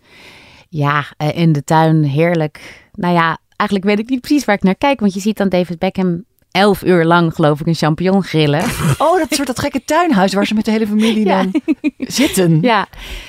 Ja, 0.69 1.05
eh, 1.17 1.37
in 1.37 1.53
de 1.53 1.65
tuin, 1.65 2.03
heerlijk. 2.05 2.89
Nou 2.93 3.15
ja, 3.15 3.39
eigenlijk 3.57 3.89
weet 3.91 3.99
ik 3.99 4.09
niet 4.09 4.21
precies 4.21 4.45
waar 4.45 4.55
ik 4.57 4.63
naar 4.63 4.75
kijk. 4.77 5.01
Want 5.01 5.15
je 5.15 5.21
ziet 5.21 5.37
dan 5.37 5.49
David 5.49 5.79
Beckham 5.79 6.25
elf 6.51 6.83
uur 6.85 7.05
lang, 7.05 7.35
geloof 7.35 7.61
ik, 7.61 7.67
een 7.67 7.75
champignon 7.75 8.23
grillen. 8.23 8.63
Oh, 8.99 9.19
dat 9.19 9.27
soort 9.35 9.47
dat 9.47 9.59
gekke 9.59 9.85
tuinhuis 9.85 10.33
waar 10.35 10.47
ze 10.47 10.55
met 10.55 10.65
de 10.65 10.71
hele 10.71 10.87
familie 10.87 11.27
Ja. 11.29 11.43
dan 11.43 11.61
zitten. 11.99 12.61
ja, 12.63 12.87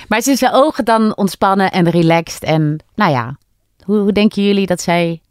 maar 0.08 0.22
zijn 0.22 0.38
zijn 0.38 0.54
ogen 0.54 0.86
dan 0.86 1.18
ontspannen 1.18 1.72
en 1.72 1.90
relaxed. 1.90 2.44
En 2.44 2.84
nou 2.96 3.12
ja, 3.12 3.38
hoe, 3.90 4.00
hoe 4.00 4.12
denken 4.12 4.44
jullie 4.44 4.66
dat 4.66 4.82
zij 4.82 5.22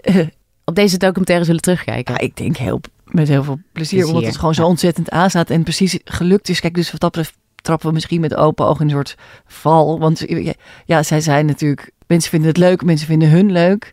op 0.64 0.74
deze 0.74 0.98
documentaire 0.98 1.44
zullen 1.44 1.60
terugkijken? 1.60 2.14
Ja, 2.14 2.20
ik 2.20 2.36
denk 2.36 2.56
heel, 2.56 2.80
met 3.04 3.28
heel 3.28 3.44
veel 3.44 3.58
plezier, 3.72 3.98
Plezier, 3.98 4.06
omdat 4.06 4.24
het 4.30 4.38
gewoon 4.38 4.54
zo 4.54 4.62
ja. 4.62 4.68
ontzettend 4.68 5.10
aanstaat 5.10 5.50
en 5.50 5.62
precies 5.62 5.98
gelukt 6.04 6.48
is. 6.48 6.60
Kijk, 6.60 6.74
dus 6.74 6.90
wat 6.90 7.00
dat 7.00 7.10
betreft 7.10 7.38
trappen 7.62 7.88
we 7.88 7.94
misschien 7.94 8.20
met 8.20 8.34
open 8.34 8.66
ogen 8.66 8.80
in 8.80 8.86
een 8.86 8.94
soort 8.94 9.16
val. 9.46 9.98
Want 9.98 10.24
ja, 10.26 10.52
ja, 10.84 11.02
zij 11.02 11.20
zijn 11.20 11.46
natuurlijk, 11.46 11.90
mensen 12.06 12.30
vinden 12.30 12.48
het 12.48 12.58
leuk, 12.58 12.84
mensen 12.84 13.06
vinden 13.06 13.30
hun 13.30 13.52
leuk. 13.52 13.92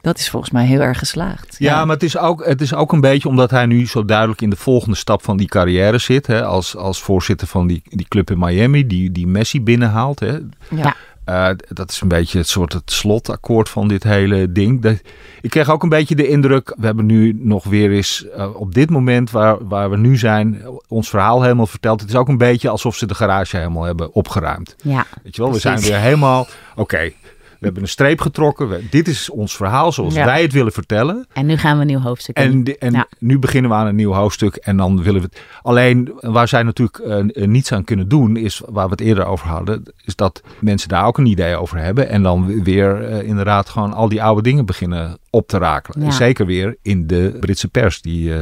Dat 0.00 0.18
is 0.18 0.30
volgens 0.30 0.52
mij 0.52 0.66
heel 0.66 0.80
erg 0.80 0.98
geslaagd. 0.98 1.56
Ja, 1.58 1.84
maar 1.84 1.94
het 1.94 2.04
is, 2.04 2.16
ook, 2.16 2.44
het 2.46 2.60
is 2.60 2.74
ook 2.74 2.92
een 2.92 3.00
beetje 3.00 3.28
omdat 3.28 3.50
hij 3.50 3.66
nu 3.66 3.86
zo 3.86 4.04
duidelijk 4.04 4.40
in 4.40 4.50
de 4.50 4.56
volgende 4.56 4.96
stap 4.96 5.24
van 5.24 5.36
die 5.36 5.48
carrière 5.48 5.98
zit. 5.98 6.26
Hè, 6.26 6.44
als, 6.44 6.76
als 6.76 7.02
voorzitter 7.02 7.46
van 7.46 7.66
die, 7.66 7.82
die 7.84 8.08
club 8.08 8.30
in 8.30 8.38
Miami, 8.38 8.86
die, 8.86 9.12
die 9.12 9.26
Messi 9.26 9.62
binnenhaalt. 9.62 10.20
Hè. 10.20 10.38
Ja. 10.70 10.96
Eh, 11.28 11.48
dat 11.68 11.90
is 11.90 12.00
een 12.00 12.08
beetje 12.08 12.38
het 12.38 12.48
soort 12.48 12.72
het 12.72 12.92
slotakkoord 12.92 13.68
van 13.68 13.88
dit 13.88 14.02
hele 14.02 14.52
ding. 14.52 14.82
Dat, 14.82 15.00
ik 15.40 15.50
kreeg 15.50 15.70
ook 15.70 15.82
een 15.82 15.88
beetje 15.88 16.14
de 16.14 16.28
indruk, 16.28 16.74
we 16.78 16.86
hebben 16.86 17.06
nu 17.06 17.38
nog 17.40 17.64
weer 17.64 17.90
eens 17.90 18.28
eh, 18.28 18.54
op 18.54 18.74
dit 18.74 18.90
moment 18.90 19.30
waar, 19.30 19.66
waar 19.66 19.90
we 19.90 19.96
nu 19.96 20.16
zijn, 20.16 20.62
ons 20.88 21.08
verhaal 21.08 21.42
helemaal 21.42 21.66
verteld. 21.66 22.00
Het 22.00 22.10
is 22.10 22.16
ook 22.16 22.28
een 22.28 22.38
beetje 22.38 22.68
alsof 22.68 22.96
ze 22.96 23.06
de 23.06 23.14
garage 23.14 23.56
helemaal 23.56 23.82
hebben 23.82 24.12
opgeruimd. 24.12 24.76
Ja, 24.82 25.06
Weet 25.22 25.36
je 25.36 25.42
wel, 25.42 25.52
we 25.52 25.58
zijn 25.58 25.80
weer 25.80 25.98
helemaal, 25.98 26.46
oké, 26.76 27.12
we 27.58 27.64
hebben 27.64 27.82
een 27.82 27.88
streep 27.88 28.20
getrokken. 28.20 28.68
We- 28.68 28.82
dit 28.90 29.08
is 29.08 29.30
ons 29.30 29.56
verhaal 29.56 29.92
zoals 29.92 30.14
Ja. 30.14 30.24
wij 30.24 30.42
het 30.42 30.52
willen 30.52 30.72
vertellen. 30.72 31.26
en 31.32 31.46
nu 31.46 31.56
gaan 31.56 31.74
we 31.74 31.80
een 31.80 31.86
nieuw 31.86 31.98
hoofdstuk 32.00 32.38
in. 32.38 32.44
En, 32.66 32.78
en 32.78 32.92
Ja. 32.92 33.06
nu 33.18 33.38
beginnen 33.38 33.70
we 33.70 33.76
aan 33.76 33.86
een 33.86 33.94
nieuw 33.96 34.12
hoofdstuk 34.12 34.54
en 34.56 34.76
dan 34.76 35.02
willen 35.02 35.20
we 35.20 35.28
het. 35.32 35.42
Alleen 35.62 36.12
waar 36.20 36.48
zij 36.48 36.62
natuurlijk 36.62 36.98
eh, 36.98 37.18
eh, 37.18 37.48
niets 37.48 37.72
aan 37.72 37.84
kunnen 37.84 38.08
doen, 38.08 38.36
is 38.36 38.62
waar 38.68 38.84
we 38.84 38.90
het 38.90 39.00
eerder 39.00 39.24
over 39.26 39.48
hadden, 39.48 39.82
is 40.04 40.16
dat 40.16 40.42
mensen 40.60 40.88
daar 40.88 41.04
ook 41.06 41.18
een 41.18 41.26
idee 41.26 41.56
over 41.56 41.78
hebben. 41.78 42.08
En 42.08 42.22
dan 42.22 42.62
weer 42.62 43.04
eh, 43.04 43.22
inderdaad 43.28 43.68
gewoon 43.68 43.92
al 43.92 44.08
die 44.08 44.22
oude 44.22 44.42
dingen 44.42 44.66
beginnen 44.66 45.18
op 45.30 45.48
te 45.48 45.58
rakelen. 45.58 46.04
Ja. 46.06 46.10
Zeker 46.10 46.46
weer 46.46 46.76
in 46.82 47.06
de 47.06 47.36
Britse 47.40 47.68
pers. 47.68 48.00
Die, 48.02 48.32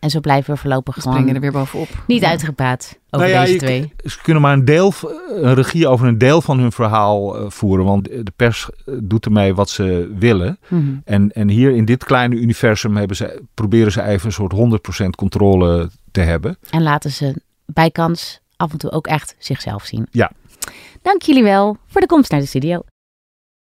En 0.00 0.10
zo 0.10 0.20
blijven 0.20 0.54
we 0.54 0.60
voorlopig 0.60 0.94
We 0.94 1.00
gewoon 1.00 1.16
springen 1.16 1.34
er 1.36 1.40
weer 1.50 1.60
bovenop. 1.60 1.88
niet 2.06 2.20
Ja. 2.20 2.28
uitgepraat 2.28 2.98
over 3.10 3.26
Nou 3.26 3.38
ja, 3.38 3.40
deze 3.40 3.52
je- 3.52 3.58
twee. 3.58 3.92
Ze 4.04 4.22
kunnen 4.22 4.42
maar 4.42 4.52
een 4.52 4.64
deel, 4.64 4.92
een 5.28 5.54
regie 5.54 5.88
over 5.88 6.06
een 6.06 6.18
deel 6.18 6.40
van 6.42 6.58
hun 6.58 6.72
verhaal 6.72 7.36
eh, 7.38 7.50
voeren. 7.50 7.84
Want 7.84 8.04
de 8.04 8.32
pers 8.36 8.68
eh, 8.86 8.94
doet 9.02 9.24
ermee 9.24 9.54
wat 9.54 9.70
ze 9.70 10.14
willen. 10.18 10.58
Mhm. 10.68 10.94
En, 11.04 11.32
en 11.32 11.48
hier 11.48 11.70
in 11.70 11.84
dit 11.84 12.04
kleine 12.04 12.34
universum 12.34 12.96
hebben 12.96 13.16
ze, 13.16 13.42
proberen 13.54 13.92
ze 13.92 14.02
even 14.02 14.26
een 14.26 14.32
soort 14.32 14.52
100% 14.52 15.14
controle 15.16 15.90
te 16.10 16.20
hebben. 16.20 16.56
En 16.70 16.82
laten 16.82 17.10
ze 17.10 17.34
bijkans 17.66 18.40
af 18.56 18.72
en 18.72 18.78
toe 18.78 18.90
ook 18.90 19.06
echt 19.06 19.34
zichzelf 19.38 19.84
zien. 19.84 20.06
Ja. 20.10 20.30
Dank 21.02 21.22
jullie 21.22 21.42
wel 21.42 21.76
voor 21.86 22.00
de 22.00 22.06
komst 22.06 22.30
naar 22.30 22.40
de 22.40 22.46
studio. 22.46 22.80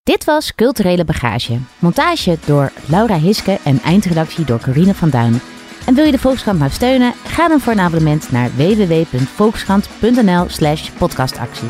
Dit 0.04 0.24
was 0.24 0.56
Culturele 0.56 1.06
Bagage. 1.06 1.58
Montage 1.80 2.38
door 2.46 2.72
Laura 2.88 3.18
Hiske 3.18 3.60
en 3.64 3.80
eindredactie 3.82 4.46
door 4.46 4.60
Corine 4.60 4.94
van 4.94 5.10
Duin. 5.10 5.40
En 5.86 5.94
wil 5.94 6.06
je 6.06 6.12
de 6.12 6.20
Volkskrant 6.20 6.60
nou 6.60 6.72
steunen? 6.72 7.14
Ga 7.24 7.48
dan 7.48 7.60
voor 7.60 7.74
een 7.74 7.80
abonnement 7.80 8.32
naar 8.32 8.50
www.volkskrant.nl 8.56 10.46
slash 10.48 10.90
podcastactie. 10.90 11.70